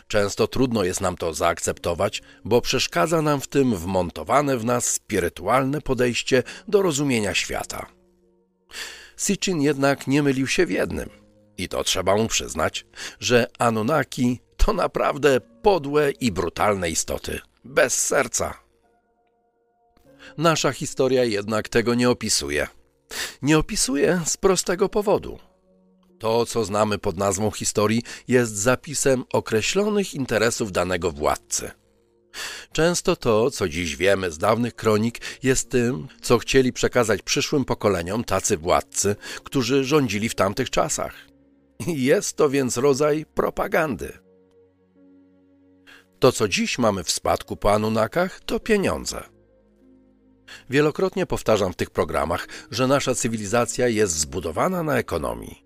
Często 0.07 0.47
trudno 0.47 0.83
jest 0.83 1.01
nam 1.01 1.17
to 1.17 1.33
zaakceptować, 1.33 2.21
bo 2.45 2.61
przeszkadza 2.61 3.21
nam 3.21 3.41
w 3.41 3.47
tym 3.47 3.75
wmontowane 3.75 4.57
w 4.57 4.65
nas 4.65 4.85
spirytualne 4.85 5.81
podejście 5.81 6.43
do 6.67 6.81
rozumienia 6.81 7.33
świata. 7.33 7.85
Sitchin 9.17 9.61
jednak 9.61 10.07
nie 10.07 10.23
mylił 10.23 10.47
się 10.47 10.65
w 10.65 10.71
jednym, 10.71 11.09
i 11.57 11.69
to 11.69 11.83
trzeba 11.83 12.15
mu 12.15 12.27
przyznać, 12.27 12.85
że 13.19 13.47
Anunnaki 13.59 14.39
to 14.57 14.73
naprawdę 14.73 15.41
podłe 15.61 16.11
i 16.11 16.31
brutalne 16.31 16.89
istoty, 16.89 17.39
bez 17.63 18.05
serca. 18.05 18.53
Nasza 20.37 20.71
historia 20.71 21.23
jednak 21.23 21.69
tego 21.69 21.93
nie 21.95 22.09
opisuje. 22.09 22.67
Nie 23.41 23.57
opisuje 23.57 24.21
z 24.25 24.37
prostego 24.37 24.89
powodu– 24.89 25.39
to, 26.19 26.45
co 26.45 26.65
znamy 26.65 26.97
pod 26.97 27.17
nazwą 27.17 27.51
historii, 27.51 28.03
jest 28.27 28.55
zapisem 28.55 29.23
określonych 29.33 30.13
interesów 30.13 30.71
danego 30.71 31.11
władcy. 31.11 31.71
Często 32.71 33.15
to, 33.15 33.51
co 33.51 33.69
dziś 33.69 33.95
wiemy 33.95 34.31
z 34.31 34.37
dawnych 34.37 34.75
kronik, 34.75 35.21
jest 35.43 35.69
tym, 35.69 36.07
co 36.21 36.37
chcieli 36.37 36.73
przekazać 36.73 37.21
przyszłym 37.21 37.65
pokoleniom 37.65 38.23
tacy 38.23 38.57
władcy, 38.57 39.15
którzy 39.43 39.83
rządzili 39.83 40.29
w 40.29 40.35
tamtych 40.35 40.69
czasach. 40.69 41.15
Jest 41.87 42.37
to 42.37 42.49
więc 42.49 42.77
rodzaj 42.77 43.25
propagandy. 43.33 44.19
To, 46.19 46.31
co 46.31 46.47
dziś 46.47 46.77
mamy 46.77 47.03
w 47.03 47.11
spadku 47.11 47.57
po 47.57 47.73
Anunnakach, 47.73 48.39
to 48.45 48.59
pieniądze. 48.59 49.34
Wielokrotnie 50.69 51.25
powtarzam 51.25 51.73
w 51.73 51.75
tych 51.75 51.89
programach, 51.89 52.47
że 52.71 52.87
nasza 52.87 53.15
cywilizacja 53.15 53.87
jest 53.87 54.19
zbudowana 54.19 54.83
na 54.83 54.97
ekonomii 54.97 55.65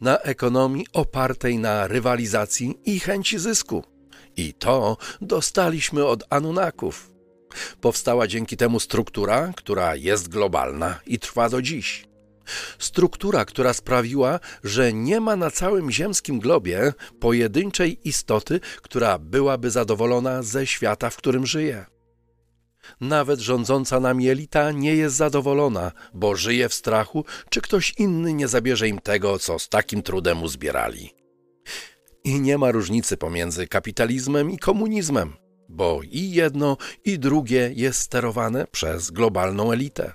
na 0.00 0.18
ekonomii 0.18 0.86
opartej 0.92 1.58
na 1.58 1.86
rywalizacji 1.86 2.78
i 2.84 3.00
chęci 3.00 3.38
zysku. 3.38 3.84
I 4.36 4.54
to 4.54 4.96
dostaliśmy 5.20 6.06
od 6.06 6.24
Anunnaków. 6.30 7.10
Powstała 7.80 8.26
dzięki 8.26 8.56
temu 8.56 8.80
struktura, 8.80 9.52
która 9.56 9.96
jest 9.96 10.28
globalna 10.28 11.00
i 11.06 11.18
trwa 11.18 11.48
do 11.48 11.62
dziś. 11.62 12.08
Struktura, 12.78 13.44
która 13.44 13.72
sprawiła, 13.72 14.40
że 14.64 14.92
nie 14.92 15.20
ma 15.20 15.36
na 15.36 15.50
całym 15.50 15.90
ziemskim 15.90 16.40
globie 16.40 16.92
pojedynczej 17.20 18.08
istoty, 18.08 18.60
która 18.82 19.18
byłaby 19.18 19.70
zadowolona 19.70 20.42
ze 20.42 20.66
świata, 20.66 21.10
w 21.10 21.16
którym 21.16 21.46
żyje. 21.46 21.86
Nawet 23.00 23.40
rządząca 23.40 24.00
nami 24.00 24.28
elita 24.28 24.72
nie 24.72 24.94
jest 24.94 25.16
zadowolona, 25.16 25.92
bo 26.14 26.36
żyje 26.36 26.68
w 26.68 26.74
strachu, 26.74 27.24
czy 27.50 27.60
ktoś 27.60 27.94
inny 27.98 28.34
nie 28.34 28.48
zabierze 28.48 28.88
im 28.88 28.98
tego, 28.98 29.38
co 29.38 29.58
z 29.58 29.68
takim 29.68 30.02
trudem 30.02 30.42
uzbierali. 30.42 31.14
I 32.24 32.40
nie 32.40 32.58
ma 32.58 32.70
różnicy 32.70 33.16
pomiędzy 33.16 33.66
kapitalizmem 33.66 34.50
i 34.50 34.58
komunizmem, 34.58 35.32
bo 35.68 36.00
i 36.10 36.30
jedno, 36.30 36.76
i 37.04 37.18
drugie 37.18 37.72
jest 37.74 38.00
sterowane 38.00 38.66
przez 38.66 39.10
globalną 39.10 39.72
elitę. 39.72 40.12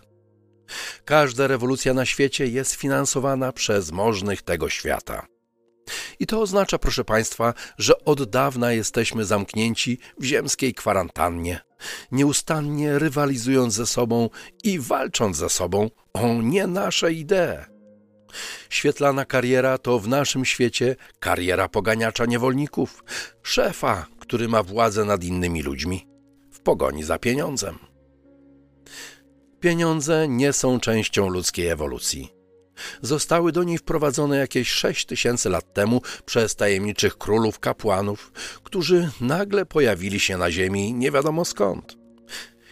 Każda 1.05 1.47
rewolucja 1.47 1.93
na 1.93 2.05
świecie 2.05 2.47
jest 2.47 2.73
finansowana 2.73 3.51
przez 3.51 3.91
możnych 3.91 4.41
tego 4.41 4.69
świata. 4.69 5.27
I 6.19 6.27
to 6.27 6.41
oznacza, 6.41 6.77
proszę 6.77 7.03
Państwa, 7.03 7.53
że 7.77 8.05
od 8.05 8.29
dawna 8.29 8.71
jesteśmy 8.71 9.25
zamknięci 9.25 9.99
w 10.19 10.23
ziemskiej 10.23 10.73
kwarantannie, 10.73 11.59
nieustannie 12.11 12.99
rywalizując 12.99 13.73
ze 13.73 13.85
sobą 13.85 14.29
i 14.63 14.79
walcząc 14.79 15.37
ze 15.37 15.49
sobą 15.49 15.89
o 16.13 16.33
nie 16.33 16.67
nasze 16.67 17.13
idee. 17.13 17.73
Świetlana 18.69 19.25
kariera 19.25 19.77
to 19.77 19.99
w 19.99 20.07
naszym 20.07 20.45
świecie 20.45 20.95
kariera 21.19 21.69
poganiacza 21.69 22.25
niewolników, 22.25 23.03
szefa, 23.43 24.05
który 24.19 24.47
ma 24.47 24.63
władzę 24.63 25.05
nad 25.05 25.23
innymi 25.23 25.63
ludźmi, 25.63 26.07
w 26.51 26.59
pogoni 26.59 27.03
za 27.03 27.19
pieniądzem. 27.19 27.79
Pieniądze 29.59 30.27
nie 30.27 30.53
są 30.53 30.79
częścią 30.79 31.29
ludzkiej 31.29 31.67
ewolucji. 31.67 32.32
Zostały 33.01 33.51
do 33.51 33.63
niej 33.63 33.77
wprowadzone 33.77 34.37
jakieś 34.37 34.69
sześć 34.69 35.05
tysięcy 35.05 35.49
lat 35.49 35.73
temu 35.73 36.01
przez 36.25 36.55
tajemniczych 36.55 37.17
królów 37.17 37.59
kapłanów, 37.59 38.31
którzy 38.63 39.09
nagle 39.21 39.65
pojawili 39.65 40.19
się 40.19 40.37
na 40.37 40.51
ziemi 40.51 40.93
nie 40.93 41.11
wiadomo 41.11 41.45
skąd. 41.45 41.97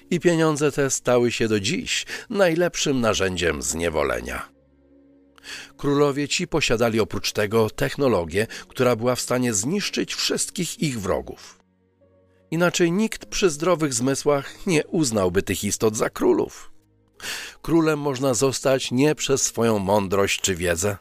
I 0.10 0.20
pieniądze 0.20 0.72
te 0.72 0.90
stały 0.90 1.32
się 1.32 1.48
do 1.48 1.60
dziś 1.60 2.06
najlepszym 2.30 3.02
narzędziem 3.02 3.62
zniewolenia. 3.62 4.50
Królowie 5.78 6.28
ci 6.28 6.48
posiadali 6.48 7.00
oprócz 7.00 7.32
tego 7.32 7.70
technologię, 7.70 8.48
która 8.68 8.96
była 8.96 9.16
w 9.16 9.22
stanie 9.22 9.54
zniszczyć 9.54 10.16
wszystkich 10.16 10.80
ich 10.80 11.02
wrogów. 11.02 11.60
Inaczej 12.52 12.92
nikt 12.92 13.26
przy 13.26 13.50
zdrowych 13.50 13.94
zmysłach 13.94 14.68
nie 14.68 14.88
uznałby 14.88 15.42
tych 15.42 15.64
istot 15.64 15.96
za 15.96 16.10
królów. 16.10 16.71
Królem 17.62 18.00
można 18.00 18.34
zostać 18.34 18.92
nie 18.92 19.16
przez 19.16 19.44
swoją 19.44 19.80
mądrość 19.80 20.42
czy 20.42 20.56
wiedzę, 20.56 20.98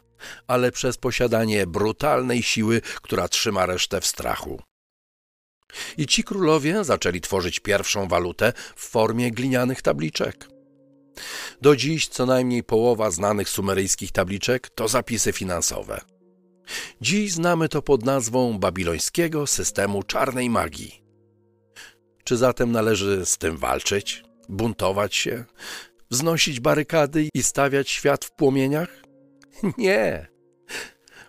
ale 0.46 0.72
przez 0.72 0.96
posiadanie 0.96 1.66
brutalnej 1.66 2.42
siły, 2.42 2.80
która 2.80 3.28
trzyma 3.28 3.66
resztę 3.66 4.00
w 4.00 4.06
strachu. 4.06 4.62
I 5.98 6.06
ci 6.06 6.24
królowie 6.24 6.84
zaczęli 6.84 7.20
tworzyć 7.20 7.60
pierwszą 7.60 8.08
walutę 8.08 8.52
w 8.76 8.88
formie 8.88 9.30
glinianych 9.30 9.82
tabliczek. 9.82 10.48
Do 11.62 11.76
dziś 11.76 12.08
co 12.08 12.26
najmniej 12.26 12.62
połowa 12.62 13.10
znanych 13.10 13.48
sumeryjskich 13.48 14.12
tabliczek 14.12 14.70
to 14.70 14.88
zapisy 14.88 15.32
finansowe. 15.32 16.00
Dziś 17.00 17.32
znamy 17.32 17.68
to 17.68 17.82
pod 17.82 18.04
nazwą 18.04 18.58
babilońskiego 18.58 19.46
systemu 19.46 20.02
czarnej 20.02 20.50
magii. 20.50 21.02
Czy 22.24 22.36
zatem 22.36 22.72
należy 22.72 23.26
z 23.26 23.38
tym 23.38 23.56
walczyć, 23.56 24.22
buntować 24.48 25.14
się, 25.14 25.44
wznosić 26.10 26.60
barykady 26.60 27.28
i 27.34 27.42
stawiać 27.42 27.90
świat 27.90 28.24
w 28.24 28.30
płomieniach? 28.30 28.88
Nie. 29.78 30.26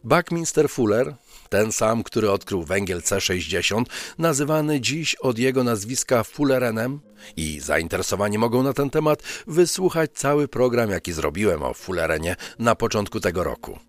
Buckminster 0.03 0.69
Fuller, 0.69 1.15
ten 1.49 1.71
sam, 1.71 2.03
który 2.03 2.31
odkrył 2.31 2.63
węgiel 2.63 2.99
C60, 2.99 3.83
nazywany 4.17 4.81
dziś 4.81 5.15
od 5.15 5.39
jego 5.39 5.63
nazwiska 5.63 6.23
Fullerenem 6.23 6.99
i 7.37 7.59
zainteresowani 7.59 8.37
mogą 8.37 8.63
na 8.63 8.73
ten 8.73 8.89
temat 8.89 9.23
wysłuchać 9.47 10.11
cały 10.13 10.47
program, 10.47 10.89
jaki 10.89 11.13
zrobiłem 11.13 11.63
o 11.63 11.73
Fullerenie 11.73 12.35
na 12.59 12.75
początku 12.75 13.19
tego 13.19 13.43
roku. 13.43 13.79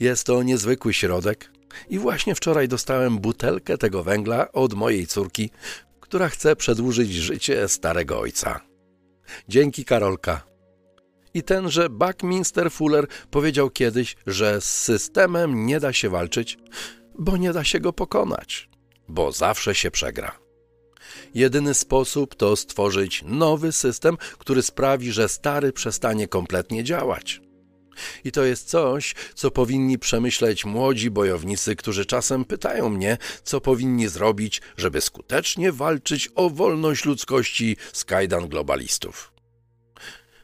Jest 0.00 0.24
to 0.24 0.42
niezwykły 0.42 0.94
środek 0.94 1.50
i 1.88 1.98
właśnie 1.98 2.34
wczoraj 2.34 2.68
dostałem 2.68 3.18
butelkę 3.18 3.78
tego 3.78 4.02
węgla 4.02 4.52
od 4.52 4.74
mojej 4.74 5.06
córki, 5.06 5.50
która 6.00 6.28
chce 6.28 6.56
przedłużyć 6.56 7.12
życie 7.12 7.68
starego 7.68 8.20
ojca. 8.20 8.71
Dzięki 9.48 9.84
Karolka. 9.84 10.42
I 11.34 11.42
tenże 11.42 11.90
Buckminster 11.90 12.72
Fuller 12.72 13.06
powiedział 13.30 13.70
kiedyś, 13.70 14.16
że 14.26 14.60
z 14.60 14.64
systemem 14.64 15.66
nie 15.66 15.80
da 15.80 15.92
się 15.92 16.08
walczyć, 16.10 16.58
bo 17.18 17.36
nie 17.36 17.52
da 17.52 17.64
się 17.64 17.80
go 17.80 17.92
pokonać, 17.92 18.68
bo 19.08 19.32
zawsze 19.32 19.74
się 19.74 19.90
przegra. 19.90 20.38
Jedyny 21.34 21.74
sposób 21.74 22.34
to 22.34 22.56
stworzyć 22.56 23.22
nowy 23.26 23.72
system, 23.72 24.16
który 24.38 24.62
sprawi, 24.62 25.12
że 25.12 25.28
stary 25.28 25.72
przestanie 25.72 26.28
kompletnie 26.28 26.84
działać. 26.84 27.40
I 28.24 28.32
to 28.32 28.44
jest 28.44 28.68
coś, 28.68 29.14
co 29.34 29.50
powinni 29.50 29.98
przemyśleć 29.98 30.64
młodzi 30.64 31.10
bojownicy, 31.10 31.76
którzy 31.76 32.06
czasem 32.06 32.44
pytają 32.44 32.88
mnie, 32.88 33.18
co 33.42 33.60
powinni 33.60 34.08
zrobić, 34.08 34.62
żeby 34.76 35.00
skutecznie 35.00 35.72
walczyć 35.72 36.28
o 36.34 36.50
wolność 36.50 37.04
ludzkości 37.04 37.76
z 37.92 38.04
kajdan 38.04 38.48
globalistów. 38.48 39.32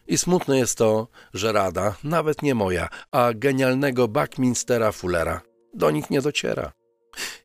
I 0.07 0.18
smutne 0.18 0.59
jest 0.59 0.78
to, 0.78 1.09
że 1.34 1.53
rada, 1.53 1.96
nawet 2.05 2.42
nie 2.42 2.55
moja, 2.55 2.88
a 3.11 3.32
genialnego 3.34 4.09
Buckminstera 4.09 4.92
Fullera, 4.92 5.40
do 5.74 5.90
nich 5.90 6.11
nie 6.11 6.22
dociera. 6.22 6.72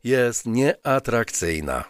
Jest 0.04 0.46
nieatrakcyjna. 0.46 1.84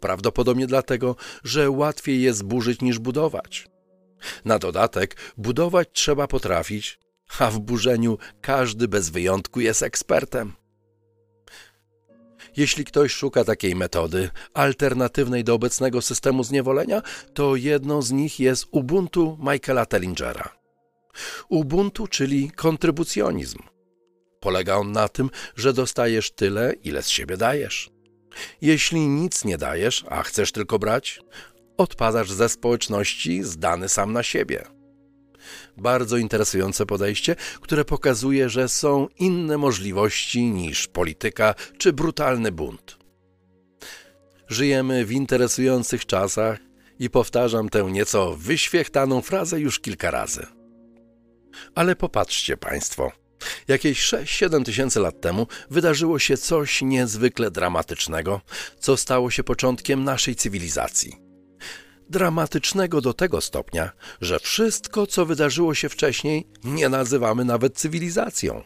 Prawdopodobnie 0.00 0.66
dlatego, 0.66 1.16
że 1.44 1.70
łatwiej 1.70 2.22
jest 2.22 2.44
burzyć 2.44 2.80
niż 2.80 2.98
budować. 2.98 3.66
Na 4.44 4.58
dodatek, 4.58 5.16
budować 5.36 5.88
trzeba 5.92 6.26
potrafić, 6.26 6.98
a 7.38 7.50
w 7.50 7.58
burzeniu 7.58 8.18
każdy 8.40 8.88
bez 8.88 9.10
wyjątku 9.10 9.60
jest 9.60 9.82
ekspertem. 9.82 10.52
Jeśli 12.56 12.84
ktoś 12.84 13.12
szuka 13.12 13.44
takiej 13.44 13.76
metody, 13.76 14.30
alternatywnej 14.54 15.44
do 15.44 15.54
obecnego 15.54 16.02
systemu 16.02 16.44
zniewolenia, 16.44 17.02
to 17.34 17.56
jedną 17.56 18.02
z 18.02 18.10
nich 18.10 18.40
jest 18.40 18.66
Ubuntu 18.70 19.38
Michaela 19.40 19.86
Tellingera. 19.86 20.56
Ubuntu, 21.48 22.06
czyli 22.06 22.50
kontrybucjonizm. 22.50 23.58
Polega 24.40 24.76
on 24.76 24.92
na 24.92 25.08
tym, 25.08 25.30
że 25.56 25.72
dostajesz 25.72 26.30
tyle, 26.30 26.72
ile 26.72 27.02
z 27.02 27.08
siebie 27.08 27.36
dajesz. 27.36 27.90
Jeśli 28.60 29.00
nic 29.00 29.44
nie 29.44 29.58
dajesz, 29.58 30.04
a 30.08 30.22
chcesz 30.22 30.52
tylko 30.52 30.78
brać, 30.78 31.20
odpadasz 31.76 32.32
ze 32.32 32.48
społeczności 32.48 33.44
zdany 33.44 33.88
sam 33.88 34.12
na 34.12 34.22
siebie. 34.22 34.79
Bardzo 35.76 36.16
interesujące 36.16 36.86
podejście, 36.86 37.36
które 37.60 37.84
pokazuje, 37.84 38.48
że 38.48 38.68
są 38.68 39.08
inne 39.18 39.58
możliwości 39.58 40.42
niż 40.42 40.88
polityka 40.88 41.54
czy 41.78 41.92
brutalny 41.92 42.52
bunt. 42.52 42.98
Żyjemy 44.48 45.04
w 45.04 45.12
interesujących 45.12 46.06
czasach 46.06 46.58
i 46.98 47.10
powtarzam 47.10 47.68
tę 47.68 47.82
nieco 47.82 48.36
wyświechtaną 48.36 49.22
frazę 49.22 49.60
już 49.60 49.80
kilka 49.80 50.10
razy. 50.10 50.46
Ale 51.74 51.96
popatrzcie 51.96 52.56
Państwo. 52.56 53.12
Jakieś 53.68 54.04
6-7 54.04 54.64
tysięcy 54.64 55.00
lat 55.00 55.20
temu 55.20 55.46
wydarzyło 55.70 56.18
się 56.18 56.36
coś 56.36 56.82
niezwykle 56.82 57.50
dramatycznego, 57.50 58.40
co 58.78 58.96
stało 58.96 59.30
się 59.30 59.44
początkiem 59.44 60.04
naszej 60.04 60.36
cywilizacji 60.36 61.29
dramatycznego 62.10 63.00
do 63.00 63.14
tego 63.14 63.40
stopnia, 63.40 63.92
że 64.20 64.38
wszystko, 64.38 65.06
co 65.06 65.26
wydarzyło 65.26 65.74
się 65.74 65.88
wcześniej, 65.88 66.46
nie 66.64 66.88
nazywamy 66.88 67.44
nawet 67.44 67.76
cywilizacją. 67.76 68.62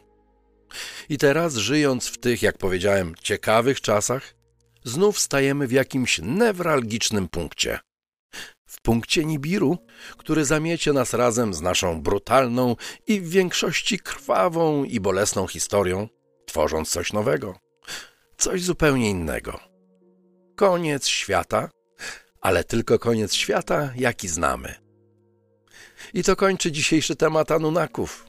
I 1.09 1.19
teraz, 1.19 1.55
żyjąc 1.55 2.09
w 2.09 2.19
tych, 2.19 2.43
jak 2.43 2.59
powiedziałem, 2.59 3.15
ciekawych 3.23 3.81
czasach, 3.81 4.35
znów 4.85 5.19
stajemy 5.19 5.67
w 5.67 5.73
jakimś 5.73 6.21
newralgicznym 6.23 7.29
punkcie. 7.29 7.79
W 8.67 8.81
punkcie 8.81 9.25
Nibiru, 9.25 9.79
który 10.17 10.45
zamiecie 10.45 10.93
nas 10.93 11.15
razem 11.15 11.55
z 11.55 11.61
naszą 11.61 12.03
brutalną 12.03 12.77
i 13.07 13.21
w 13.21 13.29
większości 13.29 13.99
krwawą 13.99 14.85
i 14.85 15.01
bolesną 15.01 15.47
historią, 15.47 16.09
tworząc 16.47 16.91
coś 16.91 17.13
nowego, 17.13 17.57
coś 18.37 18.63
zupełnie 18.63 19.11
innego. 19.11 19.61
Koniec 20.57 21.07
świata 21.07 21.71
ale 22.45 22.65
tylko 22.65 22.99
koniec 22.99 23.35
świata, 23.35 23.93
jaki 23.97 24.29
znamy. 24.29 24.75
I 26.15 26.23
to 26.23 26.37
kończy 26.37 26.73
dzisiejszy 26.73 27.17
temat 27.17 27.51
Anunaków. 27.51 28.27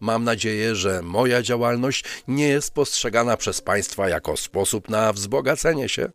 Mam 0.00 0.24
nadzieję, 0.24 0.74
że 0.74 1.02
moja 1.02 1.42
działalność 1.42 2.04
nie 2.28 2.48
jest 2.48 2.74
postrzegana 2.74 3.36
przez 3.36 3.60
Państwa 3.60 4.08
jako 4.08 4.36
sposób 4.36 4.88
na 4.88 5.12
wzbogacenie 5.12 5.88
się, 5.88 6.10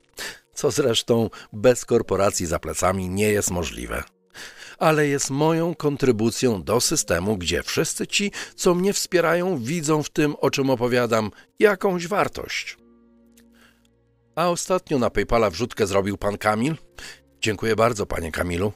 co 0.54 0.72
zresztą 0.72 1.30
bez 1.54 1.86
korporacji 1.86 2.46
za 2.46 2.60
plecami 2.60 3.10
nie 3.10 3.30
jest 3.30 3.52
możliwe. 3.52 4.04
Ale 4.78 5.08
jest 5.08 5.30
moją 5.30 5.76
kontrybucją 5.76 6.64
do 6.64 6.82
systemu, 6.82 7.38
gdzie 7.38 7.64
wszyscy 7.64 8.08
ci, 8.08 8.32
co 8.56 8.76
mnie 8.76 8.94
wspierają, 8.94 9.58
widzą 9.58 10.04
w 10.04 10.10
tym, 10.10 10.36
o 10.36 10.52
czym 10.52 10.70
opowiadam, 10.70 11.32
jakąś 11.60 12.08
wartość. 12.08 12.78
A 14.38 14.50
ostatnio 14.50 15.00
na 15.00 15.10
PayPala 15.10 15.50
wrzutkę 15.50 15.88
zrobił 15.88 16.18
pan 16.18 16.38
Kamil. 16.38 16.76
Dziękuję 17.42 17.76
bardzo, 17.76 18.06
panie 18.06 18.32
Kamilu. 18.32 18.74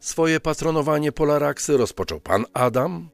Swoje 0.00 0.40
patronowanie 0.40 1.12
Polaraksy 1.12 1.76
rozpoczął 1.76 2.20
pan 2.20 2.44
Adam, 2.52 3.08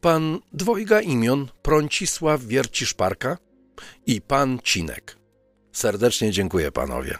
pan 0.00 0.38
dwojga 0.52 1.00
imion 1.00 1.48
Prącisław 1.62 2.44
Wierciszparka 2.44 3.38
i 4.06 4.20
pan 4.20 4.58
Cinek. 4.64 5.16
Serdecznie 5.72 6.30
dziękuję 6.30 6.72
panowie. 6.72 7.18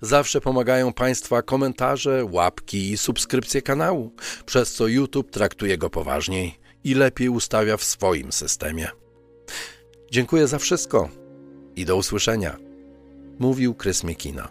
Zawsze 0.00 0.40
pomagają 0.40 0.92
Państwa 0.92 1.42
komentarze, 1.42 2.24
łapki 2.30 2.90
i 2.90 2.96
subskrypcje 2.96 3.62
kanału, 3.62 4.12
przez 4.46 4.72
co 4.72 4.86
YouTube 4.86 5.30
traktuje 5.30 5.78
go 5.78 5.90
poważniej 5.90 6.58
i 6.84 6.94
lepiej 6.94 7.28
ustawia 7.28 7.76
w 7.76 7.84
swoim 7.84 8.32
systemie. 8.32 8.88
Dziękuję 10.10 10.48
za 10.48 10.58
wszystko 10.58 11.23
i 11.76 11.84
do 11.84 11.96
usłyszenia. 11.96 12.56
Mówił 13.38 13.74
Krys 13.74 14.04
Mikina. 14.04 14.48